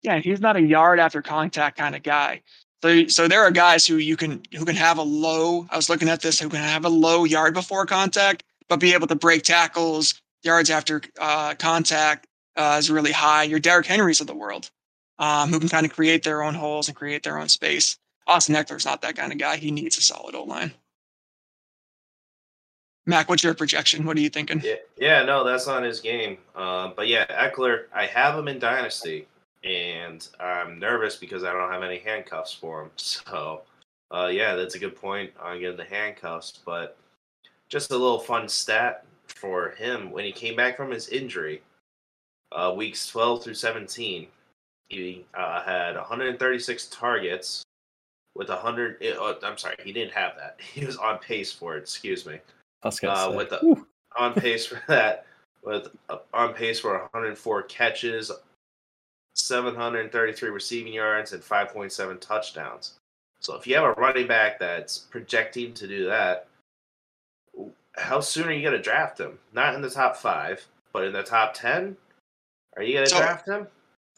Yeah, 0.03 0.19
he's 0.19 0.41
not 0.41 0.57
a 0.57 0.61
yard 0.61 0.99
after 0.99 1.23
contact 1.23 1.79
kind 1.79 1.95
of 1.95 2.03
guy. 2.03 2.43
So, 2.85 3.07
so 3.07 3.29
there 3.29 3.43
are 3.43 3.51
guys 3.51 3.87
who 3.87 3.97
you 3.97 4.15
can 4.15 4.43
who 4.53 4.67
can 4.67 4.77
have 4.77 4.99
a 4.99 5.03
low. 5.03 5.67
I 5.71 5.77
was 5.77 5.89
looking 5.89 6.11
at 6.11 6.21
this 6.21 6.39
who 6.39 6.51
can 6.51 6.59
have 6.59 6.85
a 6.85 6.91
low 6.91 7.25
yard 7.25 7.55
before 7.55 7.87
contact, 7.87 8.43
but 8.69 8.79
be 8.79 8.93
able 8.93 9.07
to 9.07 9.15
break 9.15 9.43
tackles, 9.43 10.21
yards 10.43 10.69
after 10.69 11.01
uh, 11.19 11.55
contact 11.55 12.27
uh, 12.57 12.77
is 12.79 12.91
really 12.91 13.11
high. 13.11 13.45
Your 13.45 13.59
Derrick 13.59 13.87
Henrys 13.87 14.21
of 14.21 14.27
the 14.27 14.35
world, 14.35 14.71
um, 15.19 15.49
who 15.49 15.59
can 15.59 15.71
kind 15.71 15.87
of 15.87 15.95
create 15.95 16.25
their 16.25 16.43
own 16.43 16.53
holes 16.53 16.87
and 16.89 16.95
create 16.95 17.23
their 17.23 17.39
own 17.39 17.49
space. 17.49 17.97
Austin 18.27 18.55
Ekeler's 18.55 18.85
not 18.85 19.01
that 19.01 19.17
kind 19.17 19.33
of 19.33 19.39
guy. 19.39 19.57
He 19.57 19.71
needs 19.71 19.97
a 19.97 20.03
solid 20.03 20.35
O 20.35 20.45
line. 20.45 20.75
Mac, 23.07 23.31
what's 23.31 23.43
your 23.43 23.55
projection? 23.55 24.05
What 24.05 24.19
are 24.19 24.21
you 24.21 24.29
thinking? 24.29 24.61
Yeah, 24.63 24.75
yeah, 24.99 25.25
no, 25.25 25.43
that's 25.43 25.67
not 25.67 25.85
his 25.85 26.01
game. 26.01 26.37
Um, 26.55 26.93
but 26.95 27.09
yeah, 27.09 27.25
Ekeler, 27.49 27.85
I 27.95 28.05
have 28.05 28.39
him 28.39 28.47
in 28.47 28.59
Dynasty, 28.59 29.27
and 29.65 30.29
I'm 30.39 30.79
nervous 30.79 31.17
because 31.17 31.43
I 31.45 31.53
don't 31.53 31.71
have 31.71 31.83
any 31.83 31.99
handcuffs 31.99 32.53
for 32.53 32.83
him. 32.83 32.91
So, 32.97 33.63
uh, 34.11 34.31
yeah, 34.33 34.55
that's 34.55 34.75
a 34.75 34.79
good 34.79 34.97
point 34.97 35.33
on 35.43 35.61
getting 35.61 35.77
the 35.77 35.85
handcuffs. 35.85 36.61
But 36.65 36.97
just 37.69 37.91
a 37.91 37.97
little 37.97 38.19
fun 38.19 38.49
stat 38.49 39.05
for 39.27 39.71
him 39.71 40.11
when 40.11 40.25
he 40.25 40.33
came 40.33 40.55
back 40.55 40.77
from 40.77 40.91
his 40.91 41.09
injury, 41.09 41.63
uh, 42.53 42.73
weeks 42.77 43.07
12 43.09 43.43
through 43.43 43.55
17, 43.55 44.29
he 44.89 45.25
uh, 45.35 45.63
had 45.63 45.97
136 45.97 46.87
targets 46.87 47.63
with 48.35 48.51
100. 48.51 49.03
Uh, 49.03 49.35
I'm 49.43 49.57
sorry, 49.57 49.77
he 49.83 49.93
didn't 49.93 50.13
have 50.13 50.35
that. 50.37 50.61
He 50.75 50.85
was 50.85 50.97
on 50.97 51.19
pace 51.19 51.53
for 51.53 51.77
it. 51.77 51.81
Excuse 51.81 52.27
me 52.27 52.39
I 52.85 52.89
was 52.89 53.03
uh, 53.03 53.33
with 53.37 53.51
the 53.51 53.85
on 54.17 54.35
pace 54.35 54.67
for 54.67 54.81
that 54.89 55.27
with 55.65 55.89
uh, 56.09 56.19
on 56.33 56.55
pace 56.55 56.81
for 56.81 56.93
104 56.93 57.63
catches 57.65 58.31
733 59.35 60.49
receiving 60.51 60.93
yards 60.93 61.33
and 61.33 61.43
5.7 61.43 62.21
touchdowns. 62.21 62.95
So 63.41 63.55
if 63.57 63.67
you 63.67 63.75
have 63.75 63.85
a 63.85 63.93
running 63.93 64.27
back 64.27 64.59
that's 64.59 64.99
projecting 64.99 65.75
to 65.75 65.87
do 65.87 66.07
that 66.07 66.49
how 67.97 68.19
soon 68.19 68.49
are 68.49 68.53
you 68.53 68.63
going 68.63 68.77
to 68.77 68.83
draft 68.83 69.21
him? 69.21 69.39
Not 69.53 69.75
in 69.75 69.83
the 69.83 69.91
top 69.91 70.17
five 70.17 70.67
but 70.93 71.05
in 71.05 71.13
the 71.13 71.23
top 71.23 71.53
10 71.55 71.97
are 72.77 72.83
you 72.83 72.95
going 72.95 73.05
to 73.05 73.11
So- 73.11 73.19
draft 73.19 73.47
him? 73.47 73.67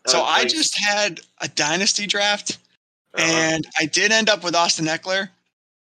So 0.07 0.23
I 0.23 0.45
just 0.45 0.79
had 0.79 1.21
a 1.41 1.49
dynasty 1.49 2.07
draft, 2.07 2.59
uh-huh. 3.15 3.27
and 3.27 3.67
I 3.77 3.87
did 3.87 4.13
end 4.13 4.29
up 4.29 4.45
with 4.45 4.55
Austin 4.55 4.87
Ekeler, 4.87 5.31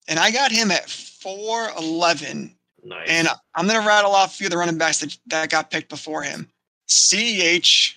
and 0.09 0.19
I 0.19 0.31
got 0.31 0.53
him 0.53 0.71
at 0.71 0.91
411. 0.91 2.55
nice. 2.85 3.09
And 3.09 3.29
I'm 3.55 3.67
going 3.67 3.81
to 3.81 3.87
rattle 3.87 4.15
off 4.15 4.35
a 4.35 4.37
few 4.37 4.47
of 4.47 4.51
the 4.51 4.59
running 4.59 4.77
backs 4.77 4.99
that, 5.01 5.17
that 5.29 5.49
got 5.49 5.71
picked 5.71 5.89
before 5.89 6.23
him. 6.23 6.51
CEH, 6.87 7.95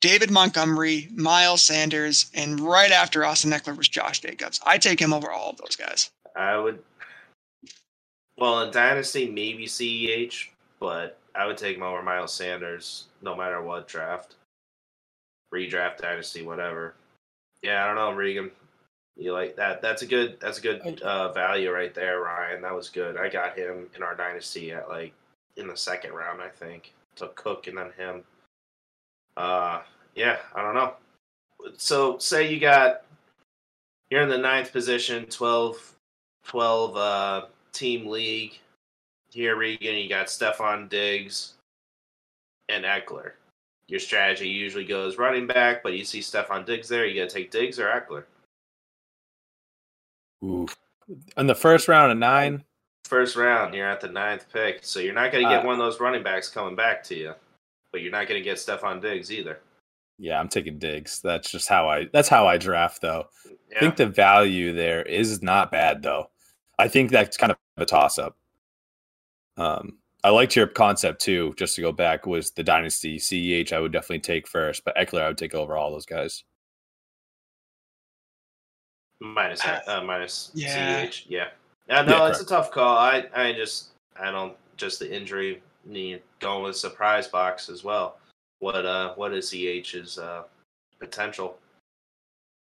David 0.00 0.30
Montgomery, 0.30 1.08
Miles 1.14 1.62
Sanders, 1.62 2.30
and 2.34 2.58
right 2.58 2.90
after 2.90 3.24
Austin 3.24 3.50
Ekeler 3.50 3.76
was 3.76 3.88
Josh 3.88 4.20
Jacobs. 4.20 4.60
I 4.64 4.78
take 4.78 5.00
him 5.00 5.12
over 5.12 5.30
all 5.30 5.50
of 5.50 5.58
those 5.58 5.76
guys. 5.76 6.10
I 6.34 6.56
would. 6.56 6.82
Well, 8.38 8.62
in 8.62 8.70
Dynasty, 8.70 9.30
maybe 9.30 9.66
CEH, 9.66 10.48
but 10.78 11.18
I 11.34 11.46
would 11.46 11.58
take 11.58 11.76
him 11.76 11.82
over 11.82 12.02
Miles 12.02 12.32
Sanders 12.32 13.06
no 13.20 13.36
matter 13.36 13.62
what 13.62 13.86
draft. 13.86 14.36
Redraft, 15.52 15.98
Dynasty, 15.98 16.42
whatever. 16.42 16.94
Yeah, 17.62 17.84
I 17.84 17.86
don't 17.86 17.96
know, 17.96 18.12
Regan. 18.12 18.50
You 19.16 19.34
like 19.34 19.56
that? 19.56 19.82
That's 19.82 20.00
a 20.00 20.06
good. 20.06 20.38
That's 20.40 20.58
a 20.58 20.62
good 20.62 21.02
uh, 21.02 21.32
value 21.32 21.70
right 21.70 21.94
there, 21.94 22.20
Ryan. 22.20 22.62
That 22.62 22.74
was 22.74 22.88
good. 22.88 23.18
I 23.18 23.28
got 23.28 23.58
him 23.58 23.88
in 23.94 24.02
our 24.02 24.14
Dynasty 24.14 24.72
at 24.72 24.88
like 24.88 25.12
in 25.56 25.66
the 25.66 25.76
second 25.76 26.12
round, 26.14 26.40
I 26.40 26.48
think. 26.48 26.94
Took 27.16 27.34
Cook 27.34 27.66
and 27.66 27.76
then 27.76 27.90
him. 27.98 28.22
Uh, 29.40 29.80
yeah, 30.14 30.36
I 30.54 30.62
don't 30.62 30.74
know. 30.74 30.94
So 31.78 32.18
say 32.18 32.52
you 32.52 32.60
got 32.60 33.02
you're 34.10 34.20
in 34.20 34.28
the 34.28 34.36
ninth 34.36 34.70
position, 34.70 35.24
12, 35.26 35.94
12 36.46 36.96
uh, 36.96 37.42
team 37.72 38.06
league. 38.06 38.58
Here, 39.30 39.56
Regan, 39.56 39.96
you 39.96 40.08
got 40.08 40.26
Stefon 40.26 40.88
Diggs 40.88 41.54
and 42.68 42.84
Ekeler. 42.84 43.32
Your 43.86 44.00
strategy 44.00 44.48
usually 44.48 44.84
goes 44.84 45.16
running 45.16 45.46
back, 45.46 45.82
but 45.82 45.94
you 45.94 46.04
see 46.04 46.20
Stefon 46.20 46.66
Diggs 46.66 46.88
there. 46.88 47.06
You 47.06 47.22
got 47.22 47.30
to 47.30 47.34
take 47.34 47.50
Diggs 47.50 47.78
or 47.78 47.86
Ekeler. 47.86 48.24
ooh. 50.44 50.66
in 51.38 51.46
the 51.46 51.54
first 51.54 51.88
round 51.88 52.12
of 52.12 52.18
nine. 52.18 52.62
First 53.04 53.36
round, 53.36 53.74
you're 53.74 53.88
at 53.88 54.00
the 54.00 54.08
ninth 54.08 54.46
pick, 54.52 54.80
so 54.82 55.00
you're 55.00 55.14
not 55.14 55.32
going 55.32 55.44
to 55.44 55.50
get 55.50 55.64
Uh, 55.64 55.66
one 55.66 55.74
of 55.74 55.78
those 55.78 55.98
running 55.98 56.22
backs 56.22 56.50
coming 56.50 56.76
back 56.76 57.02
to 57.04 57.14
you, 57.16 57.34
but 57.92 58.02
you're 58.02 58.12
not 58.12 58.28
going 58.28 58.40
to 58.40 58.44
get 58.44 58.56
Stefon 58.56 59.00
Diggs 59.00 59.32
either. 59.32 59.60
Yeah, 60.18 60.38
I'm 60.38 60.48
taking 60.48 60.78
Diggs. 60.78 61.20
That's 61.20 61.50
just 61.50 61.68
how 61.68 61.88
I. 61.88 62.06
That's 62.12 62.28
how 62.28 62.46
I 62.46 62.58
draft, 62.58 63.00
though. 63.00 63.26
Yeah. 63.70 63.76
I 63.76 63.80
think 63.80 63.96
the 63.96 64.06
value 64.06 64.74
there 64.74 65.02
is 65.02 65.42
not 65.42 65.70
bad, 65.70 66.02
though. 66.02 66.30
I 66.78 66.88
think 66.88 67.10
that's 67.10 67.36
kind 67.36 67.52
of 67.52 67.58
a 67.76 67.86
toss 67.86 68.18
up. 68.18 68.36
Um, 69.56 69.98
I 70.22 70.30
liked 70.30 70.56
your 70.56 70.66
concept 70.66 71.22
too. 71.22 71.54
Just 71.56 71.76
to 71.76 71.80
go 71.80 71.92
back, 71.92 72.26
was 72.26 72.50
the 72.50 72.62
dynasty 72.62 73.18
Ceh 73.18 73.72
I 73.72 73.78
would 73.80 73.92
definitely 73.92 74.20
take 74.20 74.46
first, 74.46 74.84
but 74.84 74.96
Ekeler 74.96 75.22
I 75.22 75.28
would 75.28 75.38
take 75.38 75.54
over 75.54 75.76
all 75.76 75.90
those 75.90 76.06
guys. 76.06 76.44
minus 79.20 79.64
Uh, 79.64 79.80
uh, 79.86 80.02
minus 80.02 80.50
yeah. 80.54 81.06
CH. 81.06 81.26
Yeah. 81.28 81.48
Yeah, 81.88 82.02
no, 82.02 82.18
Yeah, 82.18 82.28
it's 82.28 82.40
a 82.40 82.46
tough 82.46 82.70
call. 82.70 82.96
I 82.96 83.26
I 83.34 83.52
just 83.52 83.90
I 84.18 84.30
don't 84.30 84.56
just 84.76 84.98
the 84.98 85.14
injury 85.14 85.62
need 85.84 86.22
going 86.40 86.62
with 86.64 86.76
surprise 86.76 87.26
box 87.28 87.68
as 87.68 87.84
well. 87.84 88.18
What 88.58 88.84
uh 88.86 89.14
what 89.14 89.32
is 89.32 89.50
CH's 89.50 90.18
uh 90.18 90.44
potential? 90.98 91.58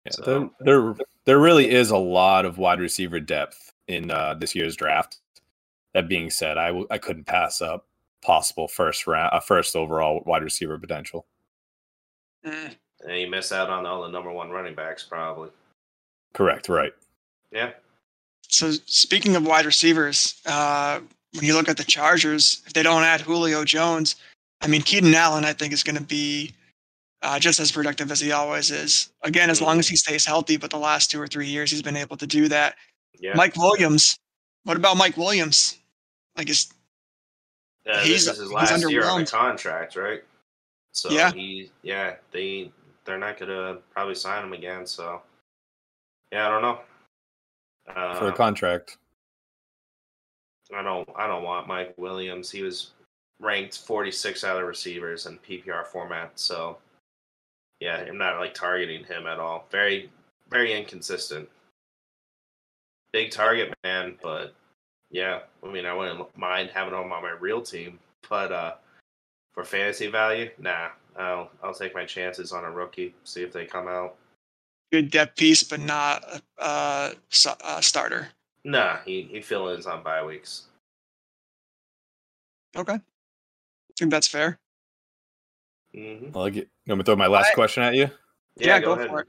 Yeah, 0.05 0.11
So- 0.11 0.51
there, 0.59 0.81
there 0.81 0.95
there 1.25 1.39
really 1.39 1.69
is 1.71 1.89
a 1.91 1.97
lot 1.97 2.45
of 2.45 2.57
wide 2.57 2.79
receiver 2.79 3.19
depth 3.19 3.71
in 3.87 4.11
uh, 4.11 4.35
this 4.35 4.53
year's 4.55 4.75
draft. 4.75 5.17
That 5.93 6.07
being 6.07 6.29
said, 6.29 6.57
I 6.57 6.67
w- 6.67 6.87
I 6.91 6.97
couldn't 6.99 7.25
pass 7.25 7.61
up 7.61 7.85
possible 8.21 8.67
first 8.67 9.07
round, 9.07 9.33
uh, 9.33 9.39
first 9.39 9.75
overall 9.75 10.21
wide 10.25 10.43
receiver 10.43 10.77
potential. 10.77 11.25
Mm. 12.45 12.75
And 13.07 13.19
you 13.19 13.29
miss 13.29 13.51
out 13.51 13.69
on 13.69 13.85
all 13.85 14.01
the 14.03 14.09
number 14.09 14.31
one 14.31 14.49
running 14.51 14.75
backs 14.75 15.03
probably. 15.03 15.49
Correct, 16.33 16.69
right? 16.69 16.93
Yeah. 17.51 17.71
So 18.47 18.71
speaking 18.85 19.35
of 19.35 19.45
wide 19.47 19.65
receivers, 19.65 20.41
uh, 20.45 20.99
when 21.35 21.45
you 21.45 21.53
look 21.53 21.69
at 21.69 21.77
the 21.77 21.83
Chargers, 21.83 22.61
if 22.65 22.73
they 22.73 22.83
don't 22.83 23.03
add 23.03 23.21
Julio 23.21 23.63
Jones, 23.65 24.15
I 24.61 24.67
mean 24.67 24.81
Keenan 24.81 25.13
Allen, 25.15 25.45
I 25.45 25.53
think 25.53 25.73
is 25.73 25.83
going 25.83 25.97
to 25.97 26.03
be 26.03 26.53
uh, 27.21 27.39
just 27.39 27.59
as 27.59 27.71
productive 27.71 28.11
as 28.11 28.19
he 28.19 28.31
always 28.31 28.71
is. 28.71 29.09
Again, 29.23 29.49
as 29.49 29.61
long 29.61 29.79
as 29.79 29.87
he 29.87 29.95
stays 29.95 30.25
healthy. 30.25 30.57
But 30.57 30.69
the 30.69 30.77
last 30.77 31.09
two 31.11 31.19
or 31.21 31.27
three 31.27 31.47
years, 31.47 31.71
he's 31.71 31.81
been 31.81 31.97
able 31.97 32.17
to 32.17 32.27
do 32.27 32.47
that. 32.49 32.75
Yeah. 33.19 33.33
Mike 33.35 33.55
Williams, 33.55 34.17
what 34.63 34.77
about 34.77 34.97
Mike 34.97 35.17
Williams? 35.17 35.77
Like, 36.37 36.49
is 36.49 36.67
Uh, 37.87 37.99
he's- 37.99 38.25
this 38.25 38.27
is 38.27 38.27
his 38.27 38.37
he's 38.39 38.51
last 38.51 38.89
year 38.89 39.05
on 39.05 39.21
the 39.25 39.31
contract, 39.31 39.95
right? 39.95 40.23
So 40.91 41.09
Yeah. 41.09 41.31
he 41.31 41.71
yeah, 41.81 42.15
they 42.31 42.71
they're 43.05 43.17
not 43.19 43.37
gonna 43.37 43.75
probably 43.91 44.15
sign 44.15 44.43
him 44.43 44.53
again, 44.53 44.85
so 44.87 45.21
yeah, 46.31 46.47
I 46.47 46.49
don't 46.51 46.61
know. 46.61 46.81
Uh, 47.87 48.15
For 48.17 48.29
a 48.29 48.33
contract. 48.33 48.97
I 50.73 50.81
don't 50.81 51.07
I 51.15 51.27
don't 51.27 51.43
want 51.43 51.67
Mike 51.67 51.93
Williams. 51.97 52.49
He 52.49 52.61
was 52.61 52.91
ranked 53.39 53.77
46 53.79 54.43
out 54.43 54.61
of 54.61 54.67
receivers 54.67 55.25
in 55.25 55.37
PPR 55.39 55.85
format, 55.85 56.31
so 56.35 56.77
yeah, 57.79 57.97
I'm 57.97 58.17
not 58.17 58.39
like 58.39 58.53
targeting 58.53 59.03
him 59.03 59.27
at 59.27 59.39
all. 59.39 59.67
Very 59.71 60.09
very 60.49 60.73
inconsistent. 60.73 61.49
Big 63.11 63.31
target 63.31 63.73
man, 63.83 64.15
but 64.21 64.53
yeah, 65.11 65.39
I 65.63 65.71
mean 65.71 65.85
I 65.85 65.93
wouldn't 65.93 66.37
mind 66.37 66.71
having 66.73 66.93
him 66.93 67.11
on 67.11 67.21
my 67.21 67.31
real 67.39 67.61
team, 67.61 67.99
but 68.29 68.51
uh 68.51 68.73
for 69.53 69.63
fantasy 69.63 70.07
value, 70.07 70.49
nah. 70.57 70.89
I'll 71.17 71.49
I'll 71.63 71.73
take 71.73 71.93
my 71.93 72.05
chances 72.05 72.51
on 72.51 72.65
a 72.65 72.71
rookie, 72.71 73.13
see 73.23 73.41
if 73.41 73.53
they 73.53 73.65
come 73.65 73.87
out. 73.87 74.15
good 74.91 75.11
depth 75.11 75.37
piece, 75.37 75.63
but 75.63 75.79
not 75.79 76.41
uh, 76.57 77.11
a 77.63 77.81
starter. 77.81 78.29
Nah, 78.65 78.97
he 79.05 79.21
he 79.31 79.39
fill 79.41 79.69
ins 79.69 79.85
on 79.85 80.03
bye 80.03 80.25
weeks. 80.25 80.63
Okay, 82.75 82.95
I 82.95 82.99
think 83.97 84.11
that's 84.11 84.27
fair. 84.27 84.59
hmm 85.93 86.27
I 86.35 86.39
like 86.39 86.55
it. 86.57 86.67
You 86.85 86.91
want 86.91 86.97
me 86.99 87.03
to 87.03 87.03
throw 87.05 87.15
my 87.15 87.27
last 87.27 87.51
I- 87.51 87.53
question 87.53 87.83
at 87.83 87.95
you? 87.95 88.09
Yeah, 88.57 88.79
go 88.79 88.95
for 88.95 89.03
it. 89.21 89.27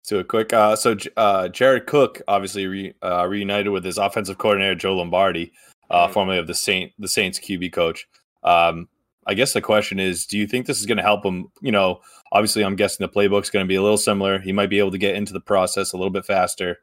Let's 0.00 0.08
do 0.08 0.18
it 0.20 0.28
quick. 0.28 0.52
Uh, 0.52 0.76
so 0.76 0.96
uh, 1.16 1.48
Jared 1.48 1.86
Cook 1.86 2.20
obviously 2.28 2.66
re, 2.66 2.94
uh, 3.02 3.26
reunited 3.28 3.72
with 3.72 3.84
his 3.84 3.98
offensive 3.98 4.38
coordinator 4.38 4.74
Joe 4.74 4.96
Lombardi. 4.96 5.52
uh, 5.90 6.08
Mhm. 6.08 6.12
formerly 6.12 6.38
of 6.38 6.46
the 6.46 6.54
Saint 6.54 6.92
the 6.98 7.06
Saints 7.08 7.38
QB 7.38 7.70
coach. 7.72 8.08
Um, 8.42 8.88
I 9.26 9.34
guess 9.34 9.52
the 9.52 9.60
question 9.60 10.00
is, 10.00 10.24
do 10.26 10.38
you 10.38 10.46
think 10.46 10.66
this 10.66 10.78
is 10.80 10.86
going 10.86 10.96
to 10.96 11.02
help 11.02 11.24
him? 11.24 11.48
You 11.60 11.72
know, 11.72 12.00
obviously, 12.32 12.64
I'm 12.64 12.74
guessing 12.76 13.04
the 13.04 13.12
playbook's 13.12 13.50
going 13.50 13.64
to 13.64 13.68
be 13.68 13.74
a 13.76 13.82
little 13.82 13.98
similar. 13.98 14.38
He 14.38 14.50
might 14.52 14.70
be 14.70 14.78
able 14.78 14.90
to 14.92 14.98
get 14.98 15.14
into 15.14 15.32
the 15.34 15.40
process 15.40 15.92
a 15.92 15.96
little 15.98 16.10
bit 16.10 16.24
faster. 16.26 16.78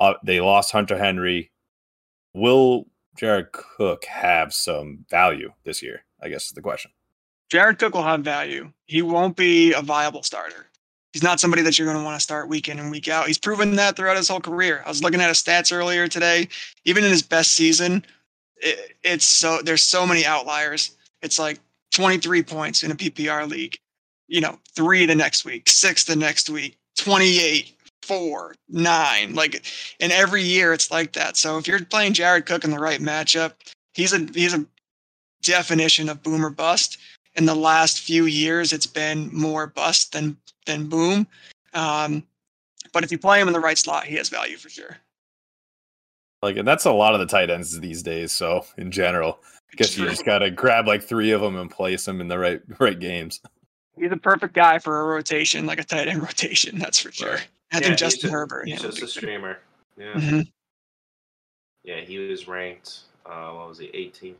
Uh, 0.00 0.14
they 0.24 0.40
lost 0.40 0.72
Hunter 0.72 0.98
Henry. 0.98 1.50
Will 2.34 2.86
Jared 3.16 3.52
Cook 3.52 4.04
have 4.04 4.54
some 4.54 5.04
value 5.10 5.52
this 5.64 5.82
year? 5.82 6.04
I 6.22 6.28
guess 6.28 6.46
is 6.46 6.52
the 6.52 6.62
question. 6.62 6.90
Jared 7.50 7.78
Cook 7.78 7.94
will 7.94 8.02
have 8.02 8.20
value. 8.20 8.72
He 8.86 9.02
won't 9.02 9.36
be 9.36 9.72
a 9.72 9.80
viable 9.80 10.22
starter. 10.22 10.66
He's 11.12 11.22
not 11.22 11.40
somebody 11.40 11.62
that 11.62 11.78
you're 11.78 11.86
going 11.86 11.98
to 11.98 12.04
want 12.04 12.16
to 12.16 12.22
start 12.22 12.48
week 12.48 12.68
in 12.68 12.78
and 12.78 12.90
week 12.90 13.08
out. 13.08 13.26
He's 13.26 13.38
proven 13.38 13.76
that 13.76 13.96
throughout 13.96 14.16
his 14.16 14.28
whole 14.28 14.40
career. 14.40 14.82
I 14.84 14.88
was 14.88 15.02
looking 15.02 15.20
at 15.20 15.28
his 15.28 15.42
stats 15.42 15.74
earlier 15.74 16.06
today. 16.06 16.48
Even 16.84 17.02
in 17.02 17.10
his 17.10 17.22
best 17.22 17.52
season, 17.52 18.04
it, 18.58 18.96
it's 19.02 19.24
so 19.24 19.60
there's 19.62 19.82
so 19.82 20.06
many 20.06 20.26
outliers. 20.26 20.96
It's 21.22 21.38
like 21.38 21.58
23 21.92 22.42
points 22.42 22.82
in 22.82 22.90
a 22.90 22.94
PPR 22.94 23.48
league. 23.48 23.78
You 24.26 24.42
know, 24.42 24.58
three 24.76 25.06
the 25.06 25.14
next 25.14 25.46
week, 25.46 25.68
six 25.70 26.04
the 26.04 26.14
next 26.14 26.50
week, 26.50 26.76
28, 26.98 27.74
four, 28.08 28.54
nine. 28.68 29.34
Like, 29.34 29.64
and 30.00 30.10
every 30.10 30.42
year 30.42 30.72
it's 30.72 30.90
like 30.90 31.12
that. 31.12 31.36
So 31.36 31.58
if 31.58 31.68
you're 31.68 31.84
playing 31.84 32.14
Jared 32.14 32.46
Cook 32.46 32.64
in 32.64 32.70
the 32.70 32.78
right 32.80 33.00
matchup, 33.00 33.52
he's 33.94 34.12
a 34.12 34.18
he's 34.34 34.54
a 34.54 34.64
definition 35.42 36.08
of 36.08 36.22
boomer 36.22 36.50
bust 36.50 36.98
in 37.36 37.46
the 37.46 37.54
last 37.54 38.00
few 38.00 38.24
years 38.24 38.72
it's 38.72 38.86
been 38.86 39.30
more 39.32 39.68
bust 39.68 40.12
than 40.12 40.36
than 40.66 40.88
boom 40.88 41.26
um, 41.74 42.24
but 42.92 43.04
if 43.04 43.12
you 43.12 43.18
play 43.18 43.40
him 43.40 43.46
in 43.46 43.54
the 43.54 43.60
right 43.60 43.78
slot 43.78 44.04
he 44.04 44.16
has 44.16 44.28
value 44.28 44.56
for 44.56 44.68
sure 44.68 44.96
Like, 46.42 46.56
and 46.56 46.66
that's 46.66 46.84
a 46.86 46.92
lot 46.92 47.14
of 47.14 47.20
the 47.20 47.26
tight 47.26 47.50
ends 47.50 47.78
these 47.78 48.02
days. 48.02 48.32
So, 48.32 48.64
in 48.76 48.90
general, 48.90 49.40
I 49.72 49.76
guess 49.76 49.96
you 49.96 50.06
just 50.08 50.24
got 50.24 50.38
to 50.40 50.50
grab 50.50 50.86
like 50.86 51.02
three 51.02 51.30
of 51.32 51.40
them 51.40 51.56
and 51.56 51.70
place 51.70 52.04
them 52.04 52.20
in 52.20 52.28
the 52.28 52.38
right 52.38 52.60
right 52.80 52.98
games. 52.98 53.40
he's 53.96 54.12
a 54.12 54.16
perfect 54.16 54.54
guy 54.54 54.78
for 54.80 55.00
a 55.00 55.04
rotation 55.04 55.66
like 55.66 55.78
a 55.80 55.84
tight 55.84 56.08
end 56.08 56.22
rotation 56.28 56.78
that's 56.78 56.98
for 57.00 57.12
sure 57.12 57.34
Right. 57.34 57.48
I 57.72 57.76
Yeah, 57.76 57.80
think 57.80 57.90
he's 57.92 58.00
justin 58.00 58.20
just- 58.22 58.32
herbert 58.32 58.66
He's 58.68 58.82
yeah, 58.82 58.88
just 58.90 59.02
a 59.02 59.08
streamer. 59.08 59.58
Yeah. 59.96 60.12
Mhm. 60.14 60.52
Yeah, 61.84 62.00
he 62.00 62.18
was 62.18 62.46
ranked. 62.48 63.00
Uh, 63.26 63.50
what 63.52 63.68
was 63.68 63.78
he? 63.78 63.86
18th. 63.88 64.36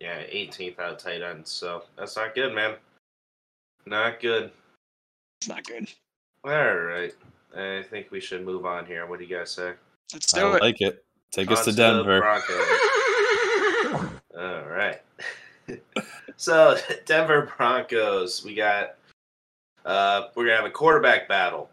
Yeah, 0.00 0.22
18th 0.30 0.78
out 0.78 0.92
of 0.92 0.98
tight 0.98 1.22
ends. 1.22 1.50
So 1.50 1.84
that's 1.96 2.16
not 2.16 2.34
good, 2.34 2.54
man. 2.54 2.76
Not 3.86 4.20
good. 4.20 4.50
it's 5.40 5.48
not 5.48 5.64
good 5.64 5.88
All 6.44 6.74
right. 6.74 7.14
I 7.56 7.82
think 7.90 8.10
we 8.10 8.20
should 8.20 8.44
move 8.44 8.64
on 8.66 8.86
here. 8.86 9.06
What 9.06 9.18
do 9.18 9.24
you 9.24 9.36
guys 9.36 9.50
say? 9.50 9.74
let's 10.12 10.32
I 10.34 10.40
do 10.40 10.54
it 10.54 10.62
like 10.62 10.80
it. 10.80 11.04
Take 11.32 11.50
us 11.50 11.58
On 11.60 11.64
to 11.66 11.72
Denver. 11.72 12.24
All 14.38 14.64
right. 14.68 15.00
so 16.36 16.76
Denver 17.06 17.52
Broncos, 17.56 18.44
we 18.44 18.54
got 18.54 18.94
uh 19.84 20.28
we're 20.34 20.44
gonna 20.44 20.56
have 20.56 20.64
a 20.64 20.70
quarterback 20.70 21.28
battle 21.28 21.68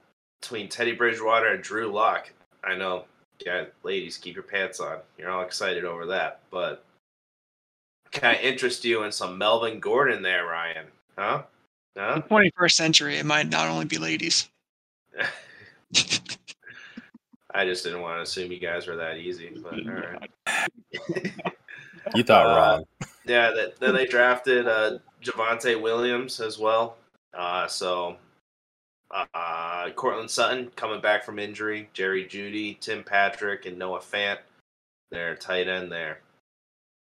between 0.45 0.69
Teddy 0.69 0.91
Bridgewater 0.91 1.47
and 1.47 1.63
Drew 1.63 1.91
Lock. 1.91 2.29
I 2.63 2.75
know, 2.75 3.05
yeah, 3.43 3.65
ladies, 3.81 4.15
keep 4.17 4.35
your 4.35 4.43
pants 4.43 4.79
on. 4.79 4.99
You're 5.17 5.31
all 5.31 5.41
excited 5.41 5.85
over 5.85 6.05
that, 6.05 6.41
but 6.51 6.85
can 8.11 8.35
I 8.35 8.39
interest 8.39 8.85
you 8.85 9.01
in 9.03 9.11
some 9.11 9.39
Melvin 9.39 9.79
Gordon 9.79 10.21
there, 10.21 10.45
Ryan? 10.45 10.85
Huh? 11.17 11.41
the 11.95 12.01
Huh? 12.01 12.21
21st 12.29 12.71
century 12.73 13.17
it 13.17 13.25
might 13.25 13.49
not 13.49 13.69
only 13.69 13.85
be 13.85 13.97
ladies 13.97 14.49
I 17.53 17.65
just 17.65 17.85
didn't 17.85 18.01
want 18.01 18.17
to 18.17 18.23
assume 18.23 18.51
you 18.51 18.59
guys 18.59 18.85
were 18.85 18.97
that 18.97 19.15
easy, 19.17 19.57
but 19.63 19.73
all 19.73 19.93
right. 19.95 20.29
You 22.13 22.21
thought 22.23 22.45
Uh, 22.45 22.55
wrong. 22.55 22.85
Yeah, 23.25 23.49
that, 23.51 23.79
then 23.79 23.95
they 23.95 24.05
drafted 24.05 24.67
uh, 24.67 24.99
Javonte 25.23 25.81
Williams 25.81 26.39
as 26.39 26.59
well. 26.59 26.97
Uh, 27.33 27.65
so 27.67 28.17
uh, 29.11 29.89
Courtland 29.95 30.29
Sutton 30.29 30.71
coming 30.75 31.01
back 31.01 31.23
from 31.23 31.39
injury, 31.39 31.89
Jerry 31.93 32.25
Jeudy, 32.25 32.79
Tim 32.79 33.03
Patrick, 33.03 33.65
and 33.65 33.77
Noah 33.77 33.99
Fant. 33.99 34.39
Their 35.11 35.35
tight 35.35 35.67
end 35.67 35.91
there. 35.91 36.19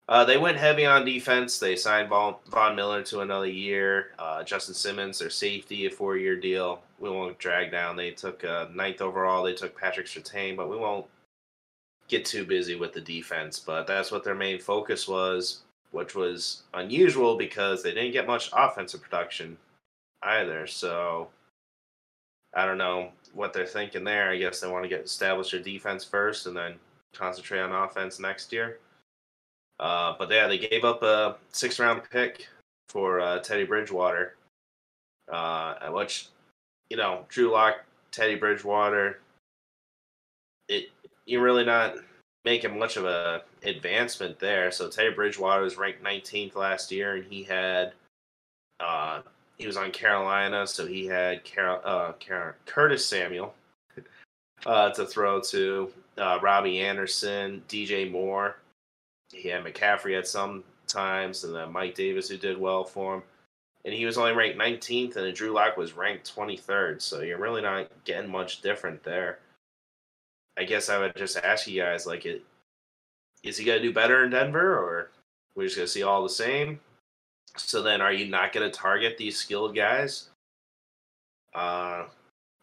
Uh, 0.08 0.24
they 0.24 0.38
went 0.38 0.56
heavy 0.56 0.86
on 0.86 1.04
defense. 1.04 1.58
They 1.58 1.76
signed 1.76 2.08
Von, 2.08 2.36
Miller 2.74 3.02
to 3.02 3.20
another 3.20 3.46
year. 3.46 4.12
Uh, 4.18 4.42
Justin 4.42 4.74
Simmons, 4.74 5.18
their 5.18 5.28
safety, 5.28 5.84
a 5.84 5.90
four-year 5.90 6.36
deal. 6.36 6.80
We 6.98 7.10
won't 7.10 7.38
drag 7.38 7.70
down. 7.70 7.96
They 7.96 8.12
took 8.12 8.42
uh, 8.42 8.68
ninth 8.72 9.02
overall. 9.02 9.42
They 9.42 9.52
took 9.52 9.78
Patrick 9.78 10.06
Surtain, 10.06 10.56
but 10.56 10.70
we 10.70 10.76
won't 10.76 11.04
get 12.08 12.24
too 12.24 12.46
busy 12.46 12.74
with 12.74 12.94
the 12.94 13.02
defense. 13.02 13.58
But 13.60 13.86
that's 13.86 14.10
what 14.10 14.24
their 14.24 14.34
main 14.34 14.58
focus 14.58 15.06
was, 15.06 15.60
which 15.90 16.14
was 16.14 16.62
unusual 16.72 17.36
because 17.36 17.82
they 17.82 17.92
didn't 17.92 18.12
get 18.12 18.26
much 18.26 18.48
offensive 18.54 19.02
production 19.02 19.58
either. 20.22 20.66
So 20.66 21.28
I 22.54 22.66
don't 22.66 22.78
know 22.78 23.10
what 23.34 23.52
they're 23.52 23.66
thinking 23.66 24.04
there. 24.04 24.30
I 24.30 24.38
guess 24.38 24.60
they 24.60 24.68
want 24.68 24.84
to 24.84 24.88
get 24.88 25.04
establish 25.04 25.50
their 25.50 25.60
defense 25.60 26.04
first 26.04 26.46
and 26.46 26.56
then 26.56 26.74
concentrate 27.12 27.60
on 27.60 27.72
offense 27.72 28.18
next 28.18 28.52
year. 28.52 28.78
Uh, 29.80 30.14
but 30.18 30.30
yeah, 30.30 30.46
they 30.46 30.58
gave 30.58 30.84
up 30.84 31.02
a 31.02 31.36
six 31.52 31.78
round 31.78 32.02
pick 32.10 32.48
for 32.88 33.20
uh, 33.20 33.38
Teddy 33.40 33.64
Bridgewater, 33.64 34.34
uh, 35.30 35.74
which, 35.90 36.28
you 36.90 36.96
know, 36.96 37.24
Drew 37.28 37.52
Lock, 37.52 37.84
Teddy 38.10 38.34
Bridgewater, 38.34 39.20
it 40.68 40.90
you're 41.26 41.42
really 41.42 41.64
not 41.64 41.96
making 42.44 42.78
much 42.78 42.96
of 42.96 43.04
a 43.04 43.42
advancement 43.62 44.38
there. 44.38 44.70
So 44.70 44.88
Teddy 44.88 45.14
Bridgewater 45.14 45.62
was 45.62 45.76
ranked 45.76 46.02
19th 46.02 46.56
last 46.56 46.90
year, 46.90 47.16
and 47.16 47.24
he 47.24 47.42
had 47.42 47.92
uh, 48.80 49.20
he 49.58 49.66
was 49.66 49.76
on 49.76 49.90
Carolina, 49.90 50.66
so 50.66 50.86
he 50.86 51.06
had 51.06 51.44
Carol, 51.44 51.80
uh, 51.84 52.12
Car- 52.26 52.56
Curtis 52.64 53.04
Samuel 53.04 53.54
uh, 54.66 54.90
to 54.90 55.04
throw 55.04 55.40
to, 55.40 55.92
uh, 56.16 56.38
Robbie 56.40 56.80
Anderson, 56.80 57.62
DJ 57.68 58.10
Moore. 58.10 58.56
He 59.32 59.48
had 59.48 59.64
McCaffrey 59.64 60.16
at 60.16 60.26
some 60.26 60.64
times, 60.86 61.44
and 61.44 61.54
then 61.54 61.72
Mike 61.72 61.94
Davis, 61.94 62.28
who 62.28 62.36
did 62.36 62.58
well 62.58 62.84
for 62.84 63.16
him. 63.16 63.22
And 63.84 63.94
he 63.94 64.04
was 64.06 64.18
only 64.18 64.32
ranked 64.32 64.58
19th, 64.58 65.16
and 65.16 65.34
Drew 65.34 65.52
Lock 65.52 65.76
was 65.76 65.92
ranked 65.92 66.34
23rd. 66.34 67.00
So 67.00 67.20
you're 67.20 67.38
really 67.38 67.62
not 67.62 67.88
getting 68.04 68.30
much 68.30 68.62
different 68.62 69.02
there. 69.02 69.38
I 70.56 70.64
guess 70.64 70.88
I 70.88 70.98
would 70.98 71.14
just 71.16 71.36
ask 71.38 71.66
you 71.66 71.80
guys, 71.80 72.06
like, 72.06 72.26
it 72.26 72.42
is 73.44 73.56
he 73.56 73.64
gonna 73.64 73.80
do 73.80 73.92
better 73.92 74.24
in 74.24 74.30
Denver, 74.30 74.76
or 74.76 75.10
we're 75.54 75.64
just 75.64 75.76
gonna 75.76 75.86
see 75.86 76.02
all 76.02 76.22
the 76.22 76.28
same? 76.28 76.80
So 77.56 77.82
then, 77.82 78.00
are 78.00 78.12
you 78.12 78.26
not 78.28 78.52
gonna 78.52 78.70
target 78.70 79.16
these 79.16 79.36
skilled 79.36 79.74
guys? 79.74 80.28
Uh, 81.54 82.04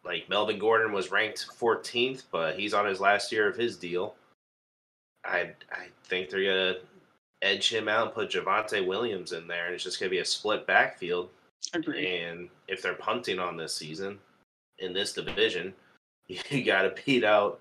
like 0.04 0.28
Melvin 0.28 0.58
Gordon 0.58 0.92
was 0.92 1.10
ranked 1.10 1.46
14th, 1.58 2.24
but 2.30 2.58
he's 2.58 2.74
on 2.74 2.86
his 2.86 3.00
last 3.00 3.32
year 3.32 3.48
of 3.48 3.56
his 3.56 3.76
deal. 3.76 4.14
I 5.24 5.50
I 5.70 5.88
think 6.04 6.30
they're 6.30 6.44
gonna 6.44 6.80
edge 7.42 7.72
him 7.72 7.88
out 7.88 8.06
and 8.06 8.14
put 8.14 8.30
Javonte 8.30 8.86
Williams 8.86 9.32
in 9.32 9.46
there, 9.46 9.66
and 9.66 9.74
it's 9.74 9.84
just 9.84 10.00
gonna 10.00 10.10
be 10.10 10.18
a 10.18 10.24
split 10.24 10.66
backfield. 10.66 11.30
Agreed. 11.74 12.06
And 12.06 12.48
if 12.68 12.82
they're 12.82 12.94
punting 12.94 13.38
on 13.38 13.56
this 13.56 13.74
season 13.74 14.18
in 14.78 14.92
this 14.92 15.12
division, 15.12 15.74
you 16.28 16.64
got 16.64 16.82
to 16.82 16.94
beat 17.04 17.24
out 17.24 17.60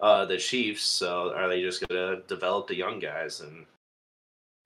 uh, 0.00 0.24
the 0.24 0.36
Chiefs. 0.36 0.82
So 0.82 1.32
are 1.34 1.48
they 1.48 1.62
just 1.62 1.86
going 1.86 2.16
to 2.16 2.22
develop 2.26 2.66
the 2.66 2.76
young 2.76 2.98
guys 2.98 3.40
and, 3.40 3.64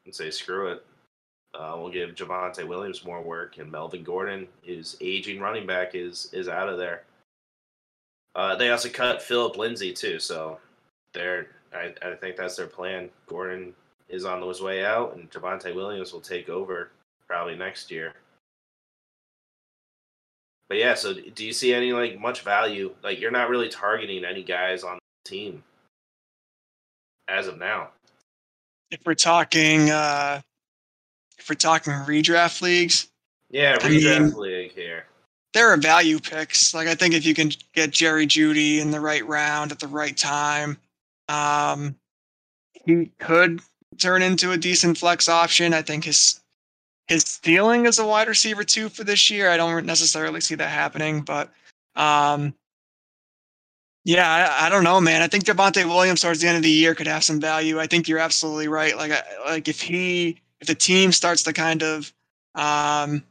and 0.05 0.15
say, 0.15 0.31
screw 0.31 0.69
it? 0.69 0.85
Uh, 1.53 1.75
we'll 1.77 1.91
give 1.91 2.15
Javonte 2.15 2.67
Williams 2.67 3.05
more 3.05 3.21
work, 3.21 3.59
and 3.59 3.71
Melvin 3.71 4.05
Gordon, 4.05 4.47
his 4.63 4.97
aging 5.01 5.41
running 5.41 5.67
back, 5.67 5.95
is 5.95 6.29
is 6.33 6.49
out 6.49 6.69
of 6.69 6.79
there. 6.79 7.03
Uh, 8.35 8.55
they 8.55 8.71
also 8.71 8.89
cut 8.89 9.23
Phillip 9.23 9.57
Lindsay 9.57 9.93
too, 9.93 10.21
so 10.21 10.59
they're 11.13 11.49
I, 11.73 11.95
I 12.03 12.15
think 12.15 12.37
that's 12.37 12.57
their 12.57 12.67
plan. 12.67 13.11
Gordon 13.27 13.75
is 14.09 14.25
on 14.25 14.43
his 14.43 14.61
way 14.61 14.85
out, 14.85 15.17
and 15.17 15.31
Javonte 15.31 15.75
Williams 15.75 16.13
will 16.13 16.21
take 16.21 16.49
over 16.49 16.91
probably 17.27 17.57
next 17.57 17.91
year. 17.91 18.15
But 20.69 20.79
yeah, 20.79 20.95
so 20.95 21.15
do 21.15 21.45
you 21.45 21.53
see 21.53 21.75
any 21.75 21.93
like 21.93 22.19
much 22.21 22.43
value? 22.43 22.95
Like 23.03 23.21
you're 23.21 23.33
not 23.33 23.49
really 23.49 23.69
targeting 23.69 24.25
any 24.25 24.45
guys 24.45 24.85
on 24.85 24.99
the 25.25 25.29
team 25.29 25.65
as 27.29 27.49
of 27.49 27.59
now. 27.59 27.91
If 28.91 29.01
we're 29.05 29.15
talking, 29.15 29.91
uh, 29.91 30.41
we're 31.51 31.55
talking 31.57 31.93
redraft 31.93 32.63
leagues, 32.63 33.09
Yeah, 33.51 33.77
I 33.83 33.89
mean- 33.89 34.01
redraft 34.01 34.37
league 34.37 34.73
here. 34.73 35.05
there 35.53 35.69
are 35.71 35.77
value 35.77 36.19
picks. 36.21 36.73
Like 36.73 36.87
I 36.89 36.95
think 36.95 37.13
if 37.15 37.27
you 37.27 37.35
can 37.35 37.51
get 37.75 37.91
Jerry 37.91 38.27
Jeudy 38.27 38.79
in 38.79 38.91
the 38.93 39.01
right 39.01 39.27
round 39.27 39.73
at 39.73 39.81
the 39.81 39.89
right 39.89 40.17
time, 40.17 40.79
um, 41.29 41.97
he 42.85 43.11
could 43.19 43.61
turn 43.99 44.23
into 44.23 44.53
a 44.53 44.57
decent 44.57 44.97
flex 44.97 45.29
option. 45.29 45.75
I 45.75 45.83
think 45.83 46.05
his 46.05 46.41
his 47.09 47.25
ceiling 47.43 47.87
is 47.87 47.99
a 47.99 48.07
wide 48.07 48.29
receiver 48.29 48.63
too 48.63 48.89
for 48.89 49.03
this 49.03 49.29
year. 49.29 49.51
I 49.51 49.57
don't 49.57 49.85
necessarily 49.85 50.41
see 50.41 50.55
that 50.55 50.69
happening, 50.71 51.23
but 51.23 51.53
um, 51.97 52.55
Yeah, 54.05 54.31
I, 54.61 54.67
I 54.67 54.69
don't 54.71 54.85
know, 54.85 55.01
man. 55.01 55.21
I 55.21 55.27
think 55.27 55.45
Javonte 55.45 55.85
Williams 55.85 56.21
towards 56.23 56.41
the 56.41 56.47
end 56.49 56.57
of 56.57 56.63
the 56.63 56.71
year 56.71 56.95
could 56.95 57.09
have 57.09 57.25
some 57.25 57.41
value. 57.41 57.81
I 57.81 57.87
think 57.89 58.07
you're 58.09 58.21
absolutely 58.21 58.69
right. 58.69 58.97
Like, 58.97 59.11
I, 59.13 59.23
like 59.45 59.67
if 59.69 59.81
he, 59.81 60.41
if 60.61 60.67
the 60.67 60.75
team 60.75 61.13
starts 61.13 61.43
to 61.45 61.53
kind 61.53 61.83
of, 61.83 62.13
um, 62.55 63.25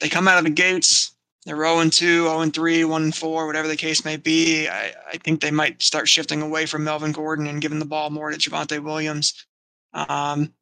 they 0.00 0.08
come 0.08 0.28
out 0.28 0.38
of 0.38 0.44
the 0.44 0.50
gates, 0.50 1.12
they're 1.44 1.56
0 1.56 1.80
and 1.80 1.92
2, 1.92 2.24
0 2.24 2.40
and 2.40 2.54
3, 2.54 2.84
1 2.84 3.02
and 3.02 3.14
4, 3.14 3.46
whatever 3.46 3.68
the 3.68 3.76
case 3.76 4.04
may 4.04 4.16
be. 4.16 4.66
I, 4.68 4.94
I 5.12 5.16
think 5.18 5.40
they 5.40 5.50
might 5.50 5.82
start 5.82 6.08
shifting 6.08 6.40
away 6.40 6.66
from 6.66 6.84
Melvin 6.84 7.12
Gordon 7.12 7.46
and 7.46 7.60
giving 7.60 7.78
the 7.78 7.84
ball 7.84 8.10
more 8.10 8.30
to 8.30 8.38
Javonte 8.38 8.82
Williams. 8.82 9.46
Um, 9.92 10.52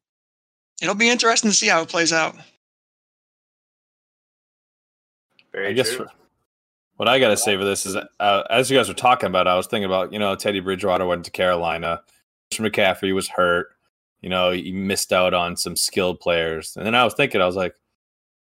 it'll 0.81 0.95
be 0.95 1.09
interesting 1.09 1.49
to 1.49 1.55
see 1.55 1.67
how 1.67 1.81
it 1.81 1.89
plays 1.89 2.11
out. 2.11 2.35
Very 5.53 5.69
I 5.69 5.73
guess 5.73 5.91
for, 5.91 6.07
what 6.97 7.07
I 7.07 7.19
got 7.19 7.29
to 7.29 7.37
say 7.37 7.55
for 7.55 7.63
this 7.63 7.85
is, 7.85 7.95
uh, 7.95 8.43
as 8.49 8.69
you 8.69 8.77
guys 8.77 8.87
were 8.87 8.93
talking 8.93 9.27
about, 9.27 9.47
I 9.47 9.55
was 9.55 9.67
thinking 9.67 9.85
about, 9.85 10.11
you 10.11 10.19
know, 10.19 10.35
Teddy 10.35 10.59
Bridgewater 10.59 11.05
went 11.05 11.25
to 11.25 11.31
Carolina. 11.31 12.01
Christian 12.49 12.65
McCaffrey 12.65 13.13
was 13.13 13.29
hurt. 13.29 13.67
You 14.23 14.29
know, 14.29 14.51
he 14.51 14.71
missed 14.71 15.11
out 15.11 15.33
on 15.33 15.57
some 15.57 15.75
skilled 15.75 16.21
players. 16.21 16.77
And 16.77 16.85
then 16.85 16.95
I 16.95 17.03
was 17.03 17.13
thinking, 17.13 17.41
I 17.41 17.45
was 17.45 17.57
like, 17.57 17.75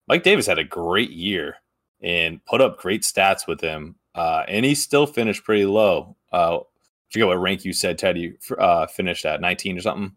Mike 0.09 0.24
Davis 0.24 0.45
had 0.45 0.59
a 0.59 0.64
great 0.66 1.11
year 1.11 1.55
and 2.01 2.43
put 2.45 2.59
up 2.59 2.78
great 2.78 3.03
stats 3.03 3.47
with 3.47 3.61
him. 3.61 3.95
Uh, 4.14 4.43
and 4.49 4.66
he 4.66 4.76
still 4.76 5.07
finished 5.07 5.45
pretty 5.45 5.66
low. 5.66 6.18
Uh, 6.34 6.57
I 6.57 6.61
forget 7.09 7.28
what 7.28 7.39
rank 7.39 7.64
you 7.64 7.72
said 7.72 7.97
Teddy 7.97 8.38
uh, 8.59 8.88
finished 8.88 9.24
at, 9.26 9.39
19 9.39 9.78
or 9.78 9.82
something. 9.82 10.11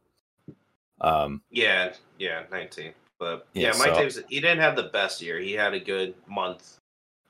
Um, 1.01 1.42
Yeah, 1.53 1.92
yeah, 2.18 2.42
19. 2.51 2.92
But 3.20 3.47
Yeah, 3.55 3.68
yeah, 3.72 3.78
Mike 3.78 3.94
so- 3.94 4.01
Davis, 4.01 4.18
he 4.28 4.40
didn't 4.40 4.59
have 4.61 4.74
the 4.74 4.90
best 4.92 5.22
year. 5.22 5.38
He 5.38 5.53
had 5.53 5.74
a 5.74 5.80
good 5.80 6.14
month 6.26 6.78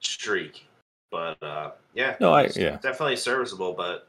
streak. 0.01 0.67
But 1.11 1.41
uh, 1.43 1.73
yeah, 1.93 2.17
No, 2.19 2.33
I- 2.33 2.51
yeah. 2.57 2.79
definitely 2.79 3.17
serviceable. 3.17 3.75
But 3.75 4.09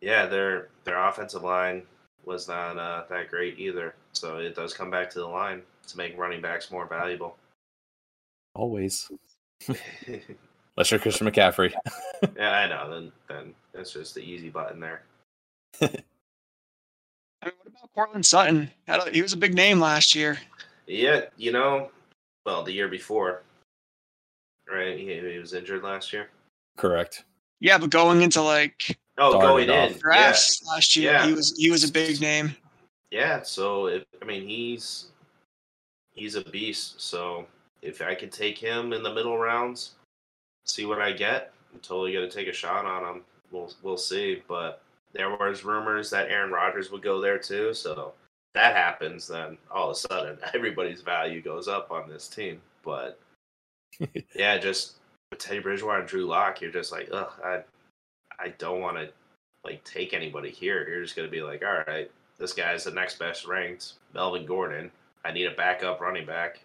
yeah, 0.00 0.24
their 0.24 0.70
their 0.84 0.98
offensive 1.06 1.42
line 1.42 1.82
was 2.28 2.46
not 2.46 2.78
uh, 2.78 3.04
that 3.08 3.30
great 3.30 3.58
either. 3.58 3.94
So 4.12 4.36
it 4.36 4.54
does 4.54 4.74
come 4.74 4.90
back 4.90 5.10
to 5.10 5.18
the 5.18 5.26
line 5.26 5.62
to 5.88 5.96
make 5.96 6.16
running 6.16 6.42
backs 6.42 6.70
more 6.70 6.86
valuable. 6.86 7.36
always. 8.54 9.10
Unless 9.68 10.90
you're 10.92 11.00
Christian 11.00 11.26
McCaffrey. 11.26 11.72
yeah, 12.36 12.50
I 12.50 12.68
know. 12.68 12.88
Then 12.90 13.12
then 13.28 13.54
that's 13.72 13.92
just 13.92 14.14
the 14.14 14.20
easy 14.20 14.50
button 14.50 14.78
there. 14.78 15.02
I 15.80 15.86
mean, 17.46 17.54
what 17.62 17.66
about 17.66 17.94
Courtland 17.94 18.26
Sutton? 18.26 18.70
He 19.12 19.22
was 19.22 19.32
a 19.32 19.36
big 19.36 19.54
name 19.54 19.80
last 19.80 20.14
year. 20.14 20.38
Yeah, 20.86 21.22
you 21.36 21.50
know, 21.52 21.90
well, 22.46 22.62
the 22.62 22.72
year 22.72 22.88
before, 22.88 23.42
right? 24.70 24.98
He, 24.98 25.06
he 25.06 25.38
was 25.38 25.54
injured 25.54 25.82
last 25.82 26.12
year. 26.12 26.28
Correct. 26.76 27.24
Yeah, 27.60 27.78
but 27.78 27.90
going 27.90 28.22
into 28.22 28.42
like 28.42 28.98
Oh, 29.18 29.40
going 29.40 29.68
off. 29.70 29.90
in, 29.92 29.98
yeah. 30.06 30.34
last 30.66 30.96
year, 30.96 31.12
Yeah. 31.12 31.26
he 31.26 31.32
was 31.32 31.56
he 31.58 31.70
was 31.70 31.84
a 31.84 31.92
big 31.92 32.20
name. 32.20 32.54
Yeah, 33.10 33.42
so 33.42 33.86
if 33.86 34.04
I 34.22 34.24
mean 34.24 34.46
he's 34.46 35.06
he's 36.12 36.34
a 36.34 36.44
beast. 36.44 37.00
So 37.00 37.46
if 37.82 38.00
I 38.02 38.14
can 38.14 38.30
take 38.30 38.58
him 38.58 38.92
in 38.92 39.02
the 39.02 39.12
middle 39.12 39.38
rounds, 39.38 39.92
see 40.66 40.84
what 40.84 41.00
I 41.00 41.12
get, 41.12 41.52
I'm 41.72 41.80
totally 41.80 42.12
gonna 42.12 42.30
take 42.30 42.48
a 42.48 42.52
shot 42.52 42.84
on 42.84 43.16
him. 43.16 43.22
We'll 43.50 43.72
we'll 43.82 43.96
see. 43.96 44.42
But 44.46 44.82
there 45.12 45.30
was 45.30 45.64
rumors 45.64 46.10
that 46.10 46.28
Aaron 46.28 46.50
Rodgers 46.50 46.90
would 46.90 47.02
go 47.02 47.20
there 47.20 47.38
too. 47.38 47.72
So 47.74 48.12
that 48.54 48.76
happens, 48.76 49.26
then 49.26 49.56
all 49.70 49.90
of 49.90 49.96
a 49.96 49.98
sudden 49.98 50.38
everybody's 50.54 51.00
value 51.02 51.40
goes 51.42 51.66
up 51.68 51.90
on 51.90 52.08
this 52.08 52.28
team. 52.28 52.60
But 52.84 53.18
yeah, 54.34 54.58
just 54.58 54.94
with 55.30 55.40
Teddy 55.40 55.60
Bridgewater 55.60 56.00
and 56.00 56.08
Drew 56.08 56.26
Lock, 56.26 56.60
you're 56.60 56.70
just 56.70 56.92
like, 56.92 57.08
ugh, 57.12 57.32
I 57.44 57.62
I 58.38 58.48
don't 58.58 58.80
want 58.80 58.96
to 58.96 59.10
like 59.64 59.82
take 59.84 60.14
anybody 60.14 60.50
here. 60.50 60.88
You're 60.88 61.02
just 61.02 61.16
gonna 61.16 61.28
be 61.28 61.42
like, 61.42 61.62
all 61.64 61.82
right, 61.86 62.10
this 62.38 62.52
guy's 62.52 62.84
the 62.84 62.90
next 62.90 63.18
best 63.18 63.46
ranked, 63.46 63.94
Melvin 64.14 64.46
Gordon. 64.46 64.90
I 65.24 65.32
need 65.32 65.46
a 65.46 65.54
backup 65.54 66.00
running 66.00 66.26
back 66.26 66.60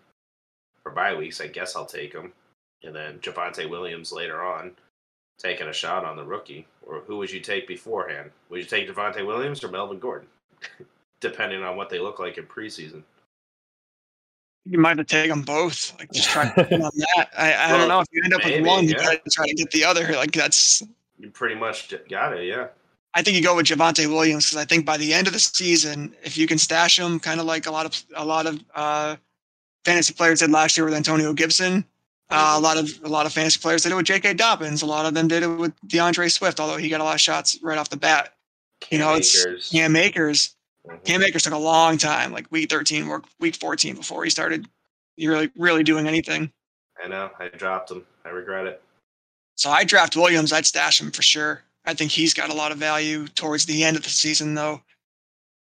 for 0.84 0.92
bye 0.92 1.16
weeks. 1.16 1.42
I 1.42 1.48
guess 1.48 1.76
I'll 1.76 1.86
take 1.86 2.14
him. 2.14 2.32
And 2.84 2.94
then 2.96 3.20
Javonte 3.20 3.70
Williams 3.70 4.12
later 4.12 4.44
on, 4.44 4.72
taking 5.40 5.68
a 5.68 5.74
shot 5.74 6.06
on 6.06 6.16
the 6.16 6.24
rookie. 6.24 6.68
Or 6.86 7.00
who 7.00 7.18
would 7.18 7.32
you 7.32 7.40
take 7.40 7.68
beforehand? 7.68 8.30
Would 8.50 8.60
you 8.60 8.66
take 8.66 8.90
Javonte 8.90 9.26
Williams 9.26 9.64
or 9.64 9.70
Melvin 9.70 10.00
Gordon? 10.00 10.28
Depending 11.22 11.64
on 11.64 11.78
what 11.78 11.90
they 11.90 12.00
look 12.00 12.20
like 12.20 12.38
in 12.38 12.46
preseason. 12.46 13.04
You 14.66 14.78
might 14.80 14.98
have 14.98 15.06
to 15.08 15.16
take 15.16 15.30
them 15.30 15.42
both. 15.42 15.98
Like 16.00 16.12
just 16.12 16.30
try 16.30 16.50
to 16.54 16.74
on 16.76 16.92
that. 16.96 17.30
I, 17.38 17.54
I 17.54 17.72
Well, 17.72 17.80
don't 17.80 17.88
know 17.90 18.00
if 18.02 18.08
you 18.12 18.22
end 18.24 18.34
up 18.34 18.42
maybe, 18.44 18.62
with 18.62 18.68
one, 18.68 18.84
you 18.84 18.96
yeah. 18.98 19.04
gotta 19.04 19.22
try 19.32 19.48
to 19.48 19.54
get 19.54 19.72
the 19.72 19.84
other. 19.84 20.14
Like 20.14 20.32
that's 20.32 20.84
You 21.24 21.30
pretty 21.30 21.56
much 21.56 21.94
got 22.10 22.38
it, 22.38 22.46
yeah. 22.46 22.68
I 23.14 23.22
think 23.22 23.38
you 23.38 23.42
go 23.42 23.56
with 23.56 23.68
Javonte 23.68 24.08
Williams 24.08 24.48
because 24.48 24.58
I 24.62 24.66
think 24.66 24.86
by 24.86 24.98
the 24.98 25.14
end 25.14 25.26
of 25.28 25.32
the 25.32 25.40
season, 25.40 26.14
if 26.22 26.38
you 26.38 26.48
can 26.48 26.58
stash 26.58 27.00
him, 27.00 27.18
kind 27.18 27.40
of 27.40 27.46
like 27.46 27.66
a 27.66 27.72
lot 27.72 27.86
of 27.86 28.04
a 28.14 28.26
lot 28.26 28.46
of 28.46 28.62
uh, 28.76 29.16
fantasy 29.86 30.14
players 30.14 30.40
did 30.42 30.52
last 30.52 30.76
year 30.76 30.84
with 30.84 30.94
Antonio 30.94 31.32
Gibson, 31.32 31.86
uh, 32.30 32.56
a 32.58 32.60
lot 32.60 32.76
of 32.76 32.90
a 33.06 33.08
lot 33.08 33.26
of 33.26 33.32
fantasy 33.32 33.58
players 33.62 33.84
did 33.84 33.94
it 33.94 33.96
with 33.96 34.06
J.K. 34.06 34.34
Dobbins. 34.34 34.82
A 34.82 34.86
lot 34.86 35.06
of 35.06 35.14
them 35.14 35.30
did 35.30 35.44
it 35.44 35.48
with 35.48 35.72
D'Andre 35.88 36.28
Swift, 36.28 36.60
although 36.60 36.76
he 36.76 36.90
got 36.90 37.00
a 37.00 37.06
lot 37.06 37.16
of 37.16 37.22
shots 37.22 37.58
right 37.64 37.78
off 37.78 37.90
the 37.90 37.96
bat. 37.96 38.34
You 38.90 38.98
know, 38.98 39.14
it's 39.14 39.46
Akers. 39.46 39.70
Cam 39.70 39.96
Akers. 39.96 40.58
Mhm. 40.86 41.06
Cam 41.06 41.24
Akers 41.24 41.44
took 41.44 41.54
a 41.54 41.58
long 41.58 41.98
time, 41.98 42.34
like 42.34 42.52
week 42.52 42.70
13, 42.70 43.08
work 43.08 43.24
week 43.40 43.56
14 43.56 43.96
before 43.96 44.26
he 44.26 44.30
started 44.30 44.68
really 45.18 45.50
really 45.56 45.84
doing 45.84 46.06
anything. 46.06 46.52
I 47.02 47.08
know. 47.08 47.30
I 47.40 47.48
dropped 47.48 47.92
him. 47.92 48.04
I 48.26 48.30
regret 48.30 48.68
it. 48.68 48.82
So 49.56 49.70
I 49.70 49.84
draft 49.84 50.16
Williams. 50.16 50.52
I'd 50.52 50.66
stash 50.66 51.00
him 51.00 51.12
for 51.12 51.22
sure. 51.22 51.64
I 51.86 51.94
think 51.94 52.12
he's 52.12 52.34
got 52.34 52.50
a 52.50 52.54
lot 52.54 52.72
of 52.72 52.78
value 52.78 53.28
towards 53.30 53.66
the 53.66 53.84
end 53.84 53.98
of 53.98 54.04
the 54.04 54.10
season, 54.10 54.56
though. 54.56 54.82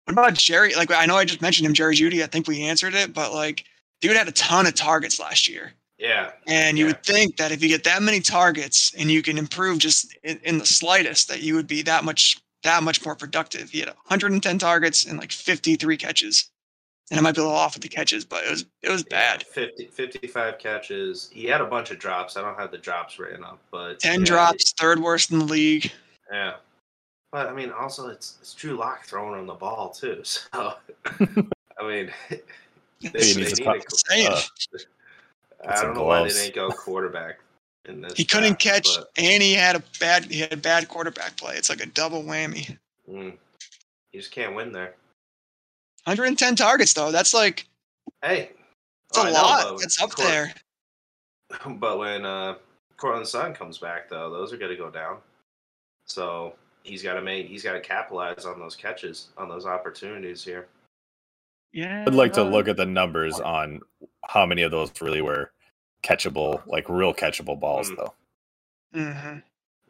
What 0.05 0.13
about 0.13 0.33
Jerry? 0.33 0.73
Like 0.75 0.91
I 0.91 1.05
know 1.05 1.15
I 1.17 1.25
just 1.25 1.41
mentioned 1.41 1.65
him, 1.67 1.73
Jerry 1.73 1.95
Jeudy. 1.95 2.23
I 2.23 2.27
think 2.27 2.47
we 2.47 2.61
answered 2.63 2.93
it, 2.95 3.13
but 3.13 3.33
like, 3.33 3.65
dude 4.01 4.15
had 4.15 4.27
a 4.27 4.31
ton 4.31 4.65
of 4.65 4.73
targets 4.73 5.19
last 5.19 5.47
year, 5.47 5.73
Yeah. 5.99 6.31
and 6.47 6.77
you 6.77 6.85
Yeah. 6.85 6.91
would 6.93 7.03
think 7.03 7.37
that 7.37 7.51
if 7.51 7.61
you 7.61 7.69
get 7.69 7.83
that 7.83 8.01
many 8.01 8.19
targets 8.19 8.93
and 8.97 9.11
you 9.11 9.21
can 9.21 9.37
improve 9.37 9.77
just 9.79 10.15
in, 10.23 10.39
in 10.43 10.57
the 10.57 10.65
slightest, 10.65 11.27
that 11.27 11.41
you 11.41 11.53
would 11.55 11.67
be 11.67 11.81
that 11.83 12.03
much 12.03 12.37
that 12.63 12.83
much 12.83 13.03
more 13.03 13.15
productive. 13.15 13.71
He 13.71 13.79
had 13.79 13.89
110 13.89 14.59
targets 14.59 15.05
and 15.05 15.17
like 15.17 15.31
53 15.31 15.97
catches, 15.97 16.49
and 17.11 17.19
I 17.19 17.21
might 17.21 17.35
be 17.35 17.41
a 17.41 17.43
little 17.43 17.57
off 17.57 17.75
with 17.75 17.83
the 17.83 17.89
catches, 17.89 18.25
but 18.25 18.43
it 18.45 18.49
was 18.49 18.65
it 18.81 18.89
was 18.89 19.05
Yeah, 19.11 19.35
bad. 19.37 19.43
50, 19.43 19.85
55 19.87 20.57
catches. 20.57 21.29
He 21.31 21.45
had 21.45 21.61
a 21.61 21.65
bunch 21.65 21.91
of 21.91 21.99
drops. 21.99 22.37
I 22.37 22.41
don't 22.41 22.57
have 22.57 22.71
the 22.71 22.77
drops 22.79 23.19
written 23.19 23.43
up, 23.43 23.59
but 23.69 23.99
10 23.99 24.21
yeah, 24.21 24.25
drops, 24.25 24.73
third 24.79 24.99
worst 24.99 25.31
in 25.31 25.37
the 25.39 25.45
league. 25.45 25.91
Yeah. 26.31 26.55
But 27.31 27.47
I 27.47 27.53
mean, 27.53 27.71
also 27.71 28.07
it's 28.07 28.37
it's 28.41 28.53
Drew 28.55 28.75
Lock 28.75 29.05
throwing 29.05 29.39
on 29.39 29.45
the 29.45 29.53
ball 29.53 29.89
too. 29.89 30.23
So 30.25 30.73
I 31.79 31.87
mean, 31.87 32.11
they, 32.29 32.41
He 32.99 33.07
they 33.09 33.33
needs 33.33 33.59
need 33.59 33.67
a 33.67 33.69
a- 33.71 33.73
puck. 33.79 33.85
Saying. 33.89 34.27
Uh, 34.31 34.41
I 35.67 35.81
don't 35.81 35.95
know 35.95 36.03
why 36.03 36.23
they 36.23 36.29
didn't 36.29 36.55
go 36.55 36.69
quarterback 36.69 37.39
in 37.85 38.01
this. 38.01 38.13
He 38.13 38.25
couldn't 38.25 38.59
draft, 38.59 38.85
catch, 38.85 38.87
but, 38.97 39.09
and 39.17 39.41
he 39.43 39.53
had 39.53 39.75
a 39.75 39.83
bad 39.99 40.25
he 40.25 40.39
had 40.39 40.61
bad 40.61 40.87
quarterback 40.87 41.37
play. 41.37 41.55
It's 41.55 41.69
like 41.69 41.81
a 41.81 41.85
double 41.87 42.23
whammy. 42.23 42.77
mm, 43.09 43.33
you 44.11 44.19
just 44.19 44.31
can't 44.31 44.55
win 44.55 44.71
there. 44.71 44.95
110 46.05 46.55
targets 46.55 46.93
though. 46.93 47.11
That's 47.11 47.33
like 47.33 47.67
Hey, 48.23 48.51
it's 49.09 49.17
oh, 49.17 49.23
a 49.23 49.25
I 49.27 49.31
know, 49.31 49.41
lot. 49.41 49.63
but 49.73 49.81
That's 49.81 50.01
up 50.01 50.11
Cor- 50.11 50.25
there. 50.25 50.53
But 51.67 51.97
when 51.99 52.25
uh, 52.25 52.55
Courtland 52.97 53.27
Sun 53.27 53.53
comes 53.53 53.77
back, 53.77 54.09
though, 54.09 54.29
those 54.31 54.53
are 54.53 54.57
going 54.57 54.71
to 54.71 54.77
go 54.77 54.89
down. 54.89 55.17
So 56.05 56.53
he's 56.83 57.03
got 57.03 57.15
to 57.15 57.21
make 57.21 57.47
he's 57.47 57.63
got 57.63 57.73
to 57.73 57.81
capitalize 57.81 58.45
on 58.45 58.57
those 58.59 58.75
catches, 58.75 59.29
on 59.37 59.49
those 59.49 59.65
opportunities 59.65 60.43
here. 60.45 60.67
Yeah. 61.73 62.05
I'd 62.07 62.13
like 62.15 62.33
to 62.33 62.43
look 62.43 62.67
at 62.67 62.77
the 62.77 62.85
numbers 62.85 63.39
on 63.39 63.81
how 64.27 64.45
many 64.45 64.61
of 64.61 64.71
those 64.71 64.91
really 65.01 65.21
were 65.21 65.51
catchable, 66.03 66.61
like 66.67 66.87
real 66.89 67.13
catchable 67.13 67.59
balls, 67.59 67.89
Mm. 67.91 67.97
though. 67.97 68.13
hmm 68.93 69.39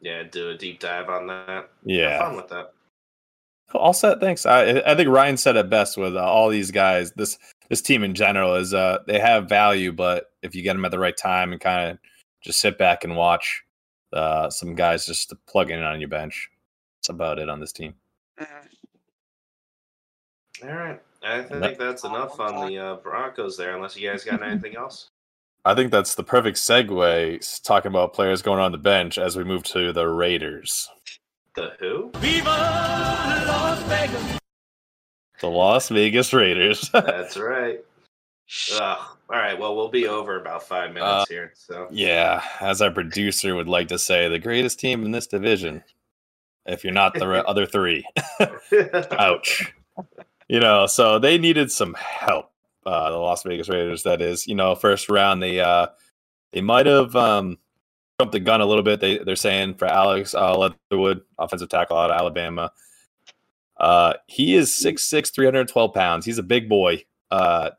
Yeah, 0.01 0.23
do 0.23 0.49
a 0.49 0.57
deep 0.57 0.79
dive 0.79 1.09
on 1.09 1.27
that. 1.27 1.69
Yeah, 1.85 2.09
Have 2.09 2.11
Yeah. 2.11 2.19
fun 2.25 2.35
with 2.37 2.47
that. 2.49 2.73
All 3.73 3.93
set. 3.93 4.19
Thanks. 4.19 4.45
I 4.45 4.81
I 4.81 4.95
think 4.95 5.09
Ryan 5.09 5.37
said 5.37 5.55
it 5.55 5.69
best 5.69 5.97
with 5.97 6.15
uh, 6.15 6.23
all 6.23 6.49
these 6.49 6.71
guys. 6.71 7.11
This 7.13 7.37
this 7.69 7.81
team 7.81 8.03
in 8.03 8.13
general 8.13 8.55
is 8.55 8.73
uh 8.73 8.99
they 9.07 9.19
have 9.19 9.49
value, 9.49 9.91
but 9.91 10.25
if 10.41 10.55
you 10.55 10.61
get 10.61 10.73
them 10.73 10.85
at 10.85 10.91
the 10.91 10.99
right 10.99 11.15
time 11.15 11.51
and 11.51 11.61
kind 11.61 11.91
of 11.91 11.97
just 12.43 12.59
sit 12.59 12.77
back 12.77 13.03
and 13.03 13.15
watch 13.15 13.63
uh 14.13 14.49
some 14.49 14.75
guys 14.75 15.05
just 15.05 15.29
to 15.29 15.37
plug 15.47 15.71
in 15.71 15.81
on 15.81 15.99
your 15.99 16.09
bench. 16.09 16.49
That's 16.99 17.09
about 17.09 17.39
it 17.39 17.49
on 17.49 17.59
this 17.59 17.71
team. 17.71 17.95
All 20.63 20.69
right. 20.69 21.01
I 21.23 21.41
think 21.43 21.77
that's 21.77 22.03
enough 22.03 22.39
on 22.39 22.67
the 22.67 22.77
uh, 22.77 22.95
Broncos 22.95 23.57
there, 23.57 23.75
unless 23.75 23.95
you 23.95 24.09
guys 24.09 24.23
got 24.23 24.41
anything 24.41 24.75
else. 24.75 25.09
I 25.63 25.75
think 25.75 25.91
that's 25.91 26.15
the 26.15 26.23
perfect 26.23 26.57
segue 26.57 27.61
talking 27.63 27.89
about 27.89 28.13
players 28.13 28.41
going 28.41 28.59
on 28.59 28.71
the 28.71 28.79
bench 28.79 29.19
as 29.19 29.37
we 29.37 29.43
move 29.43 29.63
to 29.65 29.93
the 29.93 30.07
Raiders. 30.07 30.89
The 31.55 31.73
who? 31.79 32.11
The 35.41 35.47
Las 35.47 35.89
Vegas 35.89 36.33
Raiders. 36.33 36.89
That's 36.93 37.37
right. 37.37 37.79
Ugh. 38.73 38.97
All 39.29 39.37
right. 39.37 39.57
Well, 39.57 39.75
we'll 39.75 39.89
be 39.89 40.07
over 40.07 40.39
about 40.39 40.63
five 40.67 40.93
minutes 40.93 41.09
Uh, 41.09 41.25
here. 41.27 41.51
So 41.55 41.87
yeah, 41.91 42.43
as 42.59 42.81
our 42.81 42.91
producer 42.91 43.55
would 43.55 43.67
like 43.67 43.87
to 43.89 43.99
say, 43.99 44.27
the 44.29 44.39
greatest 44.39 44.79
team 44.79 45.03
in 45.05 45.11
this 45.11 45.27
division. 45.27 45.83
if 46.65 46.83
you're 46.83 46.93
not 46.93 47.13
the 47.15 47.25
other 47.47 47.65
three. 47.65 48.05
Ouch. 49.11 49.73
You 50.47 50.59
know, 50.59 50.85
so 50.85 51.17
they 51.19 51.37
needed 51.37 51.71
some 51.71 51.95
help. 51.95 52.51
Uh, 52.85 53.09
the 53.11 53.17
Las 53.17 53.43
Vegas 53.43 53.69
Raiders, 53.69 54.03
that 54.03 54.21
is, 54.21 54.47
you 54.47 54.55
know, 54.55 54.73
first 54.75 55.09
round 55.09 55.41
they 55.41 55.59
uh 55.59 55.87
they 56.51 56.61
might 56.61 56.85
have 56.87 57.15
um 57.15 57.57
jumped 58.21 58.33
the 58.33 58.39
gun 58.39 58.61
a 58.61 58.65
little 58.65 58.83
bit. 58.83 58.99
They 58.99 59.17
they're 59.17 59.35
saying 59.35 59.75
for 59.75 59.85
Alex 59.85 60.35
uh, 60.35 60.55
Leatherwood, 60.55 61.21
offensive 61.39 61.69
tackle 61.69 61.97
out 61.97 62.11
of 62.11 62.17
Alabama. 62.17 62.71
Uh, 63.79 64.13
he 64.27 64.53
is 64.53 64.69
6'6", 64.69 65.33
312 65.33 65.93
pounds. 65.95 66.23
He's 66.23 66.37
a 66.37 66.43
big 66.43 66.69
boy. 66.69 67.03
Uh, 67.31 67.71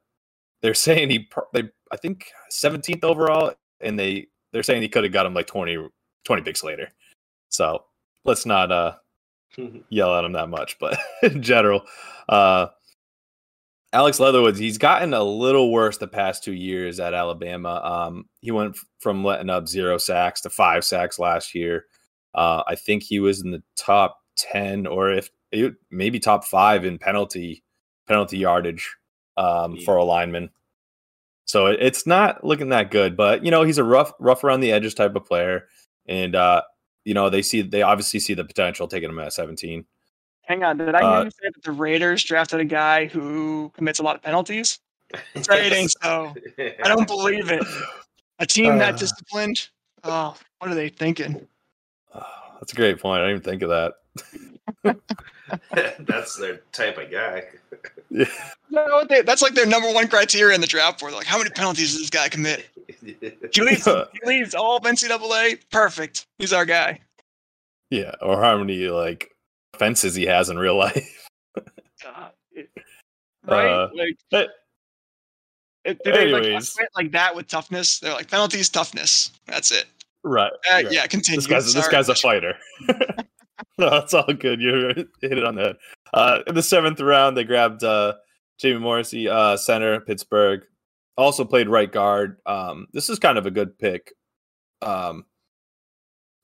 they're 0.60 0.74
saying 0.74 1.10
he 1.10 1.28
they 1.52 1.70
I 1.92 1.96
think 1.96 2.32
17th 2.50 3.04
overall, 3.04 3.54
and 3.80 3.96
they 3.96 4.26
they're 4.52 4.64
saying 4.64 4.82
he 4.82 4.88
could 4.88 5.04
have 5.04 5.12
got 5.12 5.26
him 5.26 5.34
like 5.34 5.46
20, 5.46 5.88
20 6.24 6.42
picks 6.42 6.64
later. 6.64 6.88
So 7.50 7.84
let's 8.24 8.44
not 8.44 8.72
uh 8.72 8.94
yell 9.90 10.16
at 10.16 10.24
him 10.24 10.32
that 10.32 10.48
much, 10.48 10.76
but 10.80 10.98
in 11.22 11.40
general, 11.42 11.82
uh, 12.28 12.66
Alex 13.94 14.18
Leatherwood, 14.18 14.56
he's 14.56 14.78
gotten 14.78 15.12
a 15.12 15.22
little 15.22 15.70
worse 15.70 15.98
the 15.98 16.08
past 16.08 16.42
two 16.42 16.54
years 16.54 16.98
at 16.98 17.12
Alabama. 17.12 17.80
Um, 17.84 18.24
he 18.40 18.50
went 18.50 18.78
from 19.00 19.22
letting 19.22 19.50
up 19.50 19.68
zero 19.68 19.98
sacks 19.98 20.40
to 20.42 20.50
five 20.50 20.84
sacks 20.84 21.18
last 21.18 21.54
year. 21.54 21.84
Uh, 22.34 22.62
I 22.66 22.74
think 22.74 23.02
he 23.02 23.20
was 23.20 23.42
in 23.42 23.50
the 23.50 23.62
top 23.76 24.18
ten, 24.36 24.86
or 24.86 25.12
if 25.12 25.28
maybe 25.90 26.18
top 26.18 26.44
five 26.46 26.84
in 26.86 26.98
penalty 26.98 27.62
penalty 28.08 28.38
yardage 28.38 28.96
um, 29.36 29.74
Yeah. 29.76 29.84
for 29.84 29.96
a 29.96 30.04
lineman. 30.04 30.50
So 31.44 31.66
it, 31.66 31.78
it's 31.82 32.06
not 32.06 32.42
looking 32.44 32.70
that 32.70 32.90
good, 32.90 33.14
but 33.16 33.44
you 33.44 33.50
know 33.50 33.62
he's 33.62 33.76
a 33.78 33.84
rough 33.84 34.12
rough 34.18 34.42
around 34.42 34.60
the 34.60 34.72
edges 34.72 34.94
type 34.94 35.14
of 35.14 35.26
player, 35.26 35.66
and 36.06 36.34
uh, 36.34 36.62
you 37.04 37.12
know 37.12 37.28
they 37.28 37.42
see 37.42 37.60
they 37.60 37.82
obviously 37.82 38.20
see 38.20 38.32
the 38.32 38.44
potential 38.44 38.88
taking 38.88 39.10
him 39.10 39.18
at 39.18 39.34
seventeen. 39.34 39.84
Hang 40.52 40.64
on, 40.64 40.76
did 40.76 40.94
I 40.94 41.00
Uh, 41.00 41.14
hear 41.16 41.24
you 41.24 41.30
say 41.30 41.48
that 41.54 41.62
the 41.62 41.72
Raiders 41.72 42.22
drafted 42.22 42.60
a 42.60 42.64
guy 42.66 43.06
who 43.06 43.72
commits 43.74 44.00
a 44.00 44.02
lot 44.02 44.16
of 44.16 44.22
penalties? 44.22 44.80
That 45.34 45.72
ain't 45.72 45.94
so. 46.02 46.34
I 46.58 46.88
don't 46.88 47.06
believe 47.08 47.50
it. 47.50 47.64
A 48.38 48.44
team 48.44 48.74
Uh. 48.74 48.78
that 48.78 48.98
disciplined. 48.98 49.70
Oh, 50.04 50.36
what 50.58 50.70
are 50.70 50.74
they 50.74 50.90
thinking? 50.90 51.48
Oh, 52.14 52.22
that's 52.60 52.74
a 52.74 52.76
great 52.76 53.00
point. 53.00 53.22
I 53.22 53.28
didn't 53.28 53.36
even 53.38 53.50
think 53.50 53.62
of 53.62 53.70
that. 53.70 55.00
That's 56.00 56.36
their 56.36 56.60
type 56.72 56.98
of 56.98 57.10
guy. 57.10 57.44
No, 58.70 59.04
they, 59.04 59.22
that's 59.22 59.42
like 59.42 59.54
their 59.54 59.66
number 59.66 59.90
one 59.92 60.08
criteria 60.08 60.54
in 60.54 60.60
the 60.60 60.66
draft 60.66 61.00
board. 61.00 61.12
Like, 61.12 61.26
how 61.26 61.36
many 61.38 61.50
penalties 61.50 61.92
does 61.92 62.00
this 62.00 62.10
guy 62.10 62.28
commit? 62.28 62.68
He 63.02 63.16
leads, 63.62 63.84
he 63.84 64.20
leads 64.24 64.54
all 64.54 64.76
of 64.76 64.82
NCAA. 64.84 65.60
Perfect. 65.70 66.26
He's 66.38 66.52
our 66.52 66.64
guy. 66.64 67.00
Yeah, 67.90 68.12
or 68.22 68.40
how 68.40 68.56
many 68.58 68.86
like 68.88 69.34
offenses 69.74 70.14
he 70.14 70.24
has 70.26 70.48
in 70.50 70.58
real 70.58 70.76
life. 70.76 71.28
It- 72.52 72.70
right? 73.46 73.66
Uh, 73.68 73.88
like, 73.94 74.18
but- 74.30 74.50
do 75.84 75.96
they 76.04 76.30
like, 76.30 76.44
anyways. 76.44 76.76
like 76.94 77.10
that 77.10 77.34
with 77.34 77.48
toughness? 77.48 77.98
They're 77.98 78.12
like 78.12 78.30
penalties, 78.30 78.68
toughness. 78.68 79.32
That's 79.46 79.72
it. 79.72 79.86
right. 80.22 80.52
Uh, 80.52 80.74
right. 80.74 80.92
Yeah, 80.92 81.06
continue. 81.08 81.40
This 81.40 81.48
guy's 81.48 81.74
this 81.74 81.88
guy's 81.88 82.08
a 82.08 82.14
fighter. 82.14 82.54
no, 83.78 83.96
it's 83.96 84.14
all 84.14 84.32
good. 84.32 84.60
You 84.60 84.92
hit 85.20 85.38
it 85.38 85.44
on 85.44 85.56
the 85.56 85.62
head. 85.62 85.76
Uh, 86.14 86.38
in 86.46 86.54
the 86.54 86.62
seventh 86.62 87.00
round, 87.00 87.36
they 87.36 87.42
grabbed 87.42 87.82
uh, 87.82 88.14
Jamie 88.58 88.78
Morrissey, 88.78 89.28
uh, 89.28 89.56
center, 89.56 89.98
Pittsburgh. 90.00 90.62
Also 91.16 91.44
played 91.44 91.68
right 91.68 91.90
guard. 91.90 92.36
Um, 92.46 92.86
this 92.92 93.10
is 93.10 93.18
kind 93.18 93.36
of 93.36 93.46
a 93.46 93.50
good 93.50 93.76
pick. 93.76 94.12
Um, 94.82 95.24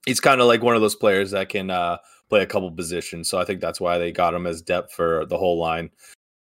he's 0.05 0.19
kind 0.21 0.41
of 0.41 0.49
like 0.49 0.63
one 0.63 0.75
of 0.75 0.83
those 0.83 0.97
players 0.97 1.31
that 1.31 1.49
can 1.49 1.71
uh, 1.71 1.99
play 2.29 2.43
a 2.43 2.47
couple 2.47 2.71
positions. 2.71 3.29
So 3.29 3.39
I 3.39 3.45
think 3.45 3.61
that's 3.61 3.81
why 3.81 3.99
they 3.99 4.13
got 4.13 4.35
him 4.35 4.47
as 4.47 4.63
depth 4.63 4.93
for 4.93 5.27
the 5.27 5.39
whole 5.39 5.59
line. 5.59 5.91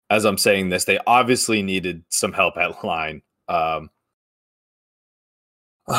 As 0.09 0.25
I'm 0.25 0.37
saying 0.37 0.69
this, 0.69 0.85
they 0.85 0.99
obviously 1.05 1.61
needed 1.61 2.03
some 2.09 2.33
help 2.33 2.57
at 2.57 2.83
line. 2.83 3.21
Um, 3.47 3.89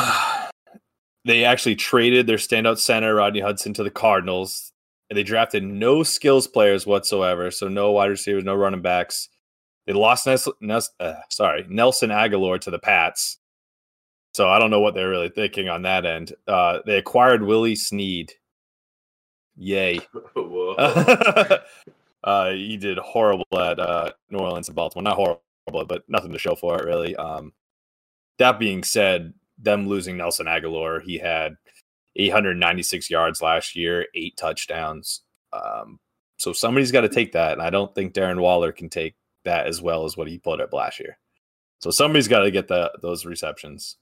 they 1.25 1.45
actually 1.45 1.75
traded 1.75 2.27
their 2.27 2.37
standout 2.37 2.77
center 2.77 3.15
Rodney 3.15 3.41
Hudson 3.41 3.73
to 3.75 3.83
the 3.83 3.91
Cardinals, 3.91 4.71
and 5.09 5.17
they 5.17 5.23
drafted 5.23 5.63
no 5.63 6.03
skills 6.03 6.47
players 6.47 6.85
whatsoever. 6.85 7.51
So 7.51 7.67
no 7.67 7.91
wide 7.91 8.09
receivers, 8.09 8.43
no 8.43 8.55
running 8.55 8.81
backs. 8.81 9.29
They 9.87 9.93
lost 9.93 10.27
Nes- 10.27 10.47
Nes- 10.61 10.91
uh, 10.99 11.15
sorry 11.29 11.65
Nelson 11.69 12.11
Agholor 12.11 12.59
to 12.61 12.71
the 12.71 12.79
Pats. 12.79 13.37
So 14.33 14.49
I 14.49 14.59
don't 14.59 14.71
know 14.71 14.79
what 14.79 14.93
they're 14.93 15.09
really 15.09 15.29
thinking 15.29 15.67
on 15.67 15.81
that 15.81 16.05
end. 16.05 16.33
Uh, 16.47 16.79
they 16.85 16.97
acquired 16.97 17.43
Willie 17.43 17.75
Snead. 17.75 18.31
Yay! 19.61 19.99
Uh, 22.23 22.51
he 22.51 22.77
did 22.77 22.97
horrible 22.99 23.47
at 23.53 23.79
uh, 23.79 24.11
New 24.29 24.37
Orleans 24.37 24.67
and 24.67 24.75
Baltimore. 24.75 25.03
Not 25.03 25.15
horrible, 25.15 25.41
but 25.87 26.03
nothing 26.07 26.31
to 26.31 26.39
show 26.39 26.55
for 26.55 26.79
it 26.79 26.85
really. 26.85 27.15
Um, 27.15 27.53
that 28.37 28.59
being 28.59 28.83
said, 28.83 29.33
them 29.57 29.87
losing 29.87 30.17
Nelson 30.17 30.47
Aguilar, 30.47 30.99
he 30.99 31.17
had 31.17 31.55
896 32.15 33.09
yards 33.09 33.41
last 33.41 33.75
year, 33.75 34.05
eight 34.15 34.37
touchdowns. 34.37 35.21
Um, 35.53 35.99
so 36.37 36.53
somebody's 36.53 36.91
got 36.91 37.01
to 37.01 37.09
take 37.09 37.31
that, 37.33 37.53
and 37.53 37.61
I 37.61 37.69
don't 37.69 37.93
think 37.93 38.13
Darren 38.13 38.39
Waller 38.39 38.71
can 38.71 38.89
take 38.89 39.15
that 39.45 39.67
as 39.67 39.81
well 39.81 40.05
as 40.05 40.15
what 40.15 40.27
he 40.27 40.37
put 40.37 40.61
up 40.61 40.73
last 40.73 40.99
year. 40.99 41.17
So 41.79 41.89
somebody's 41.89 42.27
got 42.27 42.41
to 42.41 42.51
get 42.51 42.67
the 42.67 42.91
those 43.01 43.25
receptions. 43.25 43.97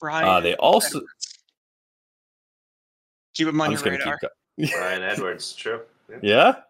Bryan. 0.00 0.28
Uh, 0.28 0.40
they 0.40 0.54
also 0.54 0.98
Edwards. 0.98 1.19
Keep 3.34 3.48
him 3.48 3.60
on 3.60 3.66
I'm 3.68 3.72
your 3.72 3.82
gonna 3.82 3.96
radar. 3.98 4.18
keep. 4.18 4.70
Go- 4.70 4.76
Bryan 4.78 5.02
Edwards, 5.02 5.54
true. 5.54 5.80
yeah. 6.22 6.54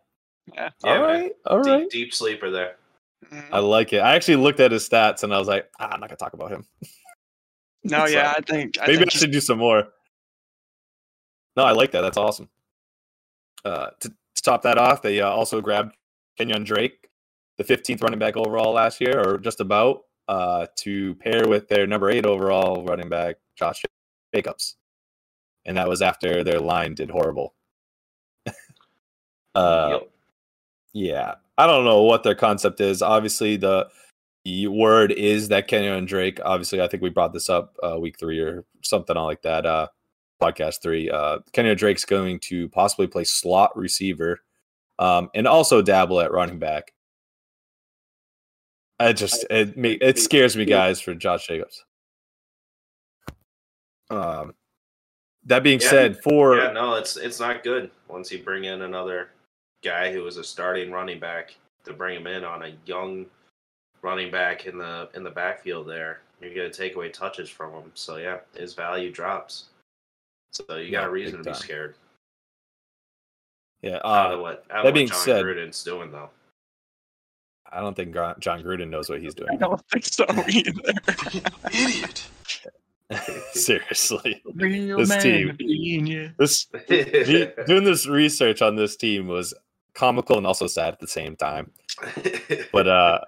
Yeah. 0.54 0.70
Yeah, 0.84 0.90
all 0.90 0.94
man. 0.94 1.02
right. 1.22 1.32
All 1.46 1.62
deep, 1.62 1.72
right. 1.72 1.90
deep 1.90 2.14
sleeper 2.14 2.50
there. 2.50 2.76
Mm. 3.32 3.44
I 3.52 3.58
like 3.60 3.92
it. 3.92 3.98
I 3.98 4.16
actually 4.16 4.36
looked 4.36 4.58
at 4.58 4.72
his 4.72 4.88
stats 4.88 5.22
and 5.22 5.32
I 5.32 5.38
was 5.38 5.46
like, 5.46 5.70
ah, 5.78 5.90
I'm 5.92 6.00
not 6.00 6.08
gonna 6.08 6.16
talk 6.16 6.32
about 6.32 6.50
him. 6.50 6.64
No, 7.84 8.04
So, 8.06 8.12
yeah, 8.12 8.34
I 8.36 8.40
think 8.42 8.76
I 8.78 8.86
Maybe 8.86 8.96
think 8.98 9.08
I 9.08 9.12
he's- 9.12 9.20
should 9.20 9.30
do 9.30 9.40
some 9.40 9.58
more. 9.58 9.88
No, 11.56 11.64
I 11.64 11.72
like 11.72 11.92
that. 11.92 12.00
That's 12.02 12.16
awesome. 12.18 12.48
Uh, 13.64 13.90
to, 14.00 14.08
to 14.10 14.42
top 14.42 14.62
that 14.62 14.76
off, 14.78 15.02
they 15.02 15.20
uh, 15.20 15.28
also 15.28 15.60
grabbed 15.60 15.94
Kenyan 16.38 16.64
Drake, 16.64 17.08
the 17.58 17.64
15th 17.64 18.02
running 18.02 18.18
back 18.18 18.36
overall 18.36 18.72
last 18.74 19.00
year, 19.00 19.18
or 19.20 19.38
just 19.38 19.60
about, 19.60 20.04
uh, 20.28 20.66
to 20.76 21.14
pair 21.16 21.48
with 21.48 21.68
their 21.68 21.86
number 21.86 22.10
eight 22.10 22.26
overall 22.26 22.84
running 22.84 23.08
back, 23.08 23.36
Josh 23.56 23.82
Jacobs. 24.34 24.76
And 25.66 25.76
that 25.76 25.88
was 25.88 26.02
after 26.02 26.42
their 26.42 26.60
line 26.60 26.94
did 26.94 27.10
horrible. 27.10 27.54
uh, 29.54 29.98
Yep. 30.00 30.10
yeah, 30.94 31.34
I 31.58 31.66
don't 31.66 31.84
know 31.84 32.02
what 32.02 32.22
their 32.22 32.34
concept 32.34 32.80
is. 32.80 33.02
Obviously, 33.02 33.56
the 33.56 33.88
word 34.68 35.12
is 35.12 35.48
that 35.48 35.68
Kenyan 35.68 35.98
and 35.98 36.08
Drake. 36.08 36.40
Obviously, 36.44 36.80
I 36.80 36.88
think 36.88 37.02
we 37.02 37.10
brought 37.10 37.32
this 37.32 37.50
up 37.50 37.76
uh, 37.82 37.98
week 37.98 38.18
three 38.18 38.40
or 38.40 38.64
something 38.82 39.16
like 39.16 39.42
that. 39.42 39.66
Uh, 39.66 39.88
podcast 40.40 40.82
three. 40.82 41.10
Uh, 41.10 41.40
Kenyan 41.52 41.76
Drake's 41.76 42.04
going 42.06 42.40
to 42.40 42.68
possibly 42.70 43.06
play 43.06 43.24
slot 43.24 43.76
receiver, 43.76 44.40
um, 44.98 45.28
and 45.34 45.46
also 45.46 45.82
dabble 45.82 46.20
at 46.20 46.32
running 46.32 46.58
back. 46.58 46.92
It 48.98 49.14
just 49.14 49.44
it 49.50 49.74
it 49.76 50.18
scares 50.18 50.56
me, 50.56 50.64
guys, 50.64 51.00
for 51.00 51.14
Josh 51.14 51.46
Jacobs. 51.46 51.84
Um, 54.10 54.54
that 55.44 55.62
being 55.62 55.80
Yeah. 55.80 55.88
said, 55.90 56.22
for 56.22 56.56
Yeah, 56.56 56.72
no, 56.72 56.94
it's 56.94 57.16
it's 57.16 57.40
not 57.40 57.62
good 57.62 57.90
once 58.08 58.30
you 58.30 58.42
bring 58.42 58.64
in 58.64 58.82
another 58.82 59.30
guy 59.82 60.12
who 60.12 60.22
was 60.22 60.36
a 60.36 60.44
starting 60.44 60.90
running 60.90 61.18
back 61.18 61.54
to 61.84 61.92
bring 61.92 62.16
him 62.16 62.26
in 62.26 62.44
on 62.44 62.62
a 62.64 62.76
young 62.84 63.26
running 64.02 64.30
back 64.30 64.66
in 64.66 64.78
the 64.78 65.08
in 65.14 65.22
the 65.24 65.30
backfield 65.30 65.86
there. 65.88 66.20
You're 66.40 66.54
gonna 66.54 66.70
take 66.70 66.94
away 66.96 67.08
touches 67.10 67.48
from 67.50 67.72
him. 67.72 67.90
So 67.94 68.16
yeah, 68.16 68.38
his 68.54 68.74
value 68.74 69.10
drops. 69.12 69.66
So 70.52 70.62
you 70.76 70.90
got 70.90 71.02
Yeah, 71.02 71.06
a 71.06 71.10
reason 71.10 71.38
to 71.38 71.44
be 71.44 71.50
time. 71.52 71.60
scared. 71.60 71.94
yeah, 73.82 73.96
out 74.04 74.32
uh, 74.32 74.34
of 74.34 74.40
what 74.40 74.64
out 74.70 74.82
that 74.82 74.86
of 74.88 74.94
being 74.94 75.06
what 75.06 75.14
Jon 75.14 75.24
said- 75.24 75.44
Gruden's 75.44 75.82
doing 75.84 76.10
though. 76.12 76.30
I 77.72 77.78
don't 77.80 77.94
think 77.94 78.12
Jon 78.14 78.62
Gruden 78.64 78.88
knows 78.88 79.08
what 79.08 79.20
he's 79.20 79.32
doing. 79.34 79.48
I 79.52 79.56
doing. 79.56 79.70
don't 79.70 79.86
think 79.90 80.04
so 80.04 80.24
either. 80.48 80.72
Idiot. 81.72 82.26
Seriously, 83.52 84.42
Real 84.54 84.98
This 84.98 85.08
man 85.08 85.20
team- 85.20 85.56
being 85.58 86.32
this 86.38 86.66
doing 86.88 87.84
this 87.84 88.06
research 88.06 88.62
on 88.62 88.76
this 88.76 88.96
team 88.96 89.26
was 89.26 89.52
comical 89.94 90.38
and 90.38 90.46
also 90.46 90.66
sad 90.66 90.92
at 90.94 91.00
the 91.00 91.08
same 91.08 91.36
time. 91.36 91.70
But 92.72 92.86
uh 92.88 93.20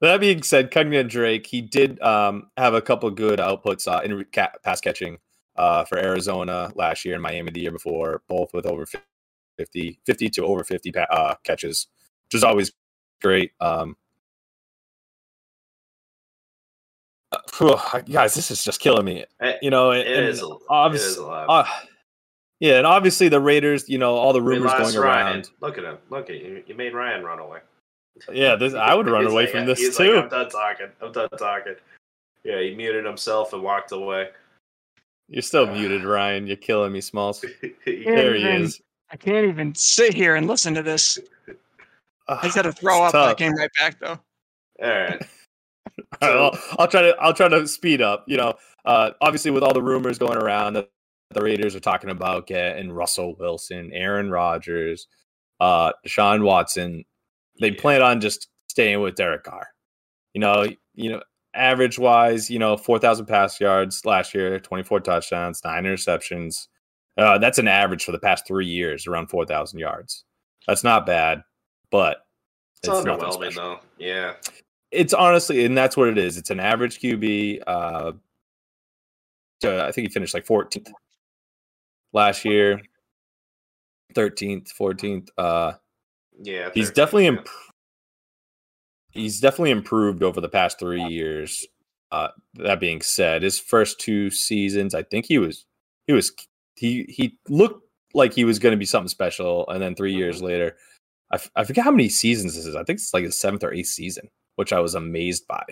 that 0.00 0.20
being 0.20 0.42
said, 0.42 0.70
Kenyan 0.70 1.08
Drake, 1.08 1.46
he 1.46 1.60
did 1.60 2.00
um 2.02 2.50
have 2.56 2.74
a 2.74 2.82
couple 2.82 3.10
good 3.10 3.38
outputs 3.38 3.86
uh, 3.86 4.00
in 4.02 4.24
ca- 4.32 4.52
pass 4.62 4.80
catching 4.80 5.18
uh 5.56 5.84
for 5.84 5.98
Arizona 5.98 6.70
last 6.74 7.04
year 7.04 7.14
and 7.14 7.22
Miami 7.22 7.50
the 7.50 7.60
year 7.60 7.72
before, 7.72 8.22
both 8.28 8.52
with 8.52 8.66
over 8.66 8.86
50 9.58 10.00
50 10.06 10.28
to 10.30 10.44
over 10.44 10.62
50 10.64 10.92
pa- 10.92 11.06
uh 11.10 11.34
catches, 11.44 11.86
which 12.26 12.36
is 12.38 12.44
always 12.44 12.72
great. 13.22 13.52
Um 13.60 13.96
uh, 17.32 18.00
guys, 18.10 18.34
this 18.34 18.50
is 18.50 18.64
just 18.64 18.80
killing 18.80 19.04
me. 19.04 19.24
You 19.62 19.70
know, 19.70 19.90
it 19.92 20.06
and 20.06 20.26
is 20.26 20.42
a, 20.42 20.46
it 20.46 20.58
obvious- 20.68 21.04
is 21.04 21.16
a 21.16 21.26
lot. 21.26 21.46
uh, 21.48 21.64
Yeah, 22.60 22.78
and 22.78 22.86
obviously 22.86 23.28
the 23.28 23.40
Raiders, 23.40 23.88
you 23.88 23.98
know, 23.98 24.14
all 24.16 24.32
the 24.32 24.42
rumors 24.42 24.72
going 24.72 24.94
Ryan. 24.96 25.26
around. 25.36 25.50
Look 25.60 25.78
at 25.78 25.84
him. 25.84 25.98
Look 26.10 26.30
at 26.30 26.36
you. 26.40 26.62
You 26.66 26.74
made 26.74 26.94
Ryan 26.94 27.24
run 27.24 27.38
away. 27.38 27.60
Yeah, 28.32 28.54
this 28.56 28.74
I 28.74 28.94
would 28.94 29.08
run 29.08 29.24
He's 29.24 29.32
away 29.32 29.42
like- 29.44 29.52
from 29.52 29.64
this 29.66 29.78
he's 29.78 29.96
too. 29.96 30.14
Like, 30.16 30.24
I'm 30.24 30.28
done 30.30 30.48
talking. 30.50 30.86
I'm 31.00 31.12
done 31.12 31.28
talking. 31.38 31.74
Yeah, 32.44 32.60
he 32.60 32.74
muted 32.74 33.04
himself 33.04 33.52
and 33.52 33.62
walked 33.62 33.92
away. 33.92 34.28
You're 35.28 35.42
still 35.42 35.66
muted, 35.72 36.04
Ryan. 36.04 36.46
You're 36.46 36.56
killing 36.56 36.92
me, 36.92 37.00
Smalls. 37.00 37.42
He- 37.84 38.04
There 38.04 38.34
he 38.34 38.40
even- 38.42 38.62
is. 38.62 38.80
I 39.12 39.16
can't 39.16 39.46
even 39.46 39.74
sit 39.74 40.14
here 40.14 40.36
and 40.36 40.46
listen 40.46 40.72
to 40.74 40.82
this. 40.82 41.18
I 42.28 42.42
just 42.44 42.54
had 42.56 42.62
to 42.62 42.72
throw 42.72 43.02
up. 43.02 43.12
but 43.12 43.28
I 43.28 43.34
came 43.34 43.54
right 43.54 43.70
back 43.78 43.98
though. 43.98 44.18
All 44.82 44.88
right. 44.88 45.20
I'll, 46.22 46.58
I'll 46.78 46.88
try 46.88 47.02
to 47.02 47.16
I'll 47.20 47.34
try 47.34 47.48
to 47.48 47.66
speed 47.66 48.02
up. 48.02 48.24
You 48.26 48.36
know, 48.36 48.54
uh, 48.84 49.10
obviously 49.20 49.50
with 49.50 49.62
all 49.62 49.74
the 49.74 49.82
rumors 49.82 50.18
going 50.18 50.38
around 50.38 50.74
that 50.74 50.90
the 51.30 51.42
Raiders 51.42 51.76
are 51.76 51.80
talking 51.80 52.10
about 52.10 52.46
getting 52.46 52.90
Russell 52.92 53.36
Wilson, 53.38 53.90
Aaron 53.92 54.30
Rodgers, 54.30 55.06
uh, 55.60 55.92
Deshaun 56.06 56.42
Watson, 56.44 57.04
they 57.60 57.70
Yeah. 57.70 57.80
plan 57.80 58.02
on 58.02 58.20
just 58.20 58.48
staying 58.68 59.00
with 59.00 59.14
Derek 59.14 59.44
Carr. 59.44 59.68
You 60.34 60.40
know, 60.40 60.66
you 60.94 61.10
know, 61.10 61.22
average 61.54 61.98
wise, 61.98 62.50
you 62.50 62.58
know, 62.58 62.76
four 62.76 62.98
thousand 62.98 63.26
pass 63.26 63.60
yards 63.60 64.04
last 64.04 64.34
year, 64.34 64.58
twenty 64.60 64.82
four 64.84 65.00
touchdowns, 65.00 65.62
nine 65.64 65.84
interceptions. 65.84 66.68
Uh, 67.16 67.38
that's 67.38 67.58
an 67.58 67.68
average 67.68 68.04
for 68.04 68.12
the 68.12 68.18
past 68.18 68.46
three 68.46 68.66
years, 68.66 69.06
around 69.06 69.28
four 69.28 69.44
thousand 69.44 69.78
yards. 69.80 70.24
That's 70.66 70.84
not 70.84 71.06
bad, 71.06 71.42
but 71.90 72.18
It's, 72.82 72.88
nothing 72.88 73.06
underwhelming 73.06 73.54
though. 73.56 73.80
Yeah. 73.98 74.34
It's 74.90 75.12
honestly, 75.14 75.64
and 75.64 75.76
that's 75.76 75.96
what 75.96 76.08
it 76.08 76.18
is. 76.18 76.36
It's 76.36 76.50
an 76.50 76.60
average 76.60 77.00
QB. 77.00 77.62
Uh, 77.66 78.12
uh, 79.64 79.84
I 79.84 79.92
think 79.92 80.08
he 80.08 80.12
finished 80.12 80.34
like 80.34 80.46
14th 80.46 80.90
last 82.12 82.44
year, 82.44 82.80
13th, 84.14 84.68
14th. 84.78 85.28
Uh, 85.38 85.72
Yeah. 86.42 86.70
he's 86.74 86.90
definitely 86.90 87.24
yeah. 87.24 87.30
imp- 87.32 87.48
he's 89.10 89.40
definitely 89.40 89.70
improved 89.70 90.22
over 90.22 90.40
the 90.40 90.48
past 90.48 90.78
three 90.78 91.02
years. 91.04 91.66
Uh, 92.12 92.28
that 92.54 92.80
being 92.80 93.00
said, 93.02 93.42
his 93.42 93.60
first 93.60 94.00
two 94.00 94.30
seasons, 94.30 94.94
I 94.94 95.02
think 95.04 95.26
he 95.26 95.38
was 95.38 95.64
he 96.08 96.12
was 96.12 96.32
he 96.74 97.04
he 97.08 97.38
looked 97.48 97.84
like 98.14 98.32
he 98.34 98.44
was 98.44 98.58
going 98.58 98.72
to 98.72 98.76
be 98.78 98.86
something 98.86 99.08
special, 99.08 99.68
and 99.68 99.80
then 99.80 99.94
3 99.94 100.12
years 100.12 100.42
later, 100.42 100.76
I, 101.30 101.36
f- 101.36 101.50
I 101.54 101.62
forget 101.62 101.84
how 101.84 101.92
many 101.92 102.08
seasons 102.08 102.56
this 102.56 102.66
is. 102.66 102.74
I 102.74 102.82
think 102.82 102.96
it's 102.98 103.14
like 103.14 103.22
his 103.22 103.38
seventh 103.38 103.62
or 103.62 103.72
eighth 103.72 103.86
season, 103.88 104.28
which 104.60 104.74
I 104.74 104.78
was 104.80 104.94
amazed 104.94 105.48
by. 105.48 105.64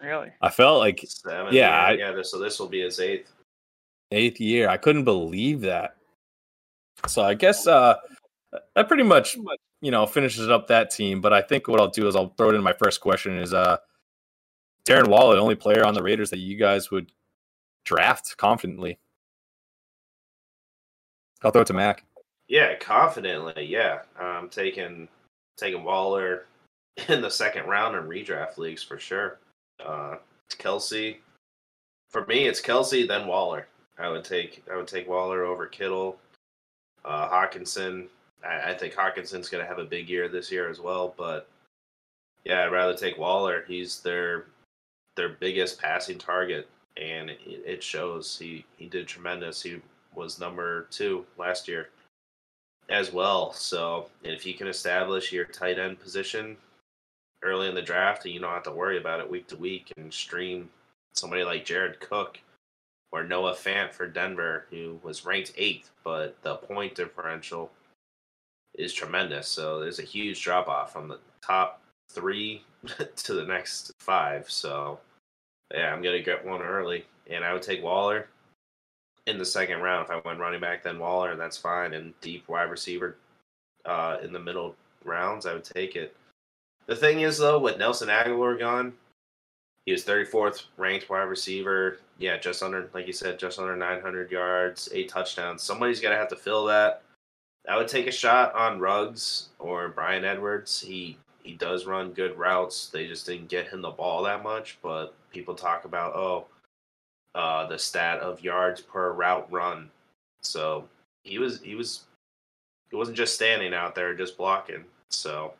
Really? 0.00 0.30
I 0.40 0.48
felt 0.48 0.78
like 0.78 1.04
Seven, 1.06 1.52
Yeah, 1.54 1.68
Yeah. 1.68 1.86
I- 1.86 1.92
yeah. 1.92 2.12
This, 2.12 2.30
so 2.30 2.38
this 2.38 2.58
will 2.58 2.68
be 2.68 2.80
his 2.80 2.98
eighth. 2.98 3.30
eighth 4.10 4.40
year. 4.40 4.68
I 4.70 4.78
couldn't 4.78 5.04
believe 5.04 5.60
that. 5.60 5.96
So 7.06 7.22
I 7.22 7.34
guess 7.34 7.66
uh 7.66 7.96
that 8.74 8.88
pretty 8.88 9.02
much 9.02 9.36
you 9.82 9.90
know 9.90 10.06
finishes 10.06 10.48
up 10.48 10.68
that 10.68 10.90
team. 10.90 11.20
But 11.20 11.32
I 11.34 11.42
think 11.42 11.68
what 11.68 11.80
I'll 11.80 11.90
do 11.90 12.08
is 12.08 12.16
I'll 12.16 12.32
throw 12.38 12.48
it 12.50 12.54
in 12.54 12.62
my 12.62 12.72
first 12.72 13.00
question 13.02 13.38
is 13.38 13.52
uh 13.52 13.76
Darren 14.86 15.08
Waller, 15.08 15.34
the 15.36 15.40
only 15.42 15.54
player 15.54 15.84
on 15.84 15.92
the 15.94 16.02
Raiders 16.02 16.30
that 16.30 16.38
you 16.38 16.56
guys 16.56 16.90
would 16.90 17.12
draft 17.84 18.36
confidently. 18.38 18.98
I'll 21.42 21.50
throw 21.50 21.62
it 21.62 21.66
to 21.66 21.72
Mac. 21.74 22.04
Yeah, 22.48 22.74
confidently. 22.76 23.64
Yeah, 23.66 24.00
I'm 24.18 24.48
taking 24.48 25.08
taking 25.56 25.84
Waller 25.84 26.46
in 27.08 27.20
the 27.20 27.30
second 27.30 27.66
round 27.66 27.96
in 27.96 28.04
redraft 28.04 28.58
leagues 28.58 28.82
for 28.82 28.98
sure. 28.98 29.38
Uh, 29.84 30.16
Kelce, 30.50 31.16
for 32.10 32.24
me, 32.26 32.46
it's 32.46 32.60
Kelce 32.60 33.06
then 33.06 33.26
Waller. 33.26 33.66
I 33.98 34.08
would 34.08 34.24
take 34.24 34.64
I 34.72 34.76
would 34.76 34.88
take 34.88 35.08
Waller 35.08 35.44
over 35.44 35.66
Kittle, 35.66 36.18
uh, 37.04 37.28
Hockenson. 37.28 38.06
I, 38.44 38.70
I 38.70 38.74
think 38.74 38.94
Hockenson's 38.94 39.48
going 39.48 39.62
to 39.62 39.68
have 39.68 39.78
a 39.78 39.84
big 39.84 40.08
year 40.08 40.28
this 40.28 40.50
year 40.50 40.68
as 40.68 40.80
well. 40.80 41.14
But 41.16 41.48
yeah, 42.44 42.64
I'd 42.64 42.72
rather 42.72 42.96
take 42.96 43.18
Waller. 43.18 43.64
He's 43.66 44.00
their 44.00 44.46
their 45.16 45.30
biggest 45.30 45.80
passing 45.80 46.18
target, 46.18 46.68
and 46.96 47.30
it, 47.30 47.40
it 47.46 47.82
shows. 47.82 48.36
He 48.38 48.64
he 48.76 48.86
did 48.86 49.06
tremendous. 49.06 49.62
He 49.62 49.80
was 50.14 50.40
number 50.40 50.86
two 50.90 51.24
last 51.38 51.68
year 51.68 51.90
as 52.88 53.12
well. 53.12 53.52
So 53.52 54.10
if 54.22 54.44
you 54.44 54.54
can 54.54 54.68
establish 54.68 55.32
your 55.32 55.44
tight 55.46 55.78
end 55.78 56.00
position 56.00 56.56
early 57.44 57.68
in 57.68 57.74
the 57.74 57.82
draft, 57.82 58.24
and 58.24 58.34
you 58.34 58.40
don't 58.40 58.52
have 58.52 58.62
to 58.64 58.72
worry 58.72 58.98
about 58.98 59.20
it 59.20 59.30
week 59.30 59.46
to 59.48 59.56
week, 59.56 59.92
and 59.96 60.12
stream 60.12 60.70
somebody 61.12 61.44
like 61.44 61.64
Jared 61.64 62.00
Cook 62.00 62.38
or 63.12 63.22
Noah 63.22 63.54
Fant 63.54 63.92
for 63.92 64.06
Denver, 64.08 64.66
who 64.70 64.98
was 65.02 65.24
ranked 65.24 65.52
eighth, 65.56 65.90
but 66.02 66.36
the 66.42 66.56
point 66.56 66.96
differential 66.96 67.70
is 68.74 68.92
tremendous. 68.92 69.46
So 69.46 69.78
there's 69.78 70.00
a 70.00 70.02
huge 70.02 70.42
drop 70.42 70.66
off 70.68 70.92
from 70.92 71.06
the 71.06 71.18
top 71.40 71.80
three 72.10 72.64
to 73.16 73.34
the 73.34 73.44
next 73.44 73.92
five. 74.00 74.50
So 74.50 74.98
yeah, 75.72 75.92
I'm 75.92 76.02
gonna 76.02 76.22
get 76.22 76.44
one 76.44 76.62
early, 76.62 77.04
and 77.30 77.44
I 77.44 77.52
would 77.52 77.62
take 77.62 77.82
Waller 77.82 78.28
in 79.26 79.38
the 79.38 79.44
second 79.44 79.80
round. 79.80 80.04
If 80.04 80.10
I 80.10 80.20
went 80.24 80.40
running 80.40 80.60
back, 80.60 80.82
then 80.82 80.98
Waller, 80.98 81.30
and 81.32 81.40
that's 81.40 81.56
fine. 81.56 81.94
And 81.94 82.18
deep 82.20 82.48
wide 82.48 82.70
receiver 82.70 83.16
uh, 83.84 84.18
in 84.22 84.32
the 84.32 84.40
middle 84.40 84.74
rounds, 85.04 85.46
I 85.46 85.54
would 85.54 85.64
take 85.64 85.96
it. 85.96 86.16
The 86.86 86.96
thing 86.96 87.20
is, 87.20 87.38
though, 87.38 87.58
with 87.58 87.78
Nelson 87.78 88.08
Agholor 88.08 88.58
gone, 88.58 88.92
he 89.86 89.92
was 89.92 90.04
34th 90.04 90.64
ranked 90.76 91.08
wide 91.08 91.22
receiver. 91.22 91.98
Yeah, 92.18 92.36
just 92.38 92.62
under, 92.62 92.88
like 92.94 93.06
you 93.06 93.12
said, 93.12 93.38
just 93.38 93.58
under 93.58 93.76
900 93.76 94.30
yards, 94.30 94.88
eight 94.92 95.08
touchdowns. 95.08 95.62
Somebody's 95.62 96.00
gonna 96.00 96.16
have 96.16 96.28
to 96.28 96.36
fill 96.36 96.64
that. 96.66 97.02
I 97.68 97.76
would 97.76 97.88
take 97.88 98.06
a 98.06 98.12
shot 98.12 98.54
on 98.54 98.78
Ruggs 98.78 99.48
or 99.58 99.88
Bryan 99.88 100.24
Edwards. 100.24 100.80
He 100.80 101.16
he 101.42 101.54
does 101.54 101.86
run 101.86 102.12
good 102.12 102.38
routes. 102.38 102.88
They 102.88 103.06
just 103.06 103.26
didn't 103.26 103.48
get 103.48 103.68
him 103.68 103.82
the 103.82 103.90
ball 103.90 104.22
that 104.22 104.42
much. 104.42 104.78
But 104.82 105.14
people 105.30 105.54
talk 105.54 105.84
about 105.84 106.14
oh, 106.14 106.46
uh, 107.34 107.66
the 107.66 107.78
stat 107.78 108.20
of 108.20 108.42
yards 108.42 108.80
per 108.80 109.12
route 109.12 109.50
run. 109.50 109.90
So 110.42 110.88
he 111.22 111.38
was 111.38 111.60
he 111.60 111.74
was 111.74 112.02
he 112.90 112.96
wasn't 112.96 113.16
just 113.16 113.34
standing 113.34 113.74
out 113.74 113.94
there 113.94 114.14
just 114.14 114.36
blocking. 114.36 114.84
So, 115.10 115.54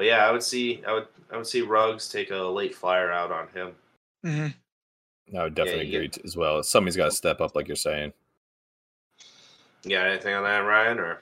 but 0.00 0.06
yeah, 0.06 0.26
I 0.26 0.32
would 0.32 0.42
see 0.42 0.80
I 0.88 0.94
would 0.94 1.08
I 1.30 1.36
would 1.36 1.46
see 1.46 1.60
Ruggs 1.60 2.08
take 2.08 2.30
a 2.30 2.36
late 2.36 2.74
flyer 2.74 3.12
out 3.12 3.30
on 3.30 3.48
him. 3.48 3.72
hmm 4.24 4.46
I 5.38 5.42
would 5.42 5.54
definitely 5.54 5.88
you 5.88 5.98
agree 5.98 6.08
t- 6.08 6.22
as 6.24 6.38
well. 6.38 6.62
Somebody's 6.62 6.96
got 6.96 7.04
to 7.04 7.10
step 7.10 7.42
up, 7.42 7.54
like 7.54 7.68
you're 7.68 7.76
saying. 7.76 8.14
You 9.84 9.90
got 9.90 10.06
anything 10.06 10.34
on 10.34 10.44
that, 10.44 10.60
Ryan? 10.60 11.00
Or 11.00 11.20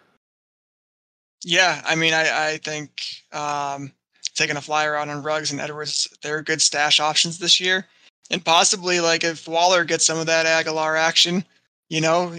Yeah, 1.42 1.82
I 1.84 1.96
mean, 1.96 2.14
I, 2.14 2.52
I 2.52 2.58
think 2.58 3.02
um, 3.32 3.90
taking 4.36 4.56
a 4.56 4.60
flyer 4.60 4.94
out 4.94 5.08
on 5.08 5.24
Ruggs 5.24 5.50
and 5.50 5.60
Edwards, 5.60 6.06
they're 6.22 6.40
good 6.40 6.62
stash 6.62 7.00
options 7.00 7.36
this 7.36 7.58
year. 7.58 7.84
And 8.30 8.44
possibly, 8.44 9.00
like, 9.00 9.24
if 9.24 9.48
Waller 9.48 9.82
gets 9.82 10.06
some 10.06 10.18
of 10.18 10.26
that 10.26 10.46
Agholor 10.46 10.96
action, 10.96 11.44
you 11.88 12.00
know, 12.00 12.32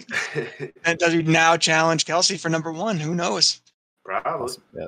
and 0.85 0.97
does 0.99 1.11
he 1.11 1.21
now 1.21 1.57
challenge 1.57 2.05
Kelce 2.05 2.39
for 2.39 2.47
number 2.47 2.71
one? 2.71 2.97
Who 2.97 3.13
knows? 3.13 3.59
probably. 4.05 4.45
Awesome. 4.45 4.63
Yeah. 4.73 4.87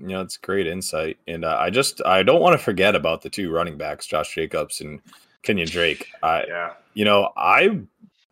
You 0.00 0.08
know, 0.08 0.20
it's 0.20 0.36
great 0.36 0.66
insight. 0.66 1.18
And 1.26 1.44
uh, 1.44 1.56
I 1.58 1.70
just 1.70 2.00
I 2.04 2.22
don't 2.22 2.40
want 2.40 2.54
to 2.58 2.64
forget 2.64 2.94
about 2.94 3.22
the 3.22 3.30
two 3.30 3.50
running 3.50 3.76
backs, 3.76 4.06
Josh 4.06 4.34
Jacobs 4.34 4.80
and 4.80 5.00
Kenyan 5.42 5.70
Drake. 5.70 6.08
I 6.22 6.44
Yeah. 6.46 6.72
you 6.94 7.04
know, 7.04 7.30
I 7.36 7.80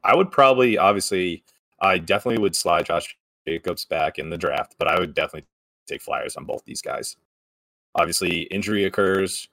I 0.04 0.14
would 0.14 0.30
probably 0.30 0.78
obviously 0.78 1.42
I 1.80 1.98
definitely 1.98 2.40
would 2.40 2.56
slide 2.56 2.86
Josh 2.86 3.16
Jacobs 3.46 3.84
back 3.84 4.18
in 4.18 4.30
the 4.30 4.38
draft, 4.38 4.76
but 4.78 4.88
I 4.88 4.98
would 4.98 5.14
definitely 5.14 5.48
take 5.86 6.02
flyers 6.02 6.36
on 6.36 6.44
both 6.44 6.64
these 6.64 6.82
guys. 6.82 7.16
Obviously, 7.94 8.42
injury 8.42 8.84
occurs. 8.84 9.48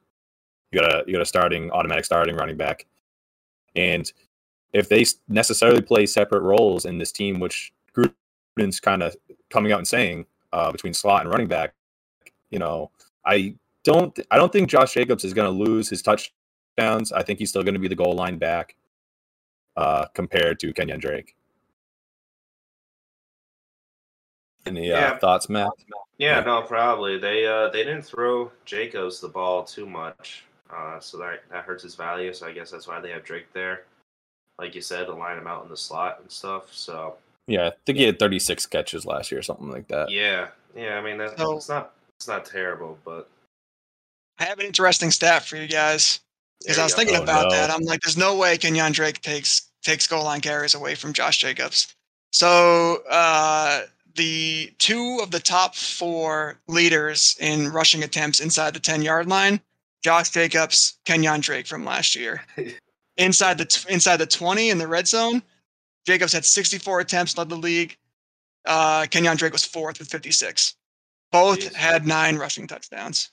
You 0.72 0.80
got 0.82 0.94
a 0.94 1.04
you 1.08 1.14
got 1.14 1.22
a 1.22 1.26
starting 1.26 1.72
automatic 1.72 2.06
starting 2.06 2.36
running 2.36 2.58
back, 2.58 2.86
and 3.76 4.12
if 4.74 4.90
they 4.90 5.06
necessarily 5.28 5.82
play 5.82 6.06
separate 6.06 6.42
roles 6.42 6.86
in 6.86 6.98
this 6.98 7.12
team, 7.12 7.40
which 7.40 7.72
Gruden's 7.96 8.80
kind 8.80 9.04
of 9.04 9.16
coming 9.50 9.72
out 9.72 9.78
and 9.78 9.88
saying 9.88 10.26
uh, 10.52 10.72
between 10.72 10.94
slot 10.94 11.22
and 11.22 11.30
running 11.30 11.48
back, 11.48 11.74
you 12.54 12.60
know, 12.60 12.92
I 13.26 13.56
don't 13.84 14.18
I 14.30 14.38
don't 14.38 14.52
think 14.54 14.70
Josh 14.70 14.94
Jacobs 14.94 15.26
is 15.26 15.34
going 15.34 15.48
to 15.52 15.64
lose 15.66 15.90
his 15.90 16.04
touchdowns. 16.04 17.12
I 17.12 17.24
think 17.24 17.40
he's 17.40 17.50
still 17.50 17.64
going 17.64 17.74
to 17.74 17.80
be 17.80 17.88
the 17.88 17.96
goal 17.96 18.14
line 18.14 18.38
back 18.38 18.76
uh, 19.76 20.06
compared 20.14 20.60
to 20.60 20.72
Kenyan 20.72 21.00
Drake. 21.02 21.36
Any 24.68 24.92
uh, 24.92 24.98
Yeah. 25.00 25.18
thoughts, 25.18 25.50
Matt? 25.50 25.72
Yeah, 26.20 26.38
Yeah. 26.40 26.44
no, 26.46 26.62
probably. 26.62 27.18
They 27.18 27.46
uh 27.48 27.70
they 27.70 27.84
didn't 27.84 28.04
throw 28.04 28.52
Jacobs 28.66 29.20
the 29.20 29.28
ball 29.28 29.64
too 29.64 29.88
much. 29.88 30.46
Uh 30.70 31.00
so 31.00 31.18
that 31.18 31.42
that 31.50 31.66
hurts 31.66 31.82
his 31.84 31.96
value, 31.96 32.32
so 32.34 32.48
I 32.48 32.54
guess 32.54 32.70
that's 32.72 32.88
why 32.88 33.00
they 33.02 33.10
have 33.10 33.24
Drake 33.26 33.52
there. 33.54 33.86
Like 34.60 34.76
you 34.76 34.82
said, 34.82 35.06
to 35.08 35.14
line 35.14 35.40
him 35.40 35.48
out 35.48 35.64
in 35.64 35.70
the 35.70 35.76
slot 35.76 36.20
and 36.22 36.32
stuff. 36.32 36.72
So 36.72 37.16
Yeah, 37.48 37.68
I 37.70 37.72
think 37.86 37.98
he 37.98 38.04
had 38.06 38.20
36 38.20 38.68
catches 38.68 39.06
last 39.06 39.32
year, 39.32 39.42
something 39.42 39.70
like 39.72 39.88
that. 39.88 40.12
yeah. 40.12 40.50
Yeah, 40.76 40.98
I 40.98 41.02
mean 41.02 41.18
that's, 41.18 41.36
So- 41.42 41.58
it's 41.58 41.68
not 41.70 41.94
it's 42.24 42.28
not 42.30 42.46
terrible, 42.46 42.98
but 43.04 43.30
I 44.40 44.46
have 44.46 44.58
an 44.60 44.66
interesting 44.66 45.12
stat 45.12 45.44
for 45.44 45.58
you 45.58 45.68
guys 45.68 46.22
because 46.62 46.80
I 46.80 46.86
was 46.86 46.94
thinking 46.94 47.18
Oh, 47.18 47.24
about 47.24 47.52
no. 47.52 47.58
that. 47.58 47.70
I'm 47.70 47.82
like, 47.82 48.00
there's 48.00 48.16
no 48.16 48.38
way 48.38 48.58
Kenyan 48.58 48.94
Drake 48.94 49.20
takes 49.22 49.70
takes 49.84 50.08
goal 50.08 50.24
line 50.24 50.40
carries 50.40 50.74
away 50.74 50.96
from 50.96 51.12
Josh 51.12 51.40
Jacobs. 51.40 51.94
So 52.32 53.04
uh, 53.10 53.82
the 54.16 54.72
two 54.78 55.20
of 55.22 55.32
the 55.32 55.42
top 55.42 55.76
four 55.76 56.58
leaders 56.68 57.36
in 57.42 57.68
rushing 57.70 58.04
attempts 58.04 58.40
inside 58.40 58.74
the 58.74 58.80
10 58.80 59.02
yard 59.02 59.28
line, 59.28 59.60
Josh 60.02 60.30
Jacobs, 60.30 61.00
Kenyan 61.06 61.42
Drake 61.42 61.68
from 61.68 61.84
last 61.84 62.16
year. 62.16 62.42
inside 63.18 63.58
the 63.58 63.66
t- 63.66 63.94
inside 63.94 64.16
the 64.18 64.26
20 64.26 64.70
in 64.70 64.78
the 64.78 64.88
red 64.88 65.10
zone, 65.10 65.44
Jacobs 66.06 66.32
had 66.32 66.46
64 66.46 67.02
attempts, 67.02 67.38
led 67.38 67.50
the 67.50 67.58
league. 67.58 67.98
Uh, 68.66 69.08
Kenyon 69.10 69.36
Drake 69.36 69.52
was 69.52 69.66
fourth 69.66 70.00
with 70.00 70.08
56. 70.08 70.76
Both 71.34 71.60
Jeez. 71.60 71.74
had 71.74 72.06
nine 72.08 72.38
rushing 72.38 72.68
touchdowns. 72.68 73.32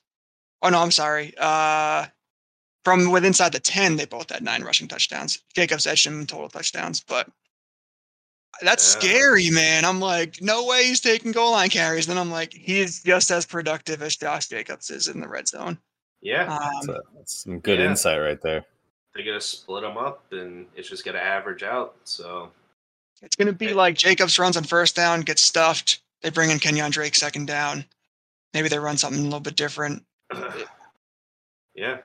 Oh 0.62 0.70
no, 0.70 0.80
I'm 0.80 0.90
sorry. 0.90 1.32
Uh, 1.38 2.06
from 2.84 3.10
with 3.12 3.24
inside 3.26 3.52
the 3.52 3.60
10, 3.60 3.96
they 3.96 4.06
both 4.06 4.30
had 4.30 4.42
nine 4.42 4.62
rushing 4.64 4.88
touchdowns. 4.88 5.42
Jacobs 5.54 5.86
edged 5.86 6.06
him 6.06 6.20
in 6.20 6.26
total 6.26 6.48
touchdowns, 6.48 7.00
but 7.02 7.28
that's 8.62 8.82
Yeah. 8.94 9.00
scary, 9.00 9.50
man. 9.50 9.84
I'm 9.84 10.00
like, 10.00 10.40
no 10.40 10.64
way 10.66 10.84
he's 10.86 11.00
taking 11.00 11.30
goal 11.32 11.52
line 11.52 11.68
carries. 11.70 12.06
Then 12.06 12.18
I'm 12.18 12.30
like, 12.30 12.52
he's 12.54 13.02
just 13.02 13.30
as 13.30 13.44
productive 13.46 14.02
as 14.02 14.16
Josh 14.16 14.48
Jacobs 14.48 14.90
is 14.90 15.06
in 15.08 15.20
the 15.20 15.28
red 15.28 15.46
zone. 15.46 15.78
Yeah, 16.22 16.46
That's, 16.46 16.88
Um, 16.88 16.94
a, 16.96 17.00
that's 17.16 17.42
some 17.44 17.60
good 17.60 17.78
Yeah. 17.78 17.86
insight 17.90 18.20
right 18.20 18.40
there. 18.42 18.64
they're 19.14 19.24
gonna 19.24 19.40
split 19.40 19.82
them 19.82 19.96
up, 19.98 20.32
and 20.32 20.66
it's 20.76 20.88
just 20.88 21.04
gonna 21.04 21.18
average 21.18 21.62
out. 21.64 21.96
So 22.04 22.52
it's 23.22 23.34
going 23.36 23.46
to 23.48 23.52
be 23.52 23.74
like 23.74 23.96
Jacobs 23.96 24.38
runs 24.38 24.56
on 24.56 24.62
first 24.64 24.94
down, 24.96 25.22
gets 25.22 25.42
stuffed. 25.42 26.00
They 26.22 26.30
bring 26.30 26.50
in 26.50 26.58
Kenyan 26.58 26.90
Drake 26.90 27.14
second 27.14 27.46
down. 27.46 27.84
Maybe 28.52 28.68
they 28.68 28.78
run 28.78 28.98
something 28.98 29.20
a 29.20 29.24
little 29.24 29.40
bit 29.40 29.56
different. 29.56 30.04
yeah, 31.74 31.98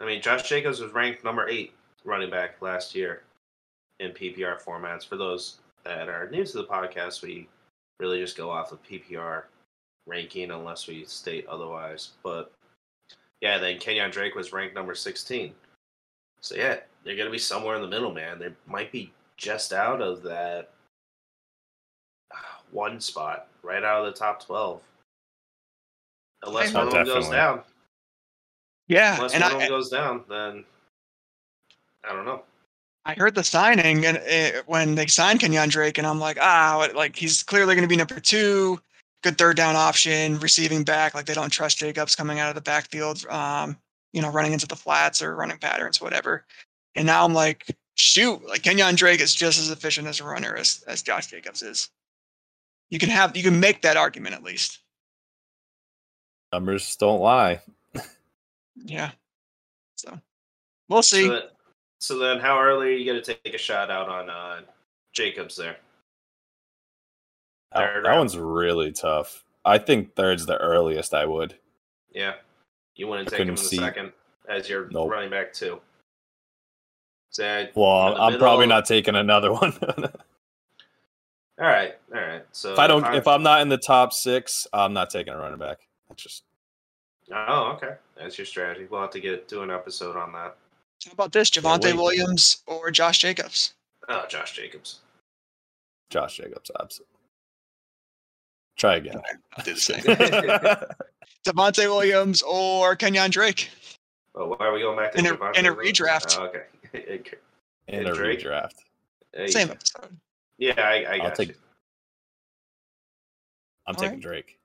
I 0.00 0.04
mean, 0.04 0.20
Josh 0.20 0.48
Jacobs 0.48 0.80
was 0.80 0.92
ranked 0.92 1.24
number 1.24 1.48
eight 1.48 1.72
running 2.04 2.30
back 2.30 2.60
last 2.60 2.94
year 2.94 3.22
in 4.00 4.10
PPR 4.10 4.60
formats. 4.62 5.06
For 5.06 5.16
those 5.16 5.58
that 5.84 6.08
are 6.08 6.28
new 6.30 6.44
to 6.44 6.58
the 6.58 6.64
podcast, 6.64 7.22
we 7.22 7.48
really 8.00 8.20
just 8.20 8.36
go 8.36 8.50
off 8.50 8.72
of 8.72 8.82
PPR 8.82 9.44
ranking 10.06 10.50
unless 10.50 10.86
we 10.86 11.04
state 11.04 11.46
otherwise. 11.46 12.10
But 12.22 12.52
yeah, 13.40 13.58
then 13.58 13.78
Kenyan 13.78 14.12
Drake 14.12 14.34
was 14.34 14.52
ranked 14.52 14.74
number 14.74 14.94
16. 14.94 15.52
So 16.40 16.56
yeah, 16.56 16.78
they're 17.04 17.16
going 17.16 17.26
to 17.26 17.32
be 17.32 17.38
somewhere 17.38 17.76
in 17.76 17.82
the 17.82 17.88
middle, 17.88 18.12
man. 18.12 18.38
They 18.38 18.52
might 18.66 18.90
be 18.90 19.12
just 19.36 19.72
out 19.72 20.02
of 20.02 20.22
that 20.22 20.70
one 22.72 23.00
spot, 23.00 23.48
right 23.62 23.82
out 23.82 24.04
of 24.04 24.12
the 24.12 24.18
top 24.18 24.44
12. 24.44 24.80
Unless 26.44 26.74
one 26.74 26.88
of 26.88 26.92
them 26.92 27.06
goes 27.06 27.28
down. 27.28 27.60
Yeah, 28.88 29.16
Unless 29.16 29.34
and 29.34 29.42
one 29.42 29.52
I, 29.52 29.54
of 29.54 29.60
them 29.60 29.68
goes 29.68 29.88
down, 29.88 30.24
then 30.28 30.64
I 32.04 32.12
don't 32.12 32.24
know. 32.24 32.42
I 33.04 33.14
heard 33.14 33.34
the 33.34 33.44
signing 33.44 34.06
and 34.06 34.18
uh, 34.18 34.62
when 34.66 34.94
they 34.94 35.06
signed 35.06 35.40
Kenyan 35.40 35.70
Drake, 35.70 35.98
and 35.98 36.06
I'm 36.06 36.20
like, 36.20 36.38
ah, 36.40 36.88
like 36.94 37.16
he's 37.16 37.42
clearly 37.42 37.74
going 37.74 37.82
to 37.82 37.88
be 37.88 37.96
number 37.96 38.20
two, 38.20 38.80
good 39.22 39.38
third 39.38 39.56
down 39.56 39.76
option, 39.76 40.38
receiving 40.38 40.84
back. 40.84 41.14
Like 41.14 41.26
they 41.26 41.34
don't 41.34 41.50
trust 41.50 41.78
Jacobs 41.78 42.14
coming 42.14 42.38
out 42.38 42.48
of 42.48 42.54
the 42.54 42.60
backfield, 42.60 43.24
um, 43.28 43.76
you 44.12 44.22
know, 44.22 44.30
running 44.30 44.52
into 44.52 44.66
the 44.66 44.76
flats 44.76 45.22
or 45.22 45.34
running 45.34 45.58
patterns, 45.58 46.00
whatever. 46.00 46.44
And 46.94 47.06
now 47.06 47.24
I'm 47.24 47.34
like, 47.34 47.66
shoot, 47.94 48.46
like 48.46 48.62
Kenyan 48.62 48.96
Drake 48.96 49.20
is 49.20 49.34
just 49.34 49.58
as 49.58 49.70
efficient 49.70 50.06
as 50.06 50.20
a 50.20 50.24
runner 50.24 50.56
as 50.56 50.84
as 50.86 51.02
Josh 51.02 51.28
Jacobs 51.28 51.62
is. 51.62 51.90
You 52.92 52.98
can 52.98 53.08
have 53.08 53.34
you 53.34 53.42
can 53.42 53.58
make 53.58 53.80
that 53.82 53.96
argument 53.96 54.34
at 54.34 54.42
least. 54.42 54.80
Numbers 56.52 56.94
don't 56.96 57.20
lie. 57.22 57.60
Yeah. 58.76 59.12
So 59.96 60.20
we'll 60.90 61.02
see. 61.02 61.26
So, 61.26 61.32
that, 61.32 61.52
so 62.00 62.18
then, 62.18 62.38
how 62.38 62.60
early 62.60 62.88
are 62.88 62.90
you 62.90 63.10
going 63.10 63.22
to 63.22 63.34
take 63.34 63.54
a 63.54 63.58
shot 63.58 63.90
out 63.90 64.10
on 64.10 64.28
uh, 64.28 64.60
Jacobs 65.14 65.56
there? 65.56 65.76
That, 67.72 68.02
that 68.02 68.14
one's 68.18 68.36
really 68.36 68.92
tough. 68.92 69.42
I 69.64 69.78
think 69.78 70.14
third's 70.14 70.44
the 70.44 70.58
earliest 70.58 71.14
I 71.14 71.24
would. 71.24 71.54
Yeah, 72.12 72.34
you 72.94 73.06
wouldn't 73.08 73.28
I 73.28 73.30
take 73.30 73.40
him 73.40 73.48
in 73.48 73.54
the 73.54 73.60
see- 73.62 73.78
second 73.78 74.12
as 74.50 74.68
your 74.68 74.90
Nope. 74.90 75.10
running 75.10 75.30
back 75.30 75.54
too. 75.54 75.80
So, 77.30 77.68
Well, 77.74 78.20
I'm 78.20 78.38
probably 78.38 78.66
not 78.66 78.84
taking 78.84 79.14
another 79.14 79.50
one. 79.54 79.72
If 81.58 81.62
All 81.64 81.68
right, 81.68 81.94
all 82.14 82.20
right. 82.20 82.42
So 82.52 82.72
if 82.72 82.78
I 82.78 82.86
don't, 82.86 83.04
I'm- 83.04 83.14
if 83.14 83.26
I'm 83.26 83.42
not 83.42 83.60
in 83.62 83.68
the 83.68 83.78
top 83.78 84.12
six, 84.12 84.66
I'm 84.72 84.92
not 84.92 85.10
taking 85.10 85.32
a 85.32 85.36
running 85.38 85.58
back. 85.58 85.78
That's 86.08 86.22
just 86.22 86.42
oh, 87.32 87.72
okay, 87.76 87.94
that's 88.16 88.38
your 88.38 88.46
strategy. 88.46 88.86
We'll 88.90 89.00
have 89.02 89.10
to 89.10 89.20
get 89.20 89.48
do 89.48 89.62
an 89.62 89.70
episode 89.70 90.16
on 90.16 90.32
that. 90.32 90.56
How 91.06 91.12
about 91.12 91.32
this? 91.32 91.50
Can't 91.50 91.64
Javonte 91.66 91.84
wait. 91.86 91.96
Williams 91.96 92.62
or 92.66 92.90
Josh 92.90 93.18
Jacobs? 93.18 93.74
Oh, 94.08 94.24
Josh 94.28 94.54
Jacobs. 94.54 95.00
Josh 96.10 96.36
Jacobs. 96.36 96.70
Absolutely. 96.78 97.08
Try 98.76 98.96
again. 98.96 99.20
I'll 99.56 99.64
do 99.64 99.74
the 99.74 99.80
same. 99.80 100.00
Devontae 101.44 101.86
Williams 101.88 102.42
or 102.42 102.96
Kenyan 102.96 103.30
Drake. 103.30 103.70
Oh, 104.34 104.46
why 104.48 104.66
are 104.66 104.72
we 104.72 104.80
going 104.80 104.96
back 104.96 105.12
to 105.12 105.18
In 105.18 105.26
a- 105.26 105.58
in 105.58 105.66
a 105.66 105.74
redraft. 105.74 106.38
Oh, 106.38 106.44
okay. 106.46 106.62
Okay. 106.94 107.36
in 107.88 108.06
a 108.06 108.14
Drake? 108.14 108.40
redraft. 108.40 108.74
There 109.32 109.48
Same 109.48 109.70
episode. 109.70 110.16
Yeah, 110.62 110.80
I, 110.80 111.02
I 111.02 111.12
I'll 111.14 111.22
got 111.22 111.34
take- 111.34 111.48
you. 111.48 111.54
I'm 113.88 113.96
All 113.96 114.00
taking 114.00 114.14
right. 114.18 114.22
Drake. 114.22 114.58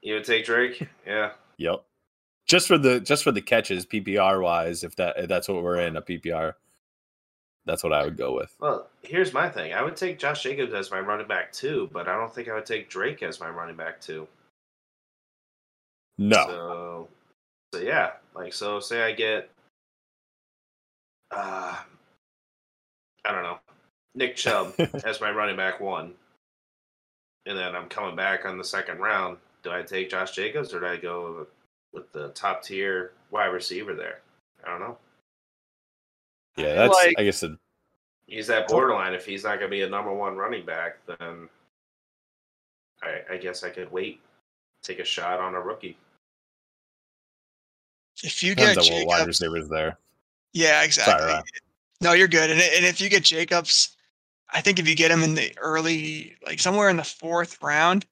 You 0.00 0.14
would 0.14 0.24
take 0.24 0.46
Drake? 0.46 0.88
Yeah. 1.06 1.32
Yep. 1.58 1.84
Just 2.46 2.66
for 2.66 2.78
the 2.78 3.00
just 3.00 3.22
for 3.22 3.32
the 3.32 3.42
catches, 3.42 3.84
PPR 3.84 4.42
wise, 4.42 4.82
if 4.82 4.96
that 4.96 5.18
if 5.18 5.28
that's 5.28 5.48
what 5.48 5.62
we're 5.62 5.80
in 5.80 5.96
a 5.96 6.00
PPR, 6.02 6.54
that's 7.66 7.84
what 7.84 7.92
I 7.92 8.02
would 8.04 8.16
go 8.16 8.34
with. 8.34 8.56
Well, 8.60 8.88
here's 9.02 9.34
my 9.34 9.50
thing. 9.50 9.74
I 9.74 9.82
would 9.82 9.94
take 9.94 10.18
Josh 10.18 10.42
Jacobs 10.42 10.72
as 10.72 10.90
my 10.90 11.00
running 11.00 11.28
back 11.28 11.52
too, 11.52 11.90
but 11.92 12.08
I 12.08 12.16
don't 12.16 12.34
think 12.34 12.48
I 12.48 12.54
would 12.54 12.64
take 12.66 12.88
Drake 12.88 13.22
as 13.22 13.38
my 13.38 13.50
running 13.50 13.76
back 13.76 14.00
too. 14.00 14.26
No. 16.16 16.46
So, 16.46 17.08
so 17.74 17.80
yeah, 17.82 18.12
like 18.34 18.54
so. 18.54 18.80
Say 18.80 19.02
I 19.02 19.12
get, 19.12 19.50
uh, 21.30 21.76
I 23.26 23.32
don't 23.32 23.42
know, 23.42 23.58
Nick 24.14 24.36
Chubb 24.36 24.74
as 25.04 25.20
my 25.20 25.30
running 25.30 25.56
back 25.56 25.80
one, 25.80 26.12
and 27.46 27.56
then 27.56 27.74
I'm 27.74 27.88
coming 27.88 28.16
back 28.16 28.44
on 28.44 28.58
the 28.58 28.64
second 28.64 28.98
round. 28.98 29.38
Do 29.62 29.70
I 29.70 29.82
take 29.82 30.10
Josh 30.10 30.32
Jacobs 30.32 30.74
or 30.74 30.80
do 30.80 30.86
I 30.86 30.96
go 30.96 31.36
with, 31.38 31.48
with 31.92 32.12
the 32.12 32.28
top 32.30 32.62
tier 32.62 33.12
wide 33.30 33.46
receiver 33.46 33.94
there? 33.94 34.20
I 34.64 34.70
don't 34.70 34.80
know. 34.80 34.98
yeah, 36.56 36.74
that's 36.74 36.94
like- 36.94 37.14
I 37.18 37.24
guess 37.24 37.42
it, 37.42 37.52
He's 38.26 38.46
that 38.46 38.66
borderline. 38.68 39.12
If 39.12 39.26
he's 39.26 39.44
not 39.44 39.58
going 39.58 39.70
to 39.70 39.76
be 39.76 39.82
a 39.82 39.88
number 39.88 40.12
one 40.12 40.36
running 40.36 40.64
back, 40.64 40.96
then 41.06 41.48
I, 43.02 43.34
I 43.34 43.36
guess 43.36 43.62
I 43.62 43.68
could 43.68 43.92
wait, 43.92 44.20
take 44.82 45.00
a 45.00 45.04
shot 45.04 45.38
on 45.38 45.54
a 45.54 45.60
rookie. 45.60 45.98
If 48.22 48.42
you 48.42 48.54
get 48.54 48.70
depends 48.70 48.90
on 48.90 48.96
what 48.98 49.06
wide 49.06 49.26
receivers 49.26 49.68
there. 49.68 49.98
yeah, 50.52 50.82
exactly. 50.82 51.26
Ryan. 51.26 51.42
No, 52.00 52.12
you're 52.12 52.28
good. 52.28 52.50
And, 52.50 52.60
and 52.60 52.84
if 52.86 53.00
you 53.00 53.10
get 53.10 53.24
Jacobs, 53.24 53.96
I 54.52 54.60
think 54.60 54.78
if 54.78 54.88
you 54.88 54.94
get 54.94 55.10
him 55.10 55.22
in 55.22 55.34
the 55.34 55.52
early, 55.58 56.36
like 56.44 56.60
somewhere 56.60 56.88
in 56.88 56.96
the 56.96 57.04
fourth 57.04 57.60
round, 57.62 58.06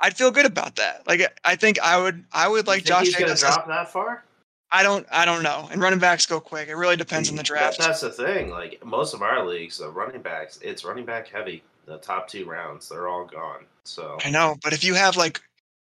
I'd 0.00 0.16
feel 0.16 0.30
good 0.30 0.46
about 0.46 0.76
that. 0.76 1.06
Like 1.06 1.38
I 1.44 1.56
think 1.56 1.80
I 1.80 2.00
would, 2.00 2.24
I 2.32 2.48
would 2.48 2.66
like 2.66 2.84
Josh 2.84 3.06
he's 3.06 3.14
Jacobs. 3.14 3.32
as- 3.32 3.40
drop 3.40 3.66
that 3.68 3.90
far? 3.90 4.24
I 4.70 4.82
don't, 4.82 5.06
I 5.12 5.24
don't 5.24 5.44
know. 5.44 5.68
And 5.70 5.80
running 5.80 6.00
backs 6.00 6.26
go 6.26 6.40
quick. 6.40 6.68
It 6.68 6.74
really 6.74 6.96
depends 6.96 7.30
on 7.30 7.36
the 7.36 7.44
draft. 7.44 7.78
that's 7.78 8.00
the 8.00 8.10
thing. 8.10 8.50
Like 8.50 8.84
most 8.84 9.14
of 9.14 9.22
our 9.22 9.46
leagues, 9.46 9.78
the 9.78 9.88
running 9.88 10.20
backs, 10.20 10.58
it's 10.62 10.84
running 10.84 11.04
back 11.04 11.28
heavy. 11.28 11.62
The 11.86 11.98
top 11.98 12.26
two 12.26 12.44
rounds, 12.44 12.88
they're 12.88 13.06
all 13.06 13.24
gone. 13.24 13.66
So 13.84 14.18
I 14.24 14.30
know, 14.30 14.56
but 14.64 14.72
if 14.72 14.82
you 14.82 14.94
have 14.94 15.16
like, 15.16 15.40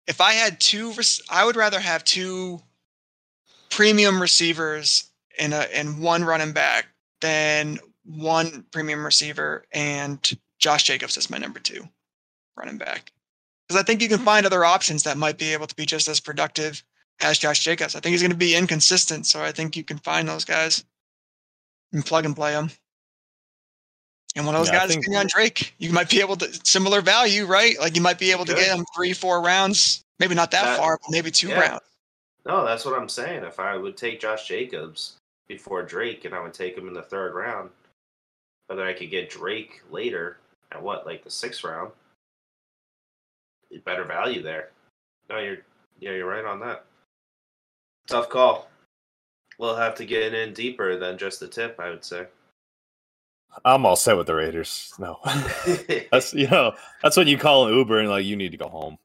if 0.07 0.19
I 0.19 0.33
had 0.33 0.59
two, 0.59 0.93
I 1.29 1.45
would 1.45 1.55
rather 1.55 1.79
have 1.79 2.03
two 2.03 2.59
premium 3.69 4.21
receivers 4.21 5.09
in 5.39 5.53
a 5.53 5.67
in 5.73 6.01
one 6.01 6.23
running 6.25 6.51
back 6.51 6.87
than 7.21 7.79
one 8.03 8.65
premium 8.71 9.03
receiver 9.05 9.65
and 9.71 10.37
Josh 10.59 10.83
Jacobs 10.83 11.17
is 11.17 11.29
my 11.29 11.37
number 11.37 11.59
two 11.59 11.87
running 12.57 12.77
back. 12.77 13.11
Because 13.67 13.81
I 13.81 13.85
think 13.85 14.01
you 14.01 14.09
can 14.09 14.19
find 14.19 14.45
other 14.45 14.65
options 14.65 15.03
that 15.03 15.17
might 15.17 15.37
be 15.37 15.53
able 15.53 15.67
to 15.67 15.75
be 15.75 15.85
just 15.85 16.07
as 16.07 16.19
productive 16.19 16.83
as 17.21 17.37
Josh 17.37 17.59
Jacobs. 17.63 17.95
I 17.95 17.99
think 17.99 18.11
he's 18.11 18.21
going 18.21 18.31
to 18.31 18.37
be 18.37 18.55
inconsistent, 18.55 19.25
so 19.25 19.41
I 19.41 19.51
think 19.51 19.75
you 19.77 19.83
can 19.83 19.97
find 19.99 20.27
those 20.27 20.43
guys 20.45 20.83
and 21.93 22.05
plug 22.05 22.25
and 22.25 22.35
play 22.35 22.51
them. 22.51 22.69
And 24.35 24.45
one 24.45 24.55
of 24.55 24.61
those 24.61 24.69
Yeah, 24.69 24.79
guys 24.87 24.95
is 24.95 25.05
Kenyan 25.07 25.27
Drake. 25.27 25.73
You 25.77 25.91
might 25.91 26.09
be 26.09 26.21
able 26.21 26.37
to 26.37 26.53
similar 26.65 27.01
value, 27.01 27.45
right? 27.45 27.77
Like 27.79 27.95
you 27.95 28.01
might 28.01 28.17
be 28.19 28.31
able 28.31 28.45
to 28.45 28.53
Good. 28.53 28.65
get 28.65 28.77
him 28.77 28.85
three, 28.95 29.13
four 29.13 29.41
rounds, 29.41 30.03
maybe 30.19 30.35
not 30.35 30.51
that, 30.51 30.63
That- 30.63 30.77
far, 30.77 30.97
but 31.01 31.11
maybe 31.11 31.31
two 31.31 31.49
yeah. 31.49 31.59
rounds. 31.59 31.81
no, 32.45 32.65
that's 32.65 32.85
what 32.85 32.97
I'm 32.97 33.09
saying. 33.09 33.43
If 33.43 33.59
I 33.59 33.75
would 33.77 33.95
take 33.97 34.19
Josh 34.19 34.47
Jacobs 34.47 35.17
before 35.47 35.83
Drake, 35.83 36.25
and 36.25 36.33
I 36.33 36.39
would 36.39 36.53
take 36.53 36.77
him 36.77 36.87
in 36.87 36.93
the 36.93 37.01
third 37.01 37.33
round, 37.35 37.69
but 38.67 38.75
then 38.75 38.87
I 38.87 38.93
could 38.93 39.09
get 39.09 39.29
Drake 39.29 39.81
later 39.89 40.37
at 40.71 40.81
what, 40.81 41.05
like 41.05 41.23
the 41.23 41.31
sixth 41.31 41.63
round. 41.63 41.91
Better 43.85 44.03
value 44.03 44.41
there. 44.41 44.69
No, 45.29 45.39
you're 45.39 45.57
yeah, 45.99 46.11
you're 46.11 46.27
right 46.27 46.43
on 46.43 46.59
that. 46.59 46.83
Tough 48.07 48.27
call. 48.29 48.67
We'll 49.57 49.75
have 49.75 49.95
to 49.95 50.05
get 50.05 50.33
in 50.33 50.53
deeper 50.53 50.97
than 50.97 51.17
just 51.17 51.39
the 51.39 51.47
tip, 51.47 51.79
I 51.79 51.89
would 51.89 52.03
say. 52.03 52.25
I'm 53.65 53.85
all 53.85 53.95
set 53.95 54.17
with 54.17 54.27
the 54.27 54.35
Raiders. 54.35 54.93
No, 54.97 55.19
that's 56.11 56.33
you 56.33 56.47
know 56.47 56.73
that's 57.03 57.17
when 57.17 57.27
you 57.27 57.37
call 57.37 57.67
an 57.67 57.73
Uber 57.73 57.99
and 57.99 58.09
like 58.09 58.25
you 58.25 58.35
need 58.35 58.51
to 58.51 58.57
go 58.57 58.67
home. 58.69 58.97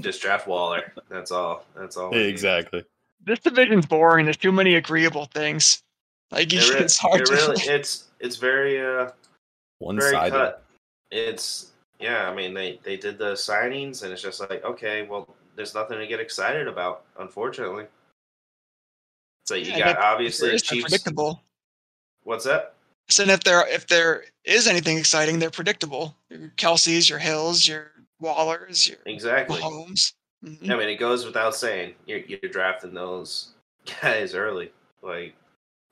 just 0.00 0.22
draft 0.22 0.46
Waller. 0.46 0.92
That's 1.08 1.32
all. 1.32 1.64
That's 1.74 1.96
all. 1.96 2.10
we 2.10 2.18
need. 2.18 2.26
exactly. 2.26 2.84
This 3.24 3.40
division's 3.40 3.86
boring. 3.86 4.26
There's 4.26 4.36
too 4.36 4.52
many 4.52 4.74
agreeable 4.74 5.26
things. 5.26 5.82
Like 6.30 6.52
It, 6.52 6.68
re- 6.74 6.80
it's 6.80 6.98
hard 6.98 7.20
it 7.22 7.26
to. 7.26 7.32
really, 7.34 7.62
it's 7.66 8.04
it's 8.20 8.36
very 8.36 8.80
uh 8.84 9.10
One 9.78 9.98
very 9.98 10.12
sided. 10.12 10.30
cut. 10.32 10.62
It's 11.10 11.72
yeah. 11.98 12.28
I 12.30 12.34
mean, 12.34 12.54
they 12.54 12.80
they 12.82 12.96
did 12.96 13.18
the 13.18 13.32
signings, 13.32 14.02
and 14.02 14.12
it's 14.12 14.22
just 14.22 14.40
like 14.40 14.64
okay, 14.64 15.02
well, 15.02 15.28
there's 15.56 15.74
nothing 15.74 15.98
to 15.98 16.06
get 16.06 16.20
excited 16.20 16.68
about, 16.68 17.04
unfortunately. 17.18 17.86
So 19.46 19.54
you 19.54 19.72
Yeah, 19.72 19.94
got 19.94 19.98
obviously 20.02 20.50
It's 20.50 20.62
Chiefs. 20.62 20.82
predictable. 20.84 21.40
What's 22.24 22.44
that? 22.44 22.74
So 23.08 23.22
if 23.22 23.42
there 23.42 23.66
if 23.68 23.86
there 23.86 24.24
is 24.44 24.66
anything 24.66 24.98
exciting, 24.98 25.38
they're 25.38 25.50
predictable. 25.50 26.14
Your 26.28 26.50
Kelce's, 26.58 27.08
your 27.08 27.18
Hills, 27.18 27.66
your 27.66 27.90
Wallers, 28.22 28.86
your 28.86 28.98
Exactly. 29.06 29.58
Mahomes. 29.60 30.12
Mhm. 30.44 30.70
I 30.70 30.76
mean, 30.76 30.88
it 30.90 30.96
goes 30.96 31.24
without 31.24 31.54
saying 31.56 31.94
you're, 32.06 32.18
you're 32.20 32.50
drafting 32.52 32.92
those 32.94 33.48
guys 34.02 34.34
early, 34.34 34.70
like, 35.02 35.34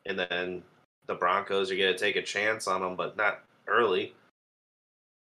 and 0.07 0.19
then 0.19 0.63
the 1.07 1.15
Broncos 1.15 1.71
are 1.71 1.77
gonna 1.77 1.97
take 1.97 2.17
a 2.17 2.23
chance 2.23 2.67
on 2.67 2.81
them, 2.81 2.97
but 2.97 3.17
not 3.17 3.43
early. 3.67 4.15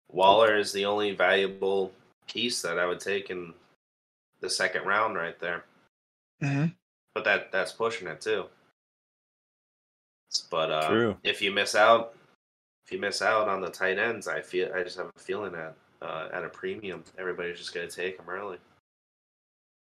Waller 0.09 0.55
is 0.55 0.71
the 0.71 0.85
only 0.85 1.11
valuable 1.11 1.91
piece 2.27 2.61
that 2.61 2.79
I 2.79 2.85
would 2.85 2.99
take 2.99 3.29
in 3.29 3.53
the 4.39 4.49
second 4.49 4.85
round 4.85 5.15
right 5.15 5.37
there, 5.39 5.65
Mhm. 6.41 6.75
but 7.13 7.23
that 7.23 7.51
that's 7.51 7.71
pushing 7.71 8.07
it 8.07 8.21
too. 8.21 8.49
But 10.49 10.71
uh, 10.71 10.87
True. 10.89 11.17
if 11.23 11.41
you 11.41 11.51
miss 11.51 11.75
out, 11.75 12.15
if 12.85 12.91
you 12.91 12.99
miss 12.99 13.21
out 13.21 13.47
on 13.47 13.61
the 13.61 13.69
tight 13.69 13.97
ends, 13.97 14.27
I 14.27 14.41
feel 14.41 14.73
I 14.73 14.83
just 14.83 14.97
have 14.97 15.11
a 15.15 15.19
feeling 15.19 15.51
that 15.53 15.75
uh, 16.01 16.29
at 16.31 16.45
a 16.45 16.49
premium, 16.49 17.03
everybody's 17.17 17.57
just 17.57 17.73
gonna 17.73 17.89
take 17.89 18.17
them 18.17 18.29
early. 18.29 18.59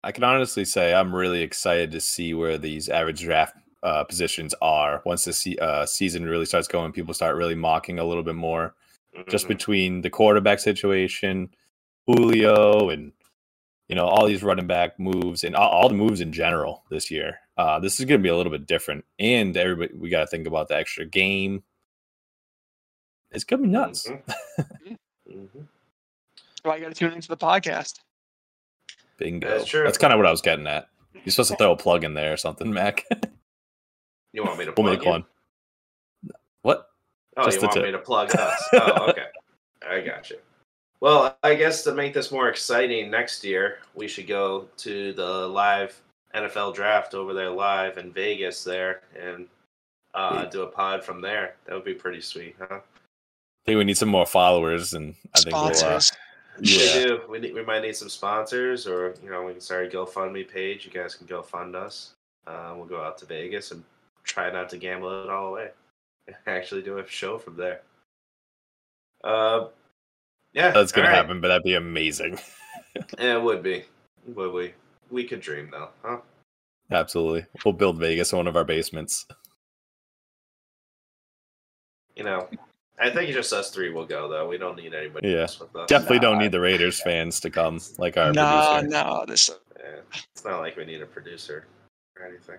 I 0.05 0.13
can 0.13 0.23
honestly 0.23 0.65
say 0.65 0.95
I'm 0.95 1.15
really 1.15 1.43
excited 1.43 1.91
to 1.91 2.01
see 2.01 2.35
where 2.35 2.57
these 2.57 2.89
average 2.89 3.21
draft 3.21 3.57
uh, 3.83 4.05
positions 4.05 4.55
are 4.61 5.03
once 5.07 5.25
the 5.25 5.33
se- 5.33 5.57
uh, 5.61 5.87
season 5.87 6.25
really 6.25 6.47
starts 6.47 6.69
going. 6.69 6.93
People 6.93 7.15
start 7.15 7.37
really 7.37 7.55
mocking 7.55 7.99
a 7.99 8.05
little 8.05 8.23
bit 8.25 8.35
more, 8.35 8.75
just 9.29 9.45
Mhm. 9.47 9.49
between 9.49 10.01
the 10.03 10.11
quarterback 10.11 10.59
situation, 10.61 11.55
Julio, 12.07 12.89
and 12.91 13.13
you 13.89 13.95
know 13.97 14.07
all 14.07 14.27
these 14.27 14.43
running 14.43 14.67
back 14.67 14.99
moves 14.99 15.45
and 15.45 15.55
all, 15.57 15.71
all 15.71 15.89
the 15.89 15.95
moves 15.95 16.21
in 16.21 16.33
general 16.33 16.85
this 16.91 17.11
year. 17.11 17.39
Uh, 17.57 17.79
this 17.81 17.99
is 17.99 18.07
going 18.07 18.21
to 18.21 18.23
be 18.23 18.29
a 18.29 18.37
little 18.37 18.53
bit 18.53 18.67
different, 18.67 19.05
and 19.19 19.57
everybody 19.57 19.93
we 19.95 20.09
got 20.11 20.21
to 20.21 20.27
think 20.27 20.47
about 20.47 20.69
the 20.69 20.77
extra 20.77 21.05
game. 21.07 21.63
It's 23.31 23.45
gonna 23.45 23.63
be 23.63 23.69
nuts. 23.69 24.09
Mhm. 24.09 24.23
Mhm. 25.29 25.49
That's 25.55 26.63
why 26.65 26.77
you 26.77 26.83
got 26.83 26.89
to 26.89 26.95
tune 26.95 27.13
into 27.13 27.29
the 27.29 27.37
podcast. 27.37 28.01
Bingo. 29.19 29.49
That's. 29.59 29.71
That's 29.73 29.99
kind 29.99 30.13
of 30.13 30.19
what 30.19 30.27
I 30.27 30.31
was 30.31 30.41
getting 30.41 30.67
at. 30.67 30.89
You're 31.13 31.33
supposed 31.33 31.51
to 31.51 31.57
throw 31.57 31.73
a 31.73 31.77
plug 31.77 32.05
in 32.05 32.15
there 32.15 32.33
or 32.33 32.37
something, 32.37 32.73
Mac. 32.73 33.05
You 34.33 34.45
want 34.45 34.59
me 34.59 34.65
to 34.67 34.73
we'll 34.77 34.91
make 34.91 35.05
you? 35.05 35.11
one. 35.11 35.25
What? 36.63 36.91
Oh, 37.37 37.45
Just 37.45 37.57
you 37.57 37.63
want 37.63 37.75
tip. 37.75 37.85
me 37.85 37.93
to 37.93 37.99
plug 37.99 38.35
us? 38.35 38.69
oh, 38.75 39.07
okay. 39.11 39.27
I 39.89 40.01
got 40.01 40.31
you. 40.31 40.39
Well, 41.01 41.37
I 41.43 41.55
guess 41.55 41.85
to 41.85 41.95
make 41.95 42.13
this 42.13 42.33
more 42.33 42.49
exciting 42.49 43.11
next 43.11 43.45
year, 43.45 43.79
we 43.95 44.09
should 44.09 44.27
go 44.27 44.67
to 44.79 45.13
the 45.13 45.47
live 45.47 46.01
NFL 46.35 46.75
draft 46.75 47.15
over 47.15 47.33
there 47.33 47.51
live 47.51 47.99
in 47.99 48.13
Vegas 48.13 48.65
there 48.65 49.03
and 49.19 49.47
uh, 50.15 50.45
do 50.47 50.63
a 50.63 50.67
pod 50.67 51.05
from 51.05 51.21
there. 51.21 51.55
That 51.67 51.75
would 51.75 51.85
be 51.85 51.95
pretty 51.95 52.21
sweet, 52.21 52.57
huh? 52.59 52.81
I 52.81 53.65
think 53.65 53.79
we 53.79 53.85
need 53.85 53.99
some 53.99 54.09
more 54.09 54.27
followers, 54.27 54.95
and 54.95 55.15
I 55.35 55.41
think 55.41 55.55
we'll. 55.55 55.67
Uh, 55.67 55.75
Sponsors. 55.75 56.17
We 56.61 56.67
yeah, 56.67 57.05
do. 57.05 57.21
We, 57.29 57.39
need, 57.39 57.55
we 57.55 57.65
might 57.65 57.83
need 57.83 57.95
some 57.95 58.09
sponsors, 58.09 58.87
or 58.87 59.15
you 59.23 59.31
know, 59.31 59.45
we 59.45 59.53
can 59.53 59.61
start 59.61 59.87
a 59.87 59.97
GoFundMe 59.97 60.49
page. 60.49 60.85
You 60.85 60.91
guys 60.91 61.15
can 61.15 61.27
go 61.27 61.41
fund 61.43 61.77
us. 61.77 62.15
Uh, 62.47 62.75
we'll 62.77 62.87
go 62.87 63.01
out 63.01 63.19
to 63.19 63.27
Vegas 63.27 63.71
and 63.71 63.85
try 64.25 64.51
not 64.51 64.69
to 64.71 64.77
gamble 64.79 65.25
it 65.25 65.31
all 65.31 65.49
away. 65.49 65.71
Actually, 66.47 66.83
do 66.83 66.99
a 66.99 67.07
show 67.07 67.39
from 67.39 67.57
there. 67.57 67.81
Uh, 69.25 69.69
yeah, 70.53 70.71
that's 70.71 70.93
gonna 70.93 71.07
all 71.09 71.13
right. 71.13 71.17
happen, 71.23 71.41
but 71.41 71.49
that'd 71.49 71.63
be 71.65 71.75
amazing. 71.75 72.39
Yeah, 73.19 73.37
it 73.37 73.43
would 73.43 73.63
be. 73.63 73.85
Would 74.35 74.53
we? 74.53 74.75
We 75.11 75.23
could 75.25 75.41
dream 75.41 75.69
though, 75.71 75.91
huh? 76.03 76.19
Absolutely, 76.91 77.47
we'll 77.65 77.75
build 77.75 77.99
Vegas 77.99 78.33
in 78.33 78.39
one 78.39 78.49
of 78.49 78.57
our 78.57 78.65
basements. 78.65 79.27
You 82.17 82.25
know, 82.25 82.49
I 82.99 83.11
think 83.11 83.31
just 83.33 83.53
us 83.53 83.71
three 83.71 83.91
will 83.91 84.07
go 84.07 84.29
though. 84.29 84.49
We 84.49 84.59
don't 84.59 84.77
need 84.77 84.95
anybody 84.95 85.29
Yeah. 85.29 85.43
else 85.43 85.61
with 85.61 85.75
us. 85.77 85.89
Definitely 85.89 86.19
don't 86.21 86.39
need 86.39 86.51
the 86.51 86.61
Raiders 86.61 87.01
fans 87.01 87.39
to 87.41 87.51
come, 87.51 87.81
like 87.99 88.17
our 88.17 88.33
No, 88.33 88.69
producer. 88.81 88.89
no, 88.89 89.25
this 89.29 89.51
Yeah, 89.79 90.01
it's 90.35 90.45
not 90.45 90.59
like 90.61 90.77
we 90.77 90.85
need 90.85 91.03
a 91.03 91.07
producer 91.07 91.67
or 92.19 92.27
anything. 92.27 92.59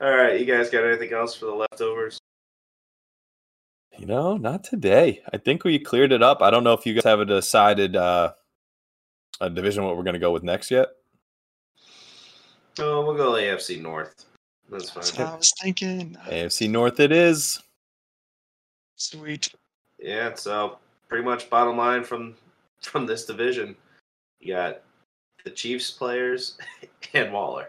All 0.00 0.10
right, 0.10 0.38
you 0.38 0.46
guys 0.46 0.70
got 0.70 0.84
anything 0.84 1.12
else 1.12 1.34
for 1.34 1.46
the 1.46 1.54
leftovers? 1.54 2.18
You 3.98 4.06
know, 4.06 4.36
not 4.36 4.64
today. 4.64 5.22
I 5.32 5.36
think 5.38 5.64
we 5.64 5.78
cleared 5.78 6.12
it 6.12 6.22
up. 6.22 6.42
I 6.42 6.50
don't 6.50 6.64
know 6.64 6.72
if 6.72 6.86
you 6.86 6.94
guys 6.94 7.04
have 7.04 7.20
a 7.20 7.24
decided 7.24 7.94
uh, 7.94 8.32
a 9.40 9.50
division 9.50 9.84
what 9.84 9.96
we're 9.96 10.02
gonna 10.02 10.18
go 10.18 10.32
with 10.32 10.42
next 10.42 10.70
yet. 10.70 10.88
Oh, 12.78 13.04
we'll 13.04 13.16
go 13.16 13.32
AFC 13.32 13.80
North. 13.80 14.24
That's 14.70 14.90
that's 14.90 15.10
fine. 15.10 15.26
what 15.26 15.34
I 15.34 15.36
was 15.36 15.52
thinking. 15.60 16.16
AFC 16.26 16.70
North, 16.70 17.00
it 17.00 17.12
is. 17.12 17.62
Sweet. 18.96 19.54
Yeah, 19.98 20.34
so 20.34 20.78
pretty 21.08 21.24
much 21.24 21.50
bottom 21.50 21.76
line 21.76 22.02
from 22.02 22.34
from 22.80 23.06
this 23.06 23.26
division, 23.26 23.76
you 24.40 24.54
got 24.54 24.80
the 25.44 25.50
Chiefs 25.50 25.90
players 25.90 26.56
and 27.14 27.32
Waller. 27.32 27.68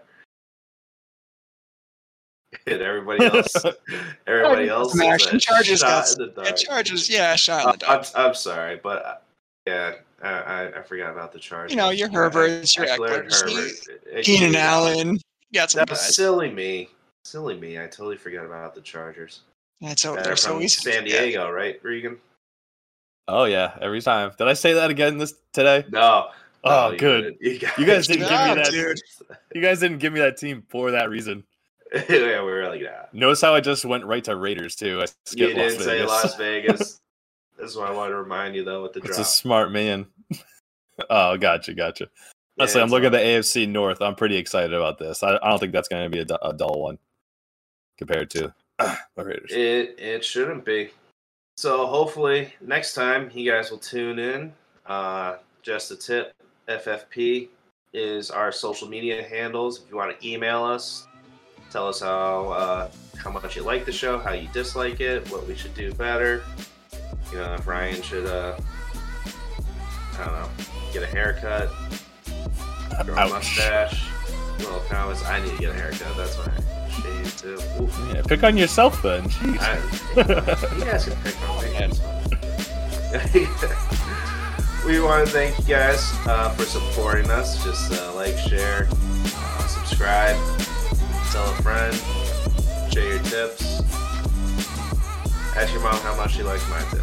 And 2.68 2.82
everybody 2.82 3.26
else, 3.26 3.54
everybody 4.28 4.70
else, 4.70 4.96
is 4.96 5.02
Action 5.02 5.36
a 5.38 5.40
Chargers 5.40 5.80
shot 5.80 6.06
got 6.06 6.12
in 6.14 6.18
the 6.20 6.34
Yeah, 6.38 6.44
dark. 6.44 6.58
Chargers, 6.58 7.10
yeah, 7.10 7.36
shot 7.36 7.64
in 7.64 7.70
Uh, 7.70 7.76
the 7.76 7.90
I'm. 8.18 8.28
I'm 8.28 8.34
sorry, 8.34 8.80
but 8.82 9.06
uh, 9.06 9.16
yeah, 9.68 9.94
I, 10.22 10.30
I, 10.30 10.80
I 10.80 10.82
forgot 10.84 11.12
about 11.12 11.32
the 11.34 11.40
Chargers. 11.40 11.72
You 11.72 11.78
know, 11.78 11.90
your 11.90 12.10
Yeah, 12.10 12.18
Herberts, 12.18 12.76
your 12.76 12.86
Ekeler, 12.86 13.28
Ekelers, 13.28 13.42
Herbert, 13.42 14.18
uh, 14.18 14.22
Keenan 14.24 14.56
Allen. 14.56 15.12
You 15.16 15.60
got 15.60 15.72
some 15.72 15.80
That 15.80 15.90
was 15.90 16.00
guys. 16.00 16.16
silly 16.16 16.50
me. 16.52 16.90
Silly 17.26 17.58
me. 17.58 17.78
I 17.80 17.84
totally 17.84 18.18
forgot 18.18 18.46
about 18.46 18.76
the 18.76 18.82
Chargers. 18.82 19.42
That's 19.82 20.02
so 20.02 20.18
Uh, 20.18 20.24
they're 20.24 20.36
so 20.36 20.54
from 20.54 20.62
easy. 20.64 20.92
San 20.92 21.04
forget. 21.04 21.22
Diego, 21.24 21.50
right, 21.52 21.80
Regan? 21.84 22.18
Oh 23.28 23.46
yeah, 23.46 23.78
every 23.82 24.02
time. 24.02 24.32
Did 24.38 24.48
I 24.48 24.54
say 24.54 24.74
that 24.74 24.90
again 24.90 25.18
this 25.18 25.34
today? 25.54 25.86
No. 25.90 26.30
Oh, 26.66 26.70
no, 26.88 26.92
you 26.92 26.98
good. 26.98 27.22
didn't. 27.40 27.42
You 27.42 27.60
guys, 27.60 27.78
You 27.78 27.86
guys 27.86 28.08
didn't 28.08 28.22
give 28.30 28.32
me 28.32 28.64
that- 28.64 28.72
dude. 28.72 29.00
You 29.54 29.62
guys 29.62 29.80
didn't 29.82 29.98
give 30.00 30.14
me 30.14 30.20
that 30.22 30.38
team 30.38 30.64
for 30.70 30.92
that 30.92 31.10
reason. 31.10 31.44
yeah, 32.10 32.42
we 32.42 32.52
were 32.52 32.68
like, 32.68 32.82
yeah. 32.82 33.06
Notice 33.14 33.42
how 33.42 33.54
I 33.54 33.60
just 33.60 33.86
went 33.86 34.04
right 34.06 34.24
to 34.24 34.36
Raiders 34.36 34.76
too. 34.76 35.02
I 35.02 35.06
skipped 35.26 35.56
Las 35.56 35.74
didn't 35.74 35.86
say 35.86 35.98
Vegas. 36.00 36.10
Las 36.10 36.36
Vegas. 36.38 37.02
this 37.60 37.72
is 37.72 37.78
what 37.78 37.88
I 37.88 37.94
wanted 37.94 38.12
to 38.12 38.18
remind 38.18 38.56
you, 38.56 38.64
though, 38.64 38.82
with 38.82 38.94
the 38.94 39.02
It's 39.02 39.20
a 39.20 39.24
smart 39.24 39.72
man. 39.72 40.08
oh, 41.12 41.38
gotcha, 41.38 41.76
gotcha. 41.76 42.06
Yeah, 42.06 42.64
Honestly, 42.64 42.82
I'm 42.82 42.90
looking 42.90 43.06
at 43.08 43.12
the 43.12 43.20
AFC 43.20 43.70
North. 43.70 44.02
I'm 44.02 44.16
pretty 44.16 44.38
excited 44.38 44.74
about 44.74 44.98
this. 44.98 45.22
I, 45.22 45.36
I 45.36 45.50
don't 45.50 45.60
think 45.60 45.72
that's 45.72 45.88
going 45.88 46.04
to 46.04 46.10
be 46.10 46.34
a, 46.34 46.38
a 46.48 46.54
dull 46.54 46.82
one 46.82 46.98
compared 48.00 48.32
to 48.32 48.52
the 48.80 48.98
Raiders. 49.24 49.52
It 49.52 49.96
it 50.00 50.26
shouldn't 50.26 50.66
be. 50.66 50.90
So 51.58 51.86
hopefully 51.86 52.54
next 52.60 52.96
time 52.96 53.30
you 53.34 53.52
guys 53.52 53.70
will 53.70 53.78
tune 53.78 54.18
in. 54.18 54.52
Uh, 54.88 55.36
just 55.62 55.92
a 55.92 55.96
tip: 55.96 56.34
FFP 56.68 57.50
is 57.94 58.32
our 58.32 58.52
social 58.52 58.88
media 58.88 59.22
handles. 59.24 59.84
If 59.84 59.92
you 59.92 59.98
want 59.98 60.20
to 60.20 60.28
email 60.28 60.64
us, 60.64 61.08
tell 61.74 61.88
us 61.88 62.02
how 62.02 62.50
uh, 62.50 62.90
how 63.18 63.32
much 63.32 63.56
you 63.56 63.64
like 63.64 63.84
the 63.84 63.92
show, 63.92 64.20
how 64.20 64.32
you 64.32 64.48
dislike 64.54 65.02
it, 65.02 65.28
what 65.32 65.48
we 65.48 65.56
should 65.56 65.74
do 65.74 65.92
better. 65.94 66.44
You 67.32 67.40
know, 67.40 67.56
if 67.56 67.66
Ryan 67.66 68.00
should, 68.04 68.28
uh, 68.28 68.56
I 70.14 70.18
don't 70.18 70.34
know, 70.34 70.50
get 70.94 71.02
a 71.02 71.08
haircut, 71.08 71.70
grow 73.06 73.16
a 73.16 73.30
mustache. 73.30 74.08
Little 74.60 74.82
comments. 74.82 75.26
I 75.26 75.42
need 75.44 75.50
to 75.50 75.58
get 75.58 75.72
a 75.72 75.74
haircut. 75.74 76.16
That's 76.16 76.38
why 76.38 76.54
I 76.56 76.90
shave 76.90 77.38
too. 77.42 77.60
Yeah, 78.14 78.22
pick 78.22 78.44
on 78.44 78.56
yourself 78.56 79.02
then. 79.02 79.24
Jeez. 79.24 79.58
I, 79.60 80.76
you 80.78 80.86
guys 80.86 81.06
can 81.06 81.18
pick 81.24 81.50
on 81.50 81.64
me. 83.42 83.48
We 84.86 85.00
want 85.00 85.26
to 85.26 85.32
thank 85.32 85.58
you 85.60 85.64
guys 85.64 86.12
uh, 86.28 86.50
for 86.50 86.66
supporting 86.66 87.32
us. 87.32 87.64
Just 87.64 87.94
uh, 87.94 88.14
like, 88.16 88.38
share, 88.38 88.90
uh, 88.92 89.66
subscribe, 89.68 90.36
tell 91.34 91.50
a 91.50 91.56
friend, 91.64 91.96
share 92.94 93.16
your 93.16 93.24
tips. 93.24 93.82
Ask 95.58 95.74
your 95.74 95.82
mom 95.82 95.96
how 95.96 96.16
much 96.16 96.36
she 96.36 96.44
likes 96.44 96.70
my 96.70 96.80
tip. 96.92 97.02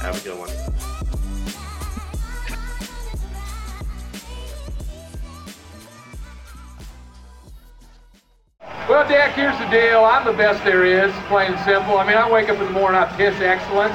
Have 0.00 0.18
a 0.18 0.24
good 0.24 0.38
one. 0.38 0.48
Well, 8.88 8.88
Well, 8.88 9.06
Dak, 9.06 9.34
here's 9.34 9.58
the 9.58 9.68
deal. 9.68 10.02
I'm 10.02 10.24
the 10.24 10.32
best 10.32 10.64
there 10.64 10.86
is, 10.86 11.12
plain 11.28 11.52
and 11.52 11.60
simple. 11.66 11.98
I 11.98 12.06
mean, 12.06 12.16
I 12.16 12.30
wake 12.30 12.48
up 12.48 12.56
in 12.58 12.64
the 12.64 12.70
morning, 12.70 12.98
I 12.98 13.04
piss 13.18 13.38
excellence. 13.38 13.94